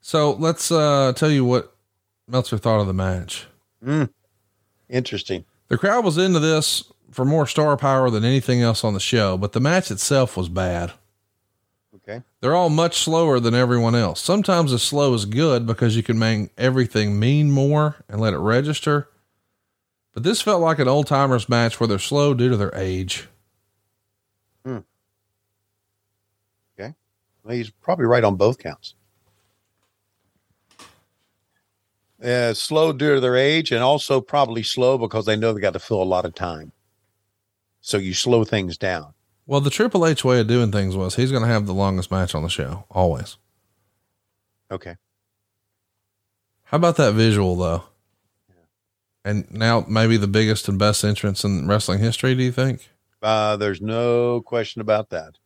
[0.00, 1.74] so let's uh, tell you what
[2.28, 3.46] Meltzer thought of the match.
[3.84, 4.10] Mm.
[4.88, 5.44] Interesting.
[5.68, 9.36] The crowd was into this for more star power than anything else on the show,
[9.36, 10.92] but the match itself was bad.
[11.96, 12.22] Okay.
[12.40, 14.20] They're all much slower than everyone else.
[14.20, 18.38] Sometimes the slow is good because you can make everything mean more and let it
[18.38, 19.08] register.
[20.14, 23.28] But this felt like an old timers match where they're slow due to their age.
[26.78, 26.94] Okay.
[27.42, 28.94] Well, he's probably right on both counts.
[32.24, 35.74] Uh, slow due to their age, and also probably slow because they know they got
[35.74, 36.72] to fill a lot of time.
[37.80, 39.12] So you slow things down.
[39.46, 42.10] Well, the Triple H way of doing things was he's going to have the longest
[42.10, 43.36] match on the show, always.
[44.70, 44.96] Okay.
[46.64, 47.84] How about that visual though?
[49.24, 52.90] And now maybe the biggest and best entrance in wrestling history, do you think?
[53.22, 55.38] Uh, there's no question about that.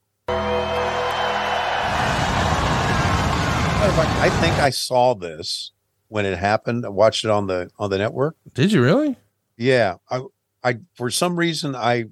[3.95, 5.73] Fact, I think I saw this
[6.09, 6.85] when it happened.
[6.85, 8.37] I watched it on the on the network.
[8.55, 9.17] Did you really?
[9.57, 10.21] Yeah, I,
[10.63, 12.05] I for some reason I.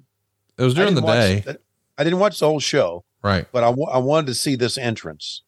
[0.57, 1.43] It was during the day.
[1.45, 1.57] watch-
[1.97, 3.45] I didn't watch the whole show, Right.
[3.51, 5.43] but I, I wanted to see this entrance,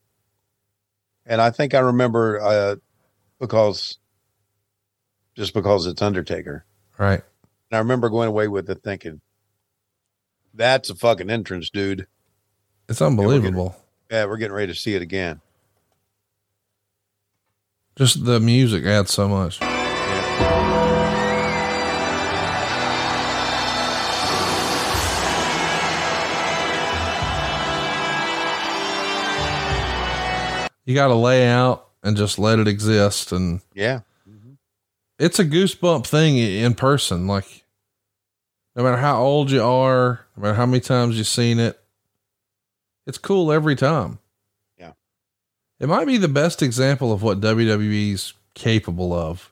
[1.26, 2.76] and I think I remember uh,
[3.40, 3.98] because
[5.36, 6.66] just because it's Undertaker,
[6.98, 7.22] Right.
[7.72, 9.22] and I remember going away with it thinking,
[10.54, 12.08] "That's a fucking entrance, dude."
[12.88, 13.76] It's unbelievable.
[14.10, 15.42] Yeah, we're getting ready to see it again.
[17.96, 19.60] Just the music adds so much.
[30.86, 33.32] You got to lay out and just let it exist.
[33.32, 34.00] And Yeah.
[35.20, 37.28] It's a goosebump thing in person.
[37.28, 37.66] Like,
[38.76, 41.80] no matter how old you are, no matter how many times you've seen it,
[43.06, 44.20] it's cool every time.
[44.78, 44.94] Yeah.
[45.80, 49.52] It might be the best example of what WWE's capable of.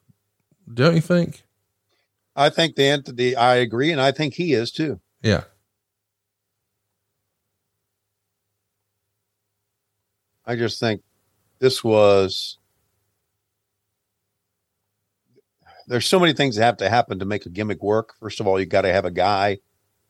[0.73, 1.43] Don't you think?
[2.35, 3.35] I think the entity.
[3.35, 4.99] I agree, and I think he is too.
[5.21, 5.45] Yeah.
[10.45, 11.01] I just think
[11.59, 12.57] this was.
[15.87, 18.13] There's so many things that have to happen to make a gimmick work.
[18.19, 19.59] First of all, you got to have a guy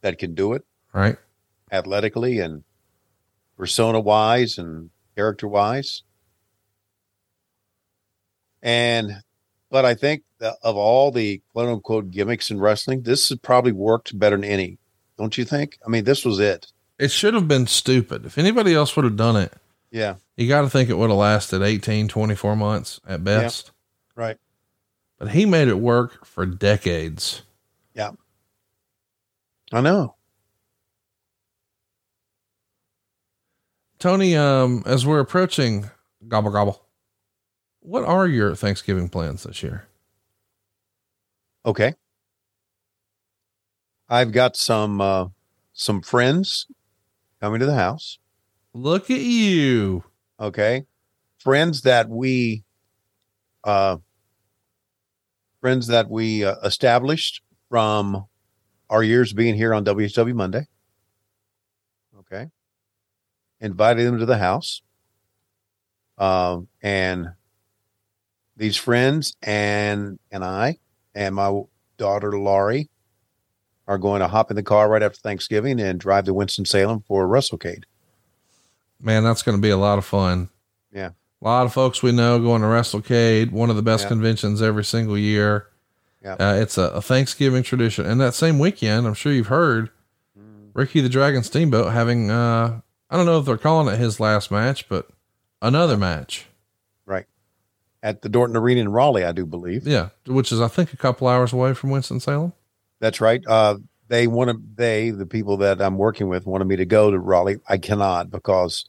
[0.02, 1.18] that can do it Right.
[1.72, 2.64] athletically and
[3.58, 6.04] persona wise and character wise.
[8.62, 9.12] And,
[9.70, 13.72] but I think that of all the quote unquote gimmicks in wrestling, this has probably
[13.72, 14.80] worked better than any.
[15.18, 15.78] Don't you think?
[15.86, 16.68] I mean, this was it.
[17.00, 18.26] It should have been stupid.
[18.26, 19.54] If anybody else would have done it,
[19.92, 20.16] Yeah.
[20.36, 23.72] you got to think it would have lasted 18, 24 months at best.
[24.16, 24.38] Right.
[25.18, 27.42] But he made it work for decades.
[27.94, 28.12] Yeah.
[29.72, 30.16] I know.
[34.00, 35.90] Tony, um, as we're approaching
[36.28, 36.86] gobble gobble,
[37.80, 39.88] what are your Thanksgiving plans this year?
[41.66, 41.96] Okay.
[44.08, 45.28] I've got some, uh,
[45.74, 46.68] some friends
[47.42, 48.20] coming to the house.
[48.74, 50.04] Look at you.
[50.40, 50.86] Okay.
[51.40, 52.64] Friends that we,
[53.64, 53.98] uh,
[55.68, 58.26] friends that we uh, established from
[58.90, 60.66] our years being here on WHW Monday.
[62.20, 62.48] Okay.
[63.60, 64.82] Invited them to the house.
[66.18, 67.32] Um, and
[68.56, 70.78] these friends and, and I
[71.14, 71.64] and my
[71.98, 72.90] daughter Laurie
[73.90, 77.28] are going to hop in the car right after Thanksgiving and drive to Winston-Salem for
[77.28, 77.84] WrestleCade.
[79.02, 80.48] Man, that's going to be a lot of fun.
[81.42, 84.10] A lot of folks we know going to WrestleCade, one of the best Yeah.
[84.10, 85.68] conventions every single year.
[86.24, 86.34] Yeah.
[86.34, 88.06] Uh, it's a, a Thanksgiving tradition.
[88.06, 89.90] And that same weekend, I'm sure you've heard
[90.38, 90.70] Mm.
[90.74, 94.52] Ricky the Dragon Steamboat having, uh, I don't know if they're calling it his last
[94.52, 95.08] match, but
[95.62, 96.48] another match.
[97.06, 97.26] Right.
[98.04, 99.88] At the Dorton Arena in Raleigh, I do believe.
[99.88, 100.10] Yeah.
[100.26, 102.54] Which is, I think, a couple hours away from Winston-Salem.
[103.00, 103.44] That's right.
[103.48, 103.78] Uh,
[104.08, 107.20] they want to, they, the people that I'm working with, wanted me to go to
[107.20, 107.60] Raleigh.
[107.68, 108.86] I cannot because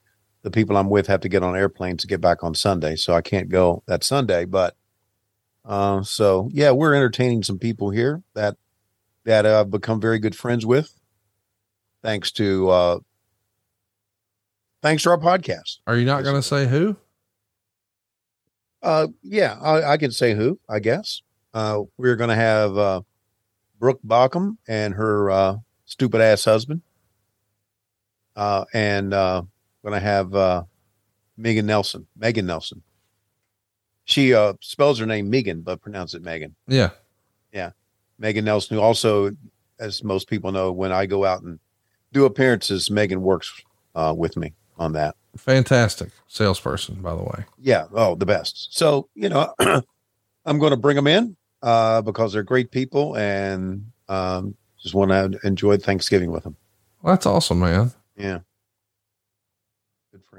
[0.49, 2.97] the people I'm with have to get on airplanes to get back on Sunday.
[2.97, 4.47] So I can't go that Sunday.
[4.47, 4.75] But,
[5.65, 8.57] uh, so yeah, we're entertaining some people here that,
[9.25, 10.95] that I've become very good friends with.
[12.03, 12.99] Thanks to, uh,
[14.81, 15.81] thanks to our podcast.
[15.87, 16.97] Are you not going to say who?
[18.83, 21.21] Uh, yeah, I, I can say who, I guess.
[21.53, 23.03] Uh, we're going to have, uh,
[23.79, 26.81] Brooke Bockham and her, uh, stupid ass husband.
[28.35, 29.43] Uh, and, uh,
[29.89, 30.63] going to have, uh,
[31.37, 32.83] Megan Nelson, Megan Nelson.
[34.05, 36.55] She, uh, spells her name Megan, but pronounce it Megan.
[36.67, 36.91] Yeah.
[37.53, 37.71] Yeah.
[38.19, 39.31] Megan Nelson, who also,
[39.79, 41.59] as most people know, when I go out and
[42.13, 43.63] do appearances, Megan works,
[43.95, 45.15] uh, with me on that.
[45.37, 47.45] Fantastic salesperson, by the way.
[47.61, 47.87] Yeah.
[47.93, 48.75] Oh, the best.
[48.77, 49.55] So, you know,
[50.45, 55.11] I'm going to bring them in uh, because they're great people and um, just want
[55.11, 56.57] to enjoy Thanksgiving with them.
[57.03, 57.93] Well, that's awesome, man.
[58.17, 58.41] Yeah.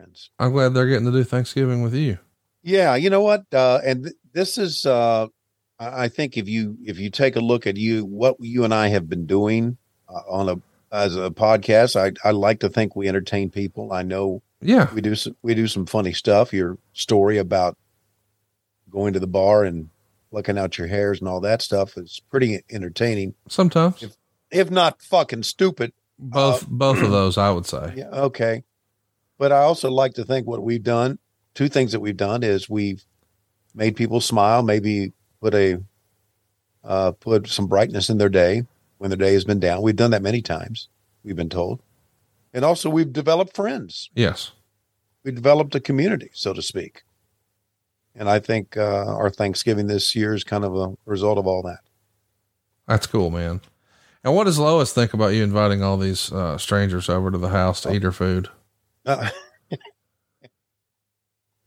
[0.09, 0.29] Friends.
[0.39, 2.17] I'm glad they're getting to do Thanksgiving with you.
[2.63, 2.95] Yeah.
[2.95, 3.45] You know what?
[3.53, 5.27] Uh, and th- this is, uh,
[5.79, 8.73] I I think if you, if you take a look at you, what you and
[8.73, 9.77] I have been doing
[10.07, 10.55] uh, on a,
[10.95, 13.93] as a podcast, I, I like to think we entertain people.
[13.93, 14.91] I know Yeah.
[14.93, 16.51] we do some, we do some funny stuff.
[16.53, 17.77] Your story about
[18.89, 19.89] going to the bar and
[20.31, 23.35] looking out your hairs and all that stuff is pretty entertaining.
[23.47, 24.01] Sometimes.
[24.03, 24.15] If,
[24.51, 25.93] if not fucking stupid.
[26.17, 27.93] Both both of those, I would say.
[27.95, 28.63] Yeah, okay.
[29.39, 31.17] But I also like to think what we've done,
[31.55, 33.03] two things that we've done is we've
[33.73, 35.81] made people smile, maybe put a
[36.83, 38.63] uh, put some brightness in their day
[38.97, 39.81] when their day has been down.
[39.81, 40.89] We've done that many times,
[41.23, 41.81] we've been told.
[42.53, 44.09] And also we've developed friends.
[44.13, 44.51] Yes.
[45.23, 47.03] We developed a community, so to speak.
[48.15, 51.61] And I think uh, our Thanksgiving this year is kind of a result of all
[51.63, 51.79] that.
[52.87, 53.61] That's cool, man.
[54.23, 57.49] And what does Lois think about you inviting all these uh, strangers over to the
[57.49, 58.49] house to eat her food?
[59.09, 59.29] Uh,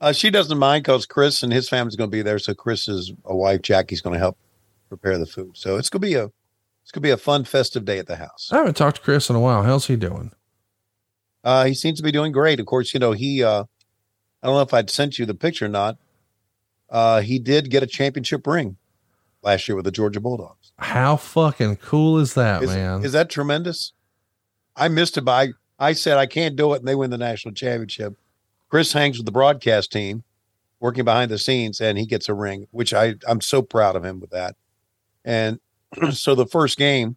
[0.01, 2.39] uh, she doesn't mind because Chris and his family's going to be there.
[2.39, 4.37] So Chris's a wife, Jackie's going to help
[4.87, 5.57] prepare the food.
[5.57, 6.25] So it's going to be a
[6.83, 8.49] it's going to be a fun, festive day at the house.
[8.51, 9.63] I haven't talked to Chris in a while.
[9.63, 10.31] How's he doing?
[11.43, 12.59] Uh, he seems to be doing great.
[12.59, 13.43] Of course, you know he.
[13.43, 13.63] Uh,
[14.41, 15.97] I don't know if I'd sent you the picture or not.
[16.89, 18.77] Uh, he did get a championship ring
[19.41, 20.73] last year with the Georgia Bulldogs.
[20.77, 23.03] How fucking cool is that, Is, man?
[23.03, 23.93] is that tremendous?
[24.75, 27.53] I missed it by I said I can't do it, and they win the national
[27.53, 28.15] championship.
[28.69, 30.23] Chris hangs with the broadcast team,
[30.79, 34.03] working behind the scenes, and he gets a ring, which I I'm so proud of
[34.03, 34.55] him with that.
[35.23, 35.59] And
[36.11, 37.15] so the first game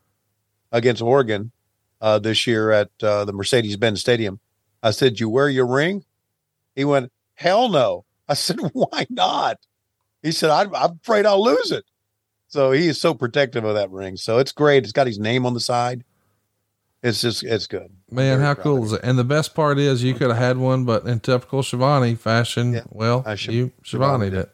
[0.72, 1.52] against Oregon
[2.00, 4.40] uh, this year at uh, the Mercedes Benz Stadium,
[4.82, 6.04] I said, "You wear your ring?"
[6.74, 9.58] He went, "Hell no!" I said, "Why not?"
[10.22, 11.84] He said, I'm, "I'm afraid I'll lose it."
[12.48, 14.16] So he is so protective of that ring.
[14.16, 14.84] So it's great.
[14.84, 16.04] It's got his name on the side.
[17.02, 17.95] It's just it's good.
[18.10, 19.00] Man, how cool is it?
[19.02, 22.80] And the best part is you could have had one, but in typical Schiavone fashion,
[22.90, 24.50] well, you Schiavone it.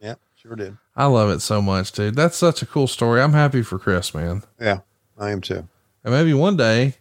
[0.00, 0.78] Yeah, sure did.
[0.96, 2.14] I love it so much, dude.
[2.14, 3.20] That's such a cool story.
[3.20, 4.42] I'm happy for Chris, man.
[4.58, 4.80] Yeah,
[5.18, 5.68] I am too.
[6.02, 6.94] And maybe one day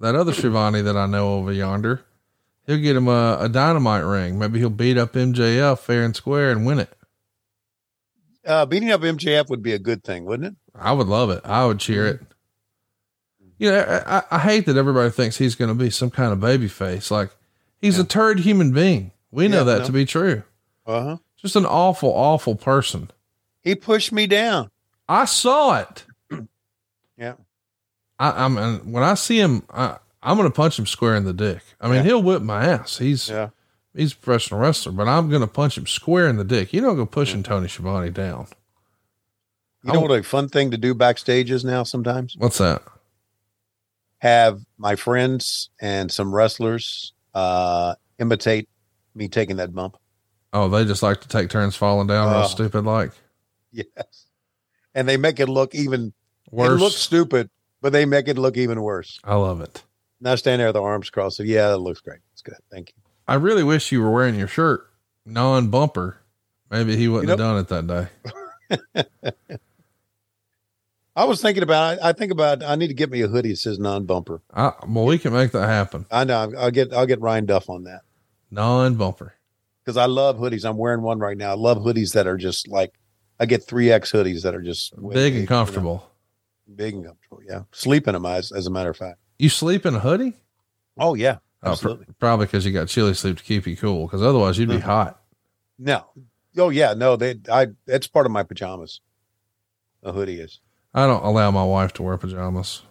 [0.00, 2.02] that other Schiavone that I know over yonder,
[2.66, 4.38] he'll get him a, a dynamite ring.
[4.38, 6.92] Maybe he'll beat up MJF fair and square and win it.
[8.44, 10.56] Uh, beating up MJF would be a good thing, wouldn't it?
[10.74, 11.40] I would love it.
[11.44, 12.20] I would cheer it.
[13.58, 16.40] You know, I, I hate that everybody thinks he's going to be some kind of
[16.40, 17.10] baby face.
[17.10, 17.30] Like
[17.80, 19.12] he's a turd human being.
[19.30, 19.84] We know Yeah, that no.
[19.86, 20.42] to be true.
[20.86, 21.16] Uh huh.
[21.36, 23.10] Just an awful, awful person.
[23.62, 24.70] He pushed me down.
[25.08, 26.04] I saw it.
[27.18, 27.34] Yeah.
[28.18, 31.24] I, I'm and when I see him, I, I'm going to punch him square in
[31.24, 31.62] the dick.
[31.80, 32.02] I mean, Yeah.
[32.02, 32.98] he'll whip my ass.
[32.98, 33.48] He's Yeah.
[33.94, 36.72] he's a professional wrestler, but I'm going to punch him square in the dick.
[36.74, 38.48] You don't go pushing Tony Schiavone down.
[39.82, 42.34] You know what a fun thing to do backstage is now sometimes?
[42.36, 42.82] What's that?
[44.18, 48.68] Have my friends and some wrestlers uh imitate
[49.14, 49.96] me taking that bump.
[50.52, 52.46] Oh, they just like to take turns falling down real Oh.
[52.46, 53.12] stupid like.
[53.72, 54.26] Yes.
[54.94, 56.12] And they make it look even
[56.50, 56.80] Worse.
[56.80, 57.50] It looks stupid,
[57.82, 59.18] but they make it look even worse.
[59.24, 59.82] I love it.
[60.20, 61.36] Now stand there with the arms crossed.
[61.36, 62.20] So yeah, that looks great.
[62.32, 62.54] It's good.
[62.70, 63.02] Thank you.
[63.28, 64.86] I really wish you were wearing your shirt
[65.26, 66.18] non bumper.
[66.70, 67.86] Maybe he wouldn't You have done it that
[68.96, 69.56] day.
[71.16, 73.56] I was thinking about I think about I need to get me a hoodie that
[73.56, 74.42] says non bumper.
[74.52, 76.04] I, well, we can make that happen.
[76.10, 78.02] I know I'll get I'll get Ryan Duff on that.
[78.50, 79.34] Non bumper.
[79.84, 80.68] because I love hoodies.
[80.68, 81.50] I'm wearing one right now.
[81.50, 82.92] I love hoodies that are just like
[83.40, 86.10] I get three X hoodies that are just Big big, and comfortable.
[86.66, 87.40] you know, big and comfortable.
[87.48, 89.18] Yeah, sleep in them as as a matter of fact.
[89.38, 90.34] You sleep in a hoodie?
[90.98, 92.06] Oh yeah, Oh, pr- absolutely.
[92.18, 94.06] probably because you got chilly sleep to keep you cool.
[94.06, 94.82] Because otherwise, you'd be Mhm.
[94.82, 95.22] hot.
[95.78, 96.04] No,
[96.58, 97.16] oh yeah, no.
[97.16, 99.00] They I that's part of my pajamas.
[100.02, 100.60] A hoodie is.
[100.96, 102.82] I don't allow my wife to wear pajamas.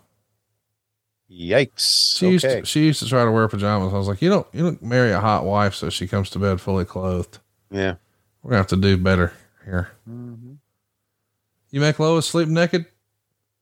[1.30, 2.18] Yikes.
[2.18, 3.92] She used to, she used to try to wear pajamas.
[3.94, 6.40] I was like, you don't you don't marry a hot wife so she comes to
[6.40, 7.40] bed fully clothed.
[7.72, 7.96] yeah.
[8.44, 9.34] We're gonna have to do better
[9.66, 9.90] here.
[10.08, 12.86] You make Lois sleep naked?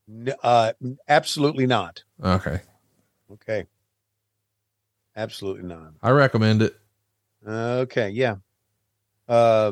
[0.09, 0.73] N- uh,
[1.07, 2.03] absolutely not.
[2.21, 2.59] Okay,
[3.31, 3.65] Okay.
[5.15, 5.93] Absolutely not.
[6.01, 6.75] I recommend it.
[7.47, 8.09] Okay.
[8.09, 8.35] Yeah.
[9.27, 9.71] Uh,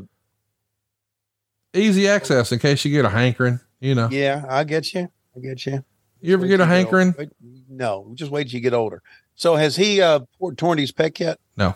[1.74, 3.60] Easy access in case you get a hankering.
[3.82, 4.46] You know, yeah.
[4.48, 5.10] I get you.
[5.36, 5.84] I get you.
[6.22, 7.14] you ever Wait get a hankering?
[7.18, 7.30] Wait-
[7.70, 9.02] No, just wait till you get older.
[9.36, 10.20] So has he uh
[10.56, 11.40] torn his pec yet?
[11.58, 11.76] No,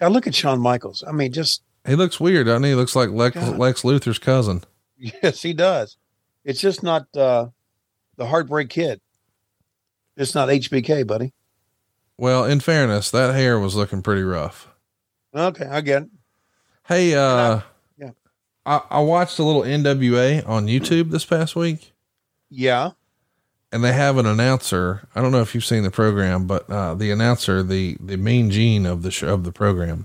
[0.00, 1.04] Now look at Shawn Michaels.
[1.06, 2.70] I mean, just he looks weird, doesn't he?
[2.70, 3.58] He looks like Lex, God.
[3.58, 4.64] Lex Luthor's cousin.
[4.98, 5.96] yes, he does.
[6.44, 7.48] It's just not uh
[8.16, 9.00] the Heartbreak Kid.
[10.16, 11.32] It's not HBK, buddy.
[12.16, 14.68] Well, in fairness, that hair was looking pretty rough.
[15.34, 16.08] Okay, I get it.
[16.86, 17.60] Hey, uh.
[18.68, 21.92] I, I watched a little NWA on YouTube this past week,
[22.50, 22.90] Yeah.
[23.72, 25.08] and they have an announcer.
[25.14, 28.50] I don't know if you've seen the program, but uh, the announcer, the the mean
[28.50, 30.04] gene of the show of the program,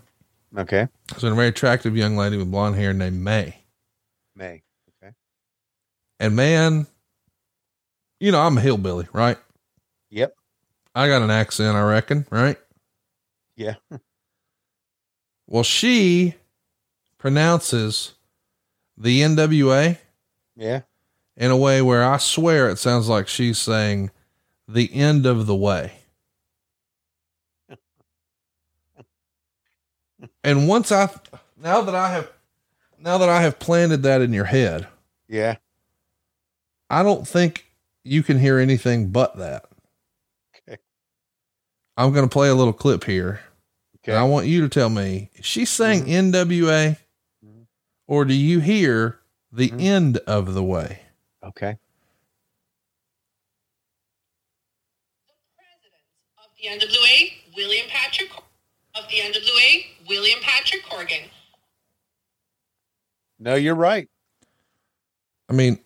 [0.58, 0.88] Okay.
[1.16, 3.58] is a very attractive young lady with blonde hair named May.
[4.36, 4.64] May.
[5.04, 5.14] Okay.
[6.22, 6.88] And man,
[8.22, 9.38] you know I'm a hillbilly, right?
[10.10, 10.36] Yep.
[10.96, 12.58] I got an accent, I reckon, right?
[13.58, 13.76] Yeah.
[15.46, 16.36] Well, she
[17.18, 18.13] pronounces
[18.98, 19.98] the NWA
[20.56, 20.82] Yeah.
[21.36, 24.12] in a way where I swear it sounds like she's saying
[24.68, 25.94] the end of the way.
[30.44, 31.10] and once I,
[31.58, 32.32] now that I have,
[33.00, 34.88] now that I have planted that in your head,
[35.28, 35.58] Yeah.
[36.90, 37.66] I don't think
[38.04, 39.66] you can hear anything but that.
[40.68, 40.78] Okay.
[41.98, 43.40] I'm going to play a little clip here.
[43.98, 44.12] Okay.
[44.12, 46.36] And I want you to tell me, is she saying mm-hmm.
[46.36, 46.98] NWA
[48.08, 49.20] or do you hear
[49.52, 49.80] the mm-hmm.
[49.80, 51.00] end of the way?
[51.44, 51.78] Okay.
[55.28, 56.04] The president
[56.38, 58.32] of the NWA, William Patrick
[58.96, 61.30] of the NWA, William Patrick Corgan.
[63.40, 64.08] No, you're right.
[65.50, 65.80] I mean,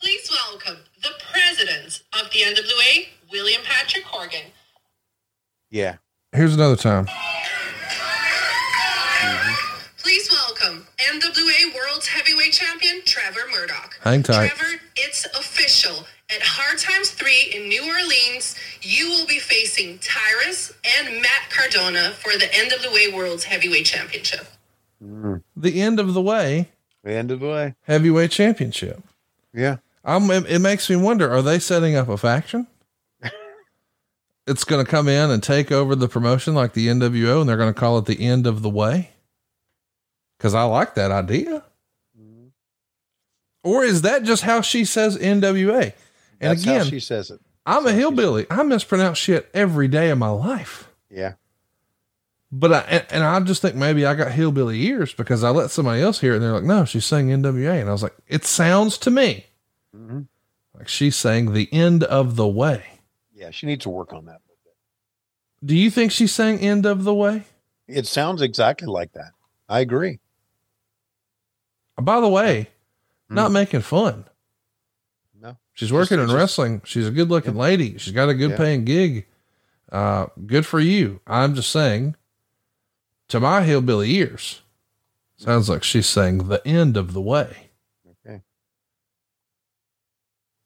[0.00, 4.44] Please welcome the president of the NWA, William Patrick Corgan.
[5.68, 5.96] Yeah.
[6.32, 7.06] here's another time.
[10.10, 13.96] Please welcome NWA World Heavyweight Champion Trevor Murdoch.
[14.02, 14.48] Hang tight.
[14.48, 16.04] Trevor, it's official.
[16.34, 22.10] At Hard Times 3 in New Orleans, you will be facing Tyrus and Matt Cardona
[22.10, 24.48] for the NWA World Heavyweight Championship.
[25.00, 25.44] Mm.
[25.56, 26.70] The end of the way
[27.04, 27.76] The end of the way.
[27.82, 29.04] heavyweight championship.
[29.54, 29.76] Yeah.
[30.04, 32.66] I'm, it, it makes me wonder, are they setting up a faction?
[34.48, 37.56] it's going to come in and take over the promotion like the NWO and they're
[37.56, 39.10] going to call it the end of the way.
[40.40, 41.62] Cause I like that idea.
[43.62, 45.92] Or is that just how she says NWA?
[46.40, 47.40] And That's how again, she says it.
[47.66, 48.46] I'm a hillbilly.
[48.50, 50.88] I mispronounce shit every day of my life.
[51.10, 51.34] Yeah.
[52.50, 55.70] But I, and, and I just think maybe I got hillbilly ears because I let
[55.70, 57.78] somebody else hear it and they're like, no, she's saying NWA.
[57.80, 59.44] And I was like, it sounds to me
[59.94, 60.26] Mhm.
[60.76, 63.00] like she's saying the end of the way.
[63.34, 64.40] Yeah, she needs to work on that.
[65.62, 67.44] Do you think she's saying end of the way?
[67.86, 69.32] It sounds exactly like that.
[69.68, 70.18] I agree.
[72.00, 72.68] By the way,
[73.28, 74.24] not making fun.
[75.40, 75.56] No.
[75.72, 76.82] She's working in wrestling.
[76.84, 77.98] She's a good looking lady.
[77.98, 78.56] She's got a good Yeah.
[78.56, 79.26] paying gig.
[79.90, 81.20] Uh, good for you.
[81.26, 82.14] I'm just saying
[83.28, 84.62] to my hillbilly ears,
[85.36, 87.70] sounds like she's saying the end of the way.
[88.26, 88.42] Okay.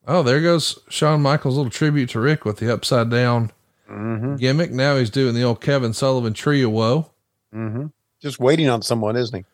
[0.06, 3.50] Oh, there goes Shawn Michaels' little tribute to Ric with the upside down
[3.90, 4.36] Mm-hmm.
[4.36, 4.70] gimmick.
[4.70, 7.10] Now he's doing the old Kevin Sullivan trio woe.
[7.54, 7.86] Mm-hmm.
[8.20, 9.44] Just waiting on someone, isn't he?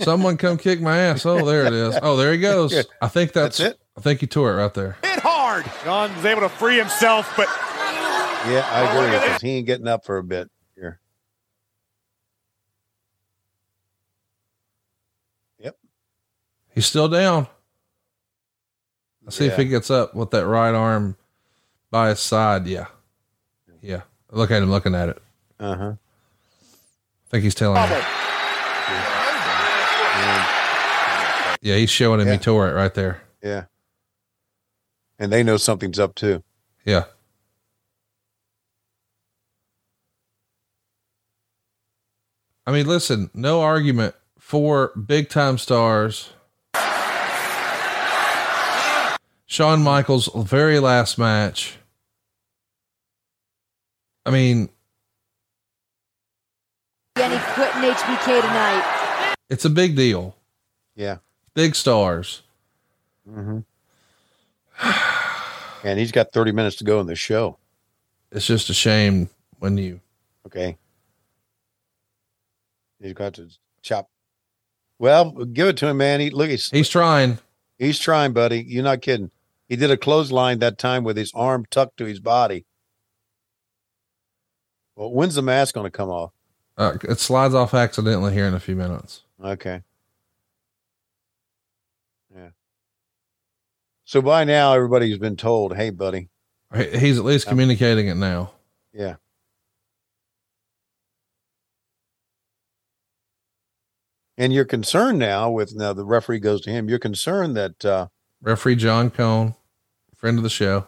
[0.00, 1.26] Someone come kick my ass.
[1.26, 1.98] Oh, there it is.
[2.02, 2.72] Oh, there he goes.
[3.02, 3.80] I think that's, That's it.
[3.96, 4.96] I think he tore it right there.
[5.02, 5.64] Hit hard.
[5.84, 7.46] John was able to free himself, but
[8.48, 11.00] Yeah, I Oh, agree at because he ain't getting up for a bit here.
[15.58, 15.76] Yep.
[16.74, 17.48] He's still down.
[19.24, 21.16] Let's see if he gets up with that right arm
[21.90, 22.66] by his side.
[22.66, 22.86] Yeah.
[23.82, 24.02] Yeah.
[24.30, 25.22] Look at him looking at it.
[25.58, 25.92] Uh huh.
[25.92, 27.82] I think he's telling
[31.60, 32.38] Yeah, he's showing him he Yeah.
[32.38, 33.22] tore it right there.
[33.42, 33.64] Yeah.
[35.18, 36.42] And they know something's up too.
[36.84, 37.04] Yeah.
[42.66, 46.30] I mean, listen, no argument for big time stars.
[49.46, 51.78] Shawn Michaels' very last match.
[54.26, 54.68] I mean,
[57.16, 59.34] Jenny quitting HBK tonight.
[59.48, 60.36] it's a big deal.
[60.94, 61.18] Yeah.
[61.58, 62.42] Big stars.
[63.28, 63.58] Mm-hmm.
[65.84, 67.58] and he's got 30 minutes to go in the show.
[68.30, 69.28] It's just a shame
[69.58, 70.00] when you
[70.46, 70.76] Okay.
[73.02, 73.48] He's got to
[73.82, 74.08] chop.
[75.00, 76.20] Well, give it to him, man.
[76.20, 77.38] He look, he's he's trying.
[77.76, 78.62] he's trying, buddy.
[78.62, 79.32] You're not kidding.
[79.68, 82.66] He did a clothesline that time with his arm tucked to his body.
[84.94, 86.30] Well, when's the mask going to come off?
[86.76, 89.22] Uh, it slides off accidentally here in a few minutes.
[89.42, 89.82] Okay.
[92.34, 92.50] Yeah.
[94.08, 96.30] So by now, everybody's been told, "Hey, buddy."
[96.74, 98.52] He's at least communicating it now.
[98.90, 99.16] Yeah.
[104.38, 106.88] And you're concerned now with now the referee goes to him.
[106.88, 108.06] You're concerned that uh,
[108.40, 109.54] Referee John Cone,
[110.16, 110.86] friend of the show.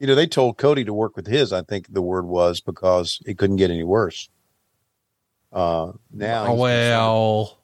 [0.00, 1.52] you know they told Cody to work with his.
[1.52, 4.28] I think the word was because it couldn't get any worse.
[5.52, 7.58] Uh, now well,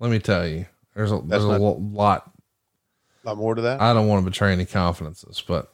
[0.00, 2.32] let me tell you, there's a there's a not- lot.
[3.26, 3.80] A lot more to that.
[3.80, 5.72] I don't want to betray any confidences, but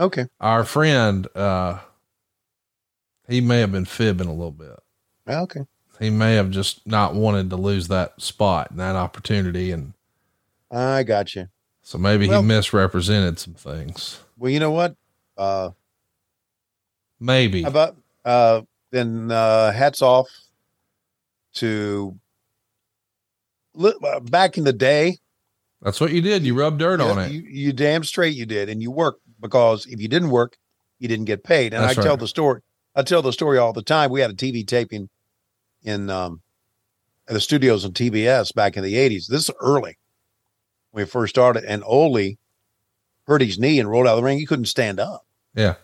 [0.00, 0.26] okay.
[0.40, 1.78] our friend, uh,
[3.28, 4.78] he may have been fibbing a little bit.
[5.28, 5.60] Okay.
[6.00, 9.92] He may have just not wanted to lose that spot and that opportunity, and
[10.70, 11.48] I got you.
[11.82, 14.20] so maybe Well- he misrepresented some things.
[14.38, 14.94] Well, you know what?
[15.36, 15.70] Uh,
[17.18, 17.62] Maybe.
[17.62, 17.96] How about
[18.26, 18.60] uh
[18.90, 20.28] then uh hats off
[21.54, 22.18] to
[23.82, 25.18] uh, back in the day
[25.82, 26.44] That's what you did.
[26.44, 27.30] You rubbed dirt on it.
[27.32, 30.56] you, you damn straight you did and you worked because if you didn't work
[30.98, 32.20] you didn't get paid and That's I tell right.
[32.20, 32.60] the story
[32.94, 35.08] I tell the story all the time we had a TV taping
[35.82, 36.40] in um
[37.28, 39.98] at the studios on TBS back in the 80s this is early
[40.92, 42.36] when we first started and Ole
[43.26, 45.74] hurt his knee and rolled out of the ring he couldn't stand up Yeah.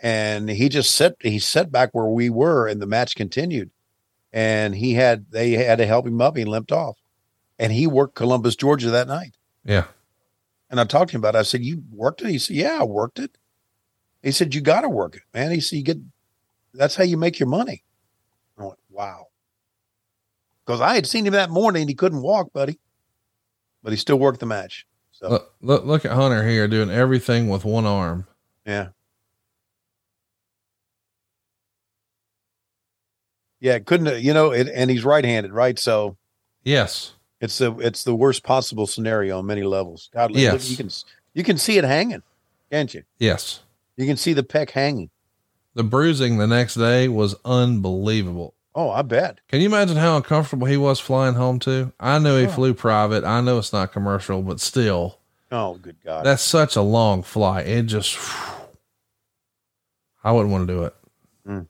[0.00, 3.70] and he just sat he sat back where we were and the match continued
[4.32, 6.96] and he had they had to help him up he limped off
[7.60, 9.84] and he worked columbus georgia that night Yeah.
[10.68, 12.78] and i talked to him about it i said you worked it he said yeah
[12.80, 13.36] i worked it
[14.22, 15.98] he said you got to work it man he said you get
[16.74, 17.84] that's how you make your money
[18.58, 19.26] i went wow
[20.64, 22.78] because i had seen him that morning and he couldn't walk buddy
[23.82, 27.50] but he still worked the match so Look, look, look at Hunter here doing everything
[27.50, 28.26] with one arm.
[28.64, 28.88] Yeah.
[33.60, 34.50] Yeah, couldn't you know?
[34.52, 35.78] It, and he's right-handed, right?
[35.78, 36.16] So
[36.64, 37.12] Yes.
[37.40, 40.10] It's the it's the worst possible scenario on many levels.
[40.12, 40.70] God, look, Yes.
[40.70, 40.90] you can
[41.34, 42.22] you can see it hanging,
[42.70, 43.02] can't you?
[43.18, 43.60] Yes.
[43.96, 45.10] You can see the pec hanging.
[45.74, 48.54] The bruising the next day was unbelievable.
[48.74, 49.38] Oh, I bet.
[49.48, 51.92] Can you imagine how uncomfortable he was flying home to?
[51.98, 52.50] I know he Oh.
[52.50, 53.24] flew private.
[53.24, 55.18] I know it's not commercial, but still,
[55.50, 56.24] Oh, good God.
[56.26, 57.66] that's such a long flight.
[57.66, 58.18] It just,
[60.22, 60.94] I wouldn't want to do it.
[61.48, 61.66] Mm.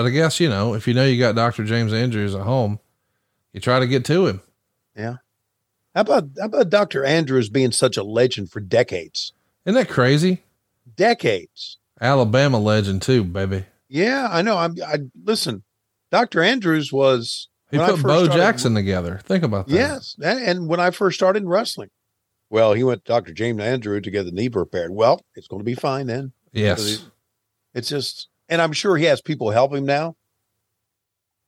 [0.00, 1.62] But I guess, you know, if you know you got Dr.
[1.64, 2.78] James Andrews at home,
[3.52, 4.40] You try to get to him.
[4.96, 5.16] Yeah.
[5.94, 7.04] How about how about Dr.
[7.04, 9.34] Andrews being such a legend for decades?
[9.66, 10.42] Isn't that crazy?
[10.96, 11.76] Decades.
[12.00, 13.66] Alabama legend too, baby.
[13.90, 14.56] Yeah, I know.
[14.56, 15.64] I'm I listen,
[16.10, 16.40] Dr.
[16.42, 19.20] Andrews was He put Bo started- Jackson together.
[19.24, 19.74] Think about that.
[19.74, 20.16] Yes.
[20.22, 21.90] And, and when I first started in wrestling,
[22.48, 23.34] well, he went to Dr.
[23.34, 24.92] James Andrew to get the knee repaired.
[24.92, 26.32] Well, it's going to be fine then.
[26.52, 27.04] Yes.
[27.74, 30.16] It's just, and I'm sure he has people help him now.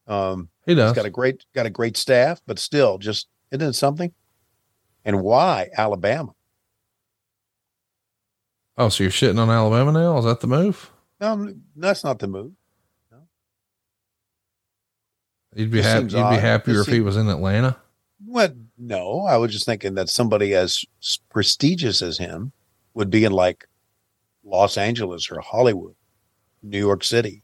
[0.07, 0.93] Um, He does.
[0.93, 4.13] He's got a great, got a great staff, but still, just isn't it something?
[5.05, 6.33] And why Alabama?
[8.79, 10.17] Oh, so you're shitting on Alabama now?
[10.19, 10.91] Is that the move?
[11.21, 12.53] No, that's not the move.
[15.55, 16.05] You'd be happy.
[16.05, 17.77] You'd be happier if he was in Atlanta.
[18.25, 18.55] What?
[18.79, 20.85] No, I was just thinking that somebody as
[21.29, 22.53] prestigious as him
[22.95, 23.69] would be in like
[24.45, 25.95] Los Angeles or Hollywood,
[26.63, 27.43] New York City,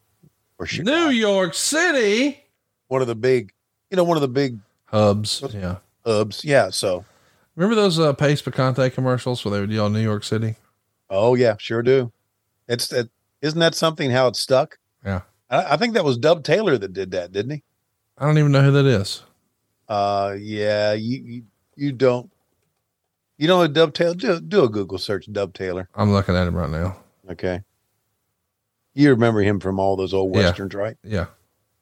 [0.58, 0.90] or Chicago.
[1.06, 2.42] New York City.
[2.88, 3.52] One of the big,
[3.90, 5.42] you know, one of the big Hubs.
[5.52, 5.76] Yeah.
[6.06, 6.44] hubs.
[6.44, 6.70] Yeah.
[6.70, 7.04] So,
[7.56, 10.54] Remember those uh, Pace Picante commercials where they would yell New York City?
[11.10, 12.12] oh yeah, sure do.
[12.68, 13.08] It's that.
[13.42, 14.10] Isn't that something?
[14.10, 14.78] How it stuck?
[15.04, 15.22] Yeah.
[15.50, 17.62] I, I think that was Dub Taylor that did that, didn't he?
[18.16, 19.22] I don't even know who that is.
[19.88, 20.92] Uh, yeah.
[20.92, 21.42] You you,
[21.76, 22.30] you don't.
[23.36, 24.14] You know a Dub Taylor?
[24.14, 25.88] Do, do a Google search, Dub Taylor.
[25.94, 26.96] I'm looking at him right now.
[27.30, 27.60] Okay.
[28.98, 30.46] You remember him from all those old Yeah.
[30.46, 30.96] westerns, right?
[31.04, 31.26] Yeah.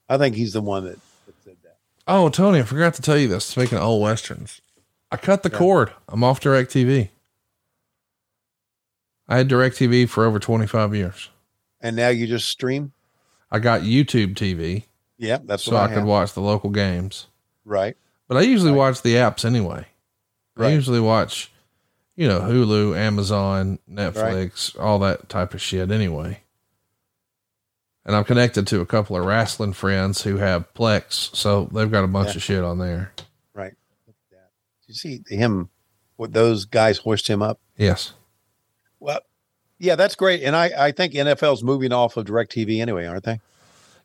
[0.06, 1.78] I think he's the one that, that said that.
[2.06, 3.46] Oh, Tony, I forgot to tell you this.
[3.46, 4.60] Speaking of old westerns,
[5.10, 5.92] I cut the cord.
[6.08, 7.08] I'm off DirecTV.
[9.28, 11.30] I had DirecTV for over 25 years.
[11.80, 12.92] And now you just stream.
[13.50, 14.84] I got YouTube TV
[15.16, 17.28] Yeah, that's so what I, I, could watch the local games.
[17.64, 17.96] Right.
[18.28, 19.86] But I usually watch the apps anyway.
[20.58, 21.50] I usually watch,
[22.14, 26.40] you know, Hulu, Amazon, Netflix, all that type of shit anyway.
[28.06, 32.04] And I'm connected to a couple of wrestling friends who have Plex, so they've got
[32.04, 32.36] a bunch Yeah.
[32.36, 33.12] of shit on there.
[33.52, 33.74] Right.
[34.86, 35.68] You see him,
[36.16, 37.58] what those guys hoist him up.
[37.76, 38.12] Yes.
[39.00, 39.20] Well,
[39.80, 40.42] yeah, that's great.
[40.44, 43.40] And I, I think NFL's moving off of DirecTV anyway, aren't they?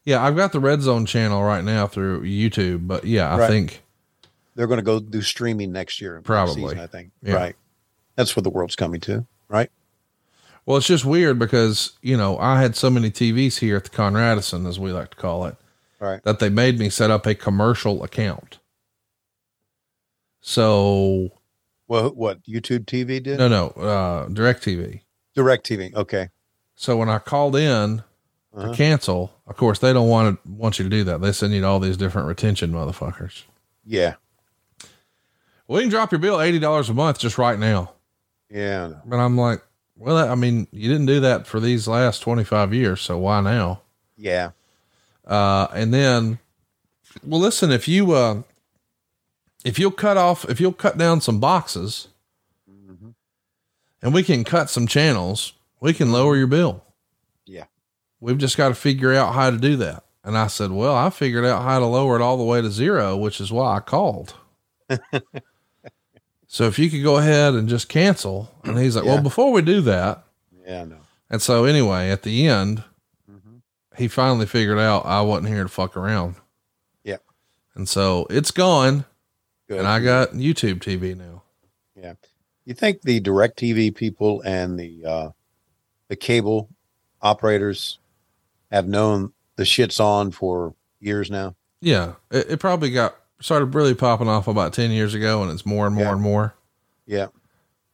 [0.04, 3.48] Yeah, I've got the Red Zone channel right now through YouTube, but yeah, I Right.
[3.50, 3.84] think
[4.56, 6.20] They're going to go do streaming next year.
[6.24, 6.56] Probably.
[6.64, 7.12] season, I think.
[7.22, 7.36] Yeah.
[7.36, 7.56] Right.
[8.16, 9.26] That's what the world's coming to.
[9.48, 9.70] Right.
[10.66, 13.90] Well, it's just weird because, you know, I had so many TVs here at the
[13.90, 15.56] Conradison, as we like to call it,
[16.00, 16.24] Right.
[16.24, 18.60] that they made me set up a commercial account.
[20.42, 21.30] So
[21.88, 23.38] Well, what YouTube TV did?
[23.38, 25.02] no, no, uh, direct TV.
[25.36, 25.94] DirecTV.
[25.96, 26.30] Okay.
[26.76, 28.04] So when I called in
[28.54, 28.70] Uh-huh.
[28.72, 31.22] to cancel, of course they don't want to want you to do that.
[31.22, 33.44] They send you to all these different retention motherfuckers.
[33.86, 34.16] Yeah.
[35.68, 37.94] We can drop your bill $80 a month just right now.
[38.50, 38.94] Yeah.
[39.06, 39.62] But I'm like,
[40.02, 43.02] well, I mean, you didn't do that for these last 25 years.
[43.02, 43.82] So why now?
[44.18, 44.52] Yeah.
[45.26, 46.40] Uh, and then,
[47.24, 48.42] well, listen, if you, uh,
[49.64, 52.08] if you'll cut off, if you'll cut down some boxes
[54.02, 56.84] and we can cut some channels, we can lower your bill.
[57.46, 57.66] Yeah.
[58.20, 60.04] We've just got to figure out how to do that.
[60.24, 62.72] And I said, well, I figured out how to lower it all the way to
[62.72, 64.34] zero, which is why I called.
[66.54, 68.52] so if you could go ahead and just cancel.
[68.66, 69.14] And he's like, Yeah.
[69.14, 70.24] well, before we do that.
[70.68, 70.84] Yeah.
[70.84, 70.98] No.
[71.30, 72.84] And so anyway, at the end,
[73.32, 73.58] Mm-hmm.
[73.96, 76.36] he finally figured out I wasn't here to fuck around.
[77.06, 77.18] Yeah.
[77.74, 79.06] And so it's gone.
[79.70, 79.80] Good.
[79.80, 81.44] And I got YouTube TV now.
[81.96, 82.16] Yeah.
[82.66, 85.30] You think the DirecTV people and the uh,
[86.10, 86.68] the cable
[87.22, 88.00] operators
[88.72, 91.56] have known the shit's on for years now?
[91.80, 92.16] Yeah.
[92.30, 95.86] It, it probably got started really popping off about 10 years ago and it's more
[95.88, 96.12] and more Yeah.
[96.14, 96.54] and more.
[97.06, 97.28] Yeah.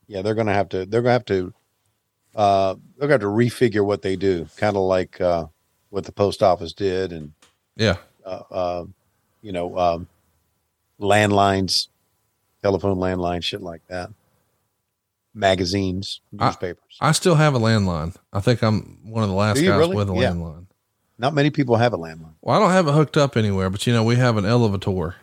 [0.07, 1.53] Yeah, they're gonna have to they're gonna have to
[2.35, 5.47] uh they're gonna have to refigure what they do, kind of like uh
[5.89, 7.33] what the post office did and
[7.75, 7.97] Yeah.
[8.25, 8.85] uh, uh
[9.41, 10.07] you know, um
[10.99, 11.87] landlines,
[12.61, 14.09] telephone landlines, shit like that.
[15.33, 16.97] Magazines, newspapers.
[16.99, 18.15] I still have a landline.
[18.33, 19.95] I think I'm one of the last guys really?
[19.95, 20.31] with a Yeah.
[20.31, 20.65] landline.
[21.19, 22.33] Not many people have a landline.
[22.41, 25.15] Well, I don't have it hooked up anywhere, but you know, we have an elevator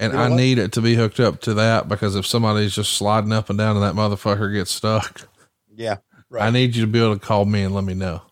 [0.00, 0.36] and You know I what?
[0.36, 3.58] need it to be hooked up to that because if somebody's just sliding up and
[3.58, 5.28] down and that motherfucker gets stuck,
[5.74, 5.96] Yeah.
[6.38, 8.22] I need you to be able to call me and let me know.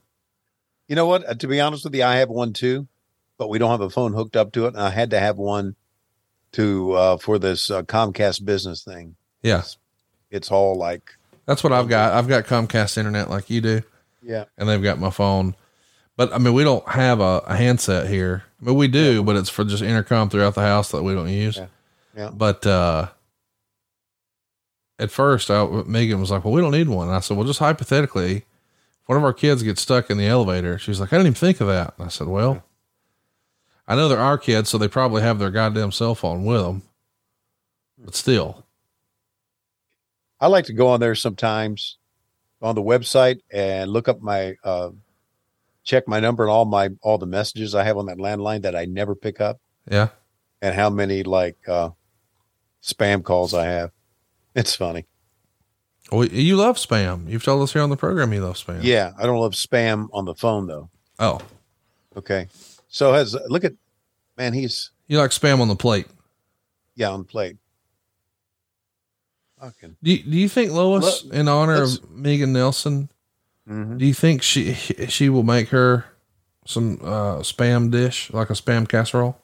[0.88, 1.28] You know what?
[1.28, 2.88] Uh, To be honest with you, I have one too,
[3.38, 4.74] but we don't have a phone hooked up to it.
[4.74, 5.76] And I had to have one
[6.52, 9.14] to uh, for this uh, Comcast business thing.
[9.42, 9.62] Yeah.
[10.30, 11.12] It's all like
[11.46, 12.12] That's what I've got.
[12.12, 13.82] I've got Comcast internet like you do.
[14.22, 14.44] Yeah.
[14.58, 15.54] And they've got my phone.
[16.16, 18.44] But I mean, we don't have a, a handset here.
[18.60, 21.28] I mean, we do, but it's for just intercom throughout the house that we don't
[21.28, 21.56] use.
[21.56, 21.66] Yeah.
[22.16, 22.30] Yeah.
[22.30, 23.08] But, uh,
[24.98, 27.08] at first I, Megan was like, well, we don't need one.
[27.08, 30.26] And I said, well, just hypothetically, if one of our kids gets stuck in the
[30.26, 31.94] elevator, she was like, I didn't even think of that.
[31.96, 32.62] And I said, well,
[33.88, 36.82] I know there are kids, so they probably have their goddamn cell phone with them.
[37.98, 38.64] But still,
[40.40, 41.98] I like to go on there sometimes
[42.60, 44.90] on the website and look up my uh
[45.84, 48.76] check my number and all my all the messages I have on that landline that
[48.76, 49.60] I never pick up
[49.90, 50.08] yeah.
[50.60, 51.90] and how many like uh
[52.82, 53.90] spam calls I have.
[54.54, 55.06] It's funny.
[56.10, 57.28] Well, you love spam.
[57.28, 58.80] You've told us here on the program you love spam.
[58.82, 60.90] Yeah, I don't love spam on the phone though.
[61.18, 61.40] Oh,
[62.16, 62.48] Okay.
[62.88, 63.72] So has look at
[64.36, 66.06] man, he's you like spam on the plate.
[66.94, 67.56] yeah, on the plate.
[69.60, 73.08] Fucking Do you, do you think Lois, Look, in honor of Megan Nelson,
[73.68, 73.98] Mhm.
[73.98, 76.04] do you think she she will make her
[76.66, 79.38] some uh, spam dish like a spam casserole?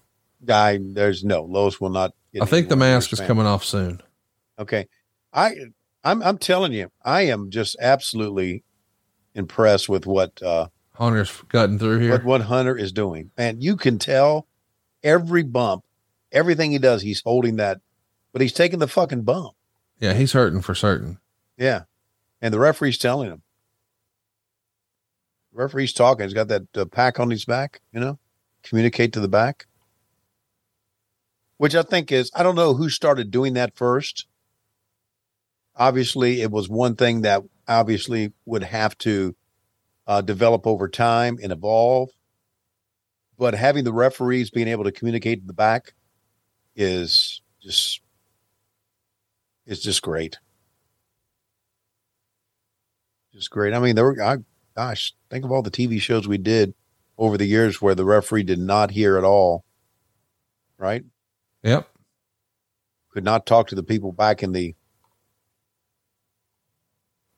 [0.45, 4.01] guy, there's no Lois will not get I think the mask is coming off soon.
[4.59, 4.87] Okay.
[5.33, 5.55] I
[6.05, 8.63] I'm I'm telling you, I am just absolutely
[9.35, 12.11] impressed with what uh Hunter's cutting through here.
[12.13, 13.31] what what Hunter is doing.
[13.37, 14.47] And you can tell
[15.03, 15.85] every bump,
[16.33, 17.81] everything he does, he's holding that,
[18.33, 19.55] but he's taking the fucking bump.
[20.01, 21.19] yeah, he's hurting for certain.
[21.57, 21.83] Yeah.
[22.41, 23.43] And the referee's telling him.
[25.59, 26.25] Referee's talking.
[26.25, 28.19] He's got that uh, pack on his back, you know,
[28.63, 29.67] communicate to the back.
[31.57, 34.27] Which I think is, I don't know who started doing that first.
[35.75, 39.35] Obviously, it was one thing that obviously would have to
[40.07, 42.11] uh, develop over time and evolve.
[43.37, 45.95] But having the referees being able to communicate to the back
[46.77, 48.01] is just
[49.67, 50.39] is just great.
[53.33, 53.75] Just great.
[53.75, 54.37] I mean, there were, I,
[54.75, 56.75] gosh, think of all the TV shows we did
[57.17, 59.65] over the years where the referee did not hear at all,
[60.79, 61.05] right?
[61.63, 61.89] Yep.
[63.11, 64.75] Could not talk to the people back in the,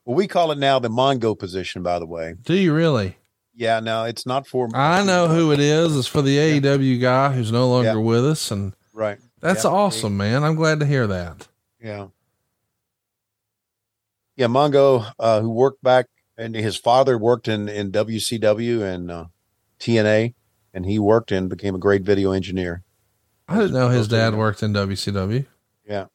[0.04, 2.34] well, we call it now the Mongo position, by the way.
[2.42, 3.16] Do you really?
[3.54, 5.96] Yeah, no, it's not for, I know who it is.
[5.96, 7.96] It's for the AEW guy who's no longer Yeah.
[7.96, 9.18] with us, and right.
[9.40, 9.70] that's Yeah.
[9.70, 10.44] awesome, man.
[10.44, 11.48] I'm glad to hear that.
[11.82, 12.08] Yeah.
[14.36, 16.06] Yeah, Mongo, uh, who worked back,
[16.40, 19.24] and his father worked in in WCW and uh,
[19.78, 20.34] TNA,
[20.72, 22.82] and he worked and became a great video engineer.
[23.46, 25.44] I didn't know his dad worked in WCW.
[25.86, 26.06] Yeah,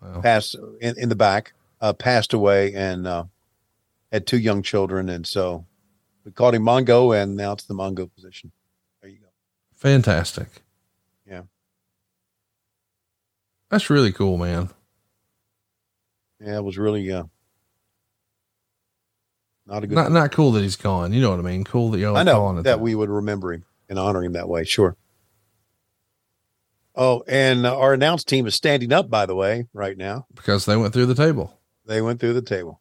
[0.00, 0.20] Wow.
[0.20, 3.24] passed in, in the back, uh, passed away, and uh,
[4.12, 5.66] had two young children, and so
[6.24, 8.52] we called him Mongo, and now it's the Mongo position.
[9.02, 9.26] There you go.
[9.76, 10.48] Fantastic.
[11.28, 11.42] Yeah.
[13.70, 14.70] That's really cool, man.
[16.40, 17.24] Yeah, it was really uh,
[19.66, 19.94] not a good.
[19.94, 21.12] Not not cool that he's gone.
[21.12, 21.64] You know what I mean?
[21.64, 24.64] Cool that you're I know that we would remember him and honor him that way.
[24.64, 24.96] Sure.
[26.96, 30.26] Oh, and our announced team is standing up, by the way, right now.
[30.34, 31.58] because they went through the table.
[31.86, 32.80] They went through the table.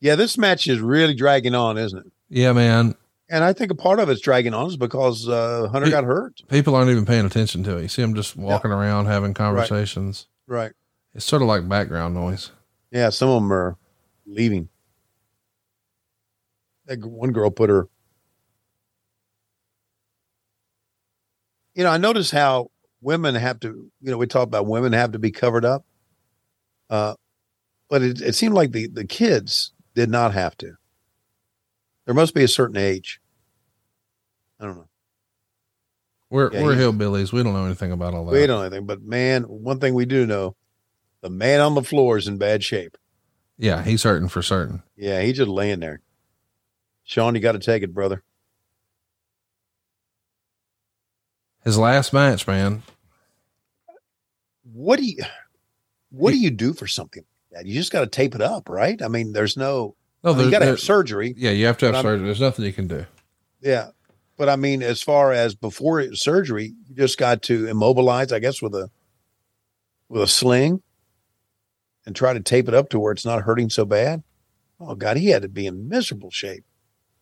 [0.00, 2.12] Yeah, this match is really dragging on, isn't it?
[2.28, 2.96] Yeah, man.
[3.32, 6.42] And I think a part of it's dragging on is because uh, Hunter got hurt.
[6.48, 7.82] People aren't even paying attention to it.
[7.82, 10.26] You see them just walking around having conversations.
[10.46, 10.72] Right.
[11.14, 12.50] It's sort of like background noise.
[12.90, 13.78] Yeah, some of them are
[14.26, 14.68] leaving.
[16.84, 17.88] That one girl put her.
[21.74, 23.90] You know, I notice how women have to.
[24.02, 25.86] You know, we talk about women have to be covered up.
[26.90, 27.14] Uh,
[27.88, 30.74] but it, it seemed like the the kids did not have to.
[32.04, 33.20] There must be a certain age.
[34.62, 34.88] I don't know.
[36.30, 37.32] We're Yeah, we're hillbillies.
[37.32, 38.32] We don't know anything about all that.
[38.32, 40.54] We don't know anything, but man, one thing we do know:
[41.20, 42.96] the man on the floor is in bad shape.
[43.58, 44.82] Yeah, he's hurting for certain.
[44.96, 46.00] Yeah, he's just laying there.
[47.04, 48.22] Shawn, you got to take it, brother.
[51.64, 52.82] His last match, man.
[54.62, 55.16] what do you
[56.10, 57.66] what do you do for something like that?
[57.68, 59.00] You just got to tape it up, right?
[59.02, 61.34] I mean, there's no No, I mean, you got to have surgery.
[61.36, 62.26] Yeah, you have to have But I'm- surgery.
[62.26, 63.06] There's nothing you can do.
[63.60, 63.90] Yeah,
[64.36, 68.62] but I mean, as far as before surgery, you just got to immobilize, I guess,
[68.62, 68.90] with a
[70.08, 70.82] with a sling,
[72.04, 74.22] and try to tape it up to where it's not hurting so bad.
[74.80, 76.64] Oh God, he had to be in miserable shape.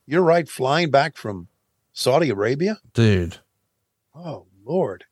[0.06, 1.48] You're right, flying back from
[1.92, 2.78] Saudi Arabia.
[2.94, 3.38] Dude.
[4.14, 5.04] Oh Lord.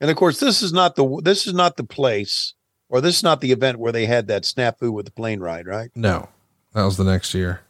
[0.00, 2.54] And of course, this is not the this is not the place,
[2.88, 5.66] or this is not the event where they had that snafu with the plane ride,
[5.66, 5.90] right?
[5.94, 6.28] No.
[6.74, 7.60] That was the next year.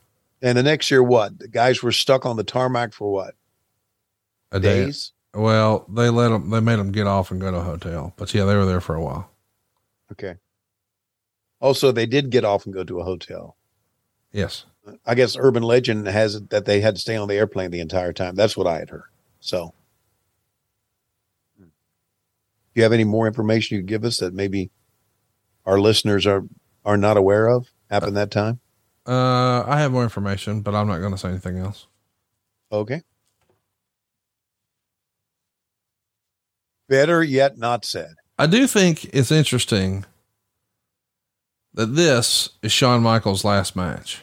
[0.40, 1.38] And the next year, what?
[1.38, 3.34] The guys were stuck on the tarmac for what?
[4.52, 4.84] A day.
[4.86, 5.12] Days?
[5.34, 8.12] Well, they let them, they made them get off and go to a hotel.
[8.16, 9.30] But yeah, they were there for a while.
[10.12, 10.36] Okay.
[11.60, 13.56] Also, they did get off and go to a hotel.
[14.32, 14.64] Yes.
[15.04, 17.80] I guess urban legend has it that they had to stay on the airplane the
[17.80, 18.34] entire time.
[18.34, 19.10] That's what I had heard.
[19.40, 19.74] So,
[21.58, 21.64] hmm.
[21.64, 21.70] do
[22.74, 24.70] you have any more information you could give us that maybe
[25.66, 26.44] our listeners are
[26.84, 28.60] are not aware of happened uh, that time?
[29.08, 31.86] Uh, I have more information, but I'm not going to say anything else.
[32.70, 33.02] Okay.
[36.90, 38.14] Better yet not said.
[38.38, 40.04] I do think it's interesting
[41.72, 44.22] that this is Shawn Michaels' last match.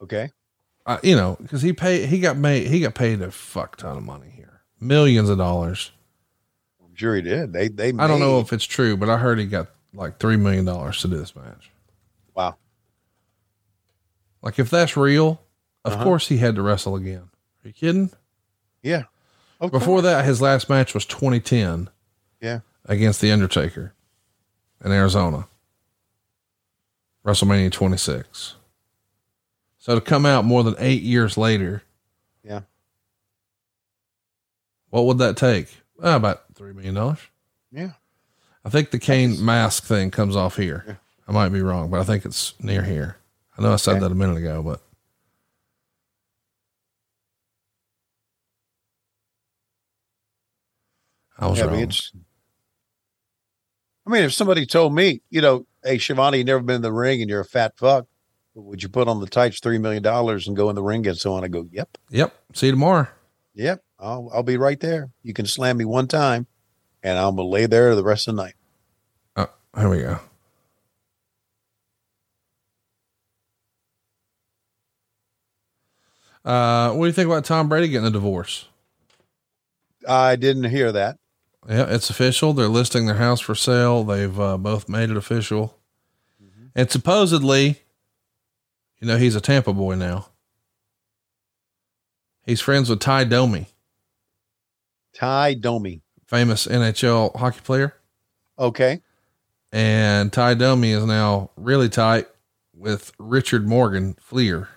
[0.00, 0.30] Okay.
[0.86, 3.96] Uh, you know, because he paid, he got made, he got paid a fuck ton
[3.96, 5.90] of money here, millions of dollars.
[6.80, 7.52] I'm sure he did.
[7.52, 10.36] They, they, I don't know if it's true, but I heard he got like three
[10.36, 11.70] million dollars to do this match.
[12.34, 12.56] Wow.
[14.42, 15.40] Like if that's real,
[15.84, 16.04] of Uh-huh.
[16.04, 17.30] course he had to wrestle again.
[17.64, 18.10] Are you kidding?
[18.82, 19.04] Yeah.
[19.60, 20.02] Before course.
[20.02, 21.88] that, his last match was 2010
[22.40, 22.60] Yeah.
[22.84, 23.94] against the Undertaker
[24.84, 25.48] in Arizona,
[27.24, 28.56] WrestleMania 26.
[29.78, 31.82] So to come out more than eight years later,
[32.42, 32.62] Yeah.
[34.90, 35.68] what would that take?
[36.02, 37.20] Uh, about three million dollars.
[37.70, 37.92] Yeah.
[38.64, 40.98] I think the Kane mask thing comes off here.
[41.28, 43.16] I might be wrong, but I think it's near here.
[43.58, 44.80] I know I said that a minute ago, but
[51.38, 51.76] I was Yeah, I wrong.
[51.76, 52.12] mean, it's-
[54.06, 56.92] I mean, if somebody told me, you know, hey, Schiavone, you never been in the
[56.92, 58.06] ring and you're a fat fuck,
[58.54, 61.32] would you put on the tights $3 million and go in the ring and so
[61.34, 61.42] on?
[61.44, 62.34] I go, yep, Yep.
[62.54, 63.08] See you tomorrow.
[63.54, 65.10] yep, I'll, I'll be right there.
[65.22, 66.46] You can slam me one time
[67.04, 68.54] and I'm going to lay there the rest of the night.
[69.36, 69.48] Oh,
[69.78, 70.18] here we go.
[76.44, 78.68] Uh, what do you think about Tom Brady getting a divorce?
[80.06, 81.18] I didn't hear that.
[81.68, 82.52] Yeah, it's official.
[82.52, 84.04] They're listing their house for sale.
[84.04, 85.78] They've uh, both made it official.
[86.74, 87.80] And supposedly,
[88.98, 90.26] you know, he's a Tampa boy now.
[92.42, 93.68] He's friends with Tie Domi,
[95.14, 96.02] Tie Domi.
[96.26, 97.94] Famous NHL hockey player.
[98.58, 99.00] Okay.
[99.72, 102.28] And Tie Domi is now really tight
[102.76, 104.68] with Richard Morgan Fliehr.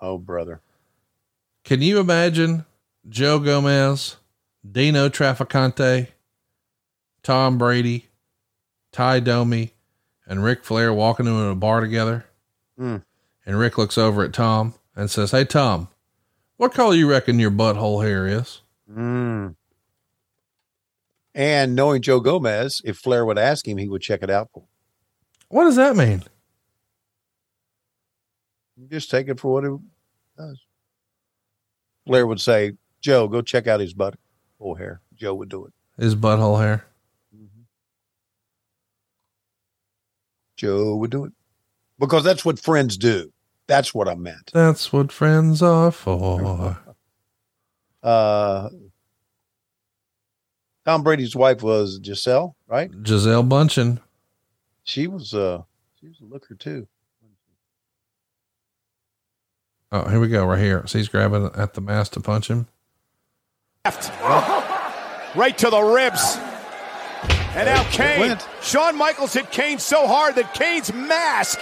[0.00, 0.60] Oh, brother.
[1.64, 2.64] Can you imagine
[3.08, 4.16] Joe Gomez,
[4.68, 6.08] Dino Traficante,
[7.22, 8.06] Tom Brady,
[8.92, 9.72] Tie Domi,
[10.26, 12.26] and Ric Flair walking into a bar together?
[12.78, 13.04] Mm.
[13.44, 15.88] And Ric looks over at Tom and says, Hey, Tom,
[16.56, 18.62] what color you reckon your butthole hair is?
[18.90, 19.56] Mm.
[21.36, 24.48] And knowing Joe Gomez, if Flair would ask him, he would check it out.
[24.54, 24.68] for him.
[25.48, 26.22] What does that mean?
[28.90, 29.78] Just take it for what it
[30.38, 30.60] does.
[32.06, 32.72] Flair would say,
[33.02, 35.02] Joe, go check out his butthole hair.
[35.14, 35.74] Joe would do it.
[36.02, 36.86] His butthole hair.
[40.56, 41.32] Joe would do it.
[41.98, 43.30] Because that's what friends do.
[43.66, 44.52] That's what I meant.
[44.54, 46.78] That's what friends are for.
[48.02, 48.68] Uh,
[50.86, 52.88] Tom Brady's wife was Gisele, right?
[53.02, 53.98] Gisele Bundchen.
[54.84, 55.62] She was uh
[56.00, 56.86] she was a looker too.
[59.90, 60.86] Oh, here we go, right here.
[60.86, 62.68] So he's grabbing at the mask to punch him.
[63.84, 64.12] Left.
[65.34, 66.36] Right to the ribs.
[67.56, 68.38] And now Kane.
[68.62, 71.60] Shawn Michaels hit Kane so hard that Kane's mask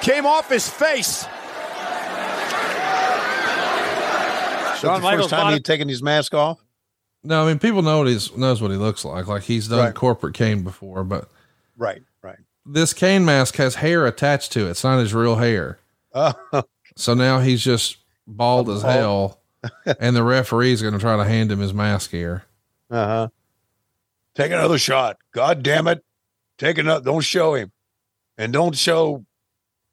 [0.00, 1.24] came off his face.
[4.80, 6.63] Shawn the first time he'd taken his mask off.
[7.24, 9.26] No, I mean people know what he's knows what he looks like.
[9.26, 9.94] Like he's done Right.
[9.94, 11.28] corporate Kane before, but
[11.76, 12.38] Right, right.
[12.66, 14.70] this Kane mask has hair attached to it.
[14.70, 15.78] It's not his real hair.
[16.12, 16.32] Uh,
[16.96, 17.96] So now he's just
[18.26, 19.40] bald as hell,
[19.98, 22.44] and the referee's going to try to hand him his mask here.
[22.90, 23.28] Uh huh.
[24.36, 25.16] Take another shot.
[25.32, 26.04] God damn it.
[26.58, 27.04] Take another.
[27.04, 27.72] Don't show him.
[28.38, 29.24] And don't show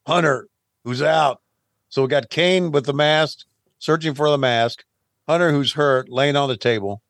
[0.06, 0.48] Hunter,
[0.84, 1.42] who's out.
[1.90, 3.46] So we got Kane with the mask,
[3.80, 4.84] searching for the mask.
[5.28, 7.02] Hunter, who's hurt, laying on the table.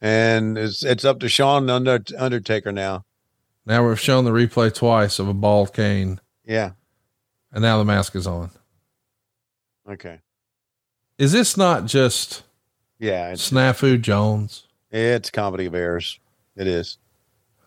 [0.00, 3.04] And it's it's up to Shawn Under, Undertaker now.
[3.66, 6.20] Now we've shown the replay twice of a bald Kane.
[6.44, 6.72] Yeah.
[7.52, 8.50] and now the mask is on.
[9.88, 10.20] Okay.
[11.18, 12.44] Is this not just
[12.98, 13.32] Yeah.
[13.32, 14.64] Snafu Jones?
[14.90, 16.18] it's comedy of errors.
[16.56, 16.96] It is.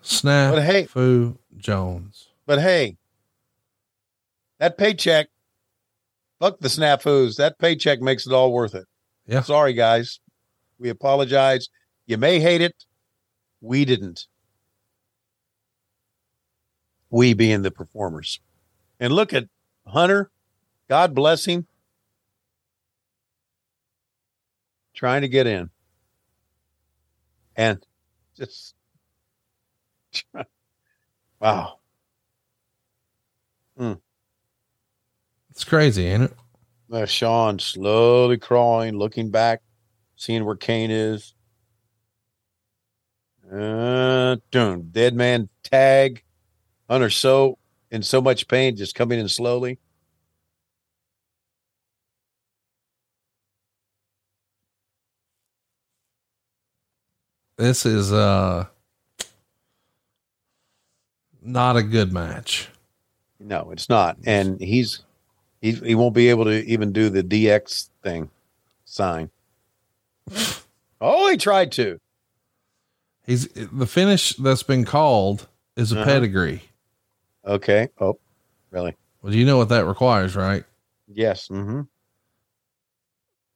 [0.03, 2.27] Snafu But hey- Jones.
[2.47, 2.97] But hey,
[4.59, 5.27] that paycheck,
[6.39, 7.37] fuck the snafus.
[7.37, 8.87] That paycheck makes it all worth it.
[9.27, 9.41] Yeah.
[9.41, 10.19] Sorry, guys.
[10.79, 11.69] We apologize.
[12.05, 12.85] You may hate it.
[13.61, 14.27] We didn't.
[17.09, 18.39] We being the performers.
[18.99, 19.45] And look at
[19.85, 20.31] Hunter.
[20.89, 21.67] God bless him.
[24.93, 25.69] Trying to get in.
[27.55, 27.85] And
[28.35, 28.75] just
[31.39, 31.79] wow.
[35.51, 36.33] It's crazy, ain't it?
[36.91, 39.61] Uh, Shawn slowly crawling, looking back,
[40.15, 41.35] seeing where Kane is.
[43.51, 46.23] Uh, dun, dead man tag.
[46.89, 47.57] Hunter so
[47.91, 49.77] in so much pain, just coming in slowly.
[57.57, 58.65] This is uh
[61.41, 62.69] not a good match.
[63.39, 64.17] No, it's not.
[64.25, 65.03] And he's
[65.61, 68.29] he he won't be able to even do the DX thing
[68.85, 69.29] sign.
[71.01, 72.00] oh, he tried to.
[73.25, 76.05] He's the finish that's been called is a Uh-huh.
[76.05, 76.63] pedigree.
[77.45, 77.89] Okay.
[77.99, 78.19] Oh,
[78.71, 78.95] really?
[79.21, 80.63] Well, you know what that requires, right?
[81.07, 81.47] Yes.
[81.49, 81.81] Mm-hmm.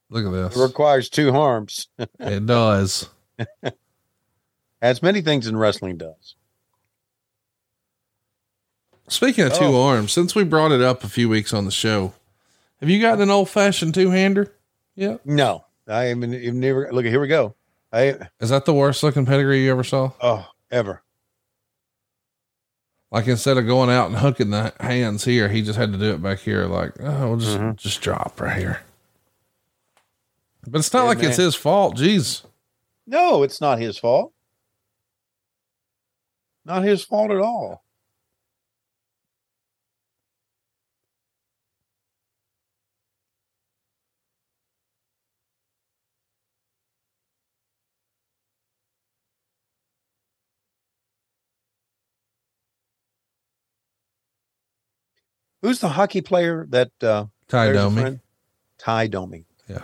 [0.09, 0.57] Look at It this.
[0.57, 1.87] requires two arms.
[2.19, 3.09] It does.
[4.81, 6.35] As many things in wrestling does.
[9.07, 12.13] Speaking of two arms, since we brought it up a few weeks on the show,
[12.79, 14.53] have you gotten an old fashioned two hander?
[14.95, 15.17] Yeah.
[15.25, 17.05] No, I haven't even never look.
[17.05, 17.55] Here we go.
[17.95, 20.11] I Is that the worst looking pedigree you ever saw?
[20.21, 21.01] oh ever.
[23.11, 26.11] Like instead of going out and hooking the hands here, he just had to do
[26.13, 26.65] it back here.
[26.65, 27.75] Like, oh, we'll just Mm-hmm.
[27.77, 28.81] just drop right here.
[30.67, 31.95] But it's not Yeah, like it's his fault.
[31.95, 32.43] Jeez.
[33.07, 34.33] No, it's not his fault.
[36.65, 37.84] Not his fault at all.
[55.65, 58.19] Who's the hockey player that uh Tie Domi.
[58.77, 59.45] Tie Domi.
[59.67, 59.81] Yeah.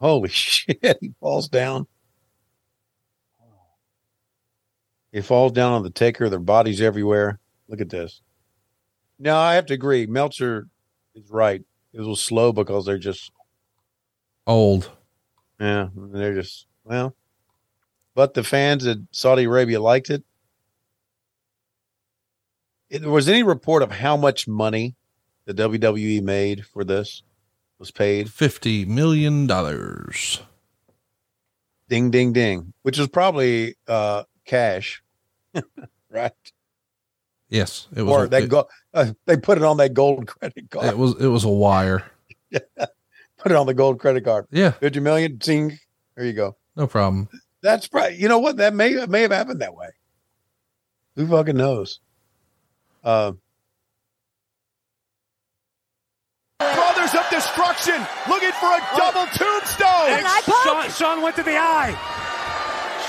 [0.00, 1.86] Holy shit, he falls down.
[5.12, 7.38] He falls down on the taker, their bodies everywhere.
[7.68, 8.20] Look at this.
[9.20, 10.06] No, I have to agree.
[10.06, 10.66] Meltzer
[11.14, 11.62] is right.
[11.92, 13.30] It was slow because they're just
[14.44, 14.90] Old.
[15.60, 17.14] yeah, they're just well.
[18.16, 20.24] But the fans at Saudi Arabia liked it.
[22.90, 23.02] It.
[23.02, 24.94] Was any report of how much money
[25.46, 27.22] the WWE made for this?
[27.78, 30.40] Was paid Fifty million dollars.
[31.88, 35.02] ding ding ding, which was probably uh cash,
[36.10, 36.32] right?
[37.48, 37.88] Yes.
[37.94, 40.86] It was Or a- it, go uh, they put it on that gold credit card.
[40.86, 42.04] it was it was a wire.
[42.52, 44.46] put it on the gold credit card.
[44.50, 44.72] Yeah.
[44.72, 45.78] Fifty million, ding.
[46.16, 46.56] There you go.
[46.76, 47.28] No problem.
[47.62, 49.88] That's probably you know what that may may have happened that way.
[51.16, 51.98] Who fucking knows?
[53.02, 53.32] Uh,
[56.58, 57.96] Brothers of Destruction
[58.28, 60.10] looking for a double tombstone.
[60.12, 60.42] An eye?
[60.64, 61.96] Shawn, Shawn went to the eye.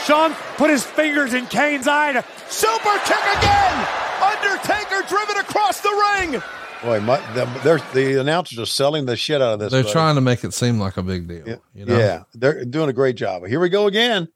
[0.06, 2.14] Shawn put his fingers in Kane's eye.
[2.14, 3.88] To, Super kick again.
[4.24, 6.42] Undertaker driven across the ring.
[6.82, 9.72] boy, my, the, they're, the announcers are selling the shit out of this.
[9.72, 9.92] They're buddy.
[9.94, 11.44] trying to make it seem like a big deal.
[11.48, 11.98] Yeah, You know?
[11.98, 13.46] yeah, they're doing a great job.
[13.46, 14.28] Here we go again.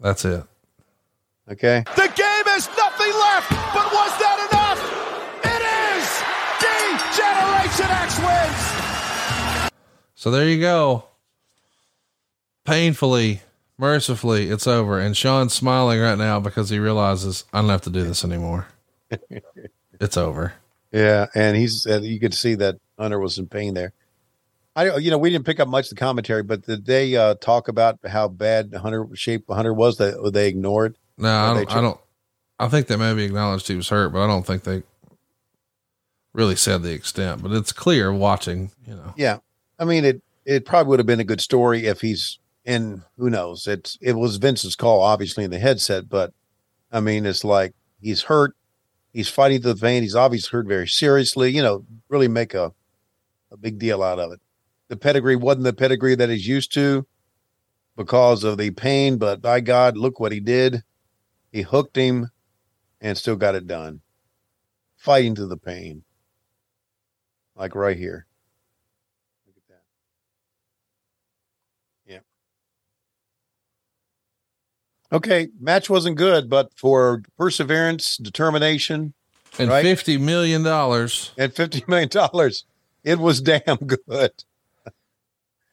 [0.00, 0.42] That's it.
[1.50, 2.93] Okay, The game is nothing
[10.24, 11.04] So there you go.
[12.64, 13.42] Painfully,
[13.76, 14.98] mercifully, it's over.
[14.98, 18.66] And Shawn's smiling right now because he realizes I don't have to do this anymore.
[20.00, 20.54] it's over.
[20.92, 23.92] yeah, and he's uh, you could see that Hunter was in pain there.
[24.74, 27.34] I you know we didn't pick up much of the commentary, but did they uh,
[27.34, 30.96] talk about how bad Hunter shape Hunter was that they ignored?
[31.18, 32.00] No, I don't, I don't,
[32.58, 34.84] I think they maybe acknowledged he was hurt, but I don't think they
[36.32, 39.40] really said the extent, but it's clear watching, you know, Yeah,
[39.84, 40.22] I mean it.
[40.46, 43.02] It probably would have been a good story if he's in.
[43.18, 43.66] Who knows?
[43.66, 46.32] It's it was Vince's call, obviously in the headset, but
[46.90, 48.56] I mean it's like he's hurt.
[49.12, 50.02] He's fighting to the vein.
[50.02, 51.50] He's obviously hurt very seriously.
[51.50, 52.72] You know, really make a
[53.50, 54.40] a big deal out of it.
[54.88, 57.06] The pedigree wasn't the pedigree that he's used to
[57.96, 60.82] because of the pain, but by God, look what he did.
[61.52, 62.30] He hooked him
[63.00, 64.00] and still got it done.
[64.96, 66.04] Fighting to the pain.
[67.54, 68.26] Like right here.
[69.46, 69.82] Look at that.
[72.12, 72.20] Yeah.
[75.14, 79.14] Okay, match wasn't good, but for perseverance, determination,
[79.58, 79.84] and Right.
[79.84, 80.66] $50 million.
[80.66, 82.64] and fifty million dollars,
[83.04, 84.32] it was damn good.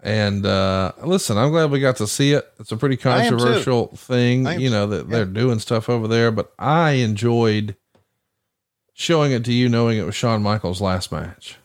[0.04, 2.52] And, uh, listen, I'm glad we got to see it.
[2.60, 3.38] It's a pretty I am too.
[3.38, 7.76] controversial thing, you know, that they're doing stuff over there, but I enjoyed
[8.94, 11.58] showing it to you, knowing it was Shawn Michaels' last match.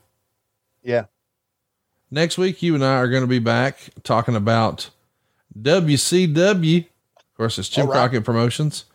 [0.82, 1.05] Yeah.
[2.11, 4.90] Next week, you and I are going to be back talking about
[5.61, 6.86] WCW.
[7.36, 7.92] Of course, it's Jim right.
[7.92, 8.86] Crockett Promotions.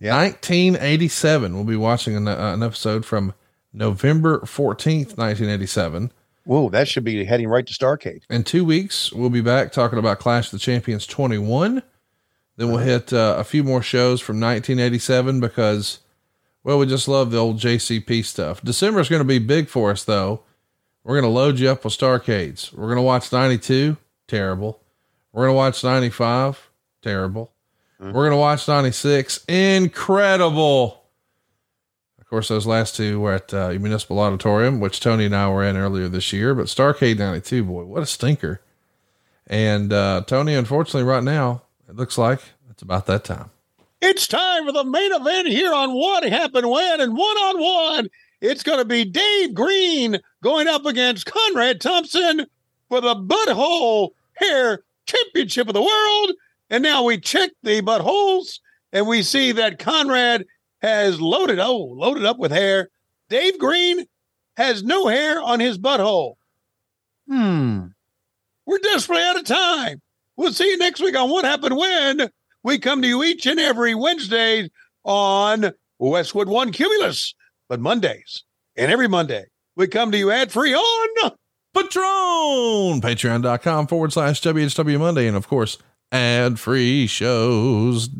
[0.00, 1.54] 1987.
[1.54, 3.34] We'll be watching an, uh, an episode from
[3.70, 6.10] November 14th, 1987.
[6.44, 8.22] Whoa, that should be heading right to Starcade.
[8.30, 11.82] In two weeks, we'll be back talking about Clash of the Champions 21.
[12.56, 15.98] Then we'll hit uh, a few more shows from 1987 because,
[16.64, 18.62] well, we just love the old JCP stuff.
[18.62, 20.44] December is going to be big for us, though.
[21.04, 22.72] We're going to load you up with Starcades.
[22.72, 24.80] We're going to watch 92, terrible.
[25.32, 26.70] We're going to watch 95,
[27.02, 27.52] terrible.
[27.98, 31.02] We're going to watch 96, incredible.
[32.20, 35.64] Of course, those last two were at uh, Municipal Auditorium, which Tony and I were
[35.64, 36.54] in earlier this year.
[36.54, 38.60] But Starcade 92, boy, what a stinker.
[39.46, 42.40] And uh, Tony, unfortunately, right now, it looks like
[42.70, 43.50] it's about that time.
[44.02, 48.10] It's time for the main event here on What Happened When and one on one.
[48.42, 52.46] It's going to be Dave Green going up against Conrad Thompson
[52.90, 56.32] for the Butthole Hair Championship of the World.
[56.70, 58.58] And now we check the buttholes
[58.92, 60.46] and we see that Conrad
[60.82, 62.88] has loaded, oh, loaded up with hair.
[63.28, 64.06] Dave Green
[64.56, 66.34] has no hair on his butthole.
[67.28, 67.86] Hmm.
[68.66, 70.00] We're desperately out of time.
[70.36, 72.30] We'll see you next week on What Happened When.
[72.62, 74.70] We come to you each and every Wednesday
[75.04, 77.34] on Westwood One Cumulus,
[77.68, 78.42] but Mondays
[78.76, 81.30] and every Monday we come to you ad free on
[81.74, 85.26] Patreon, patreon.com forward slash WHW Monday.
[85.26, 85.76] And of course,
[86.12, 88.14] ad free shows.com.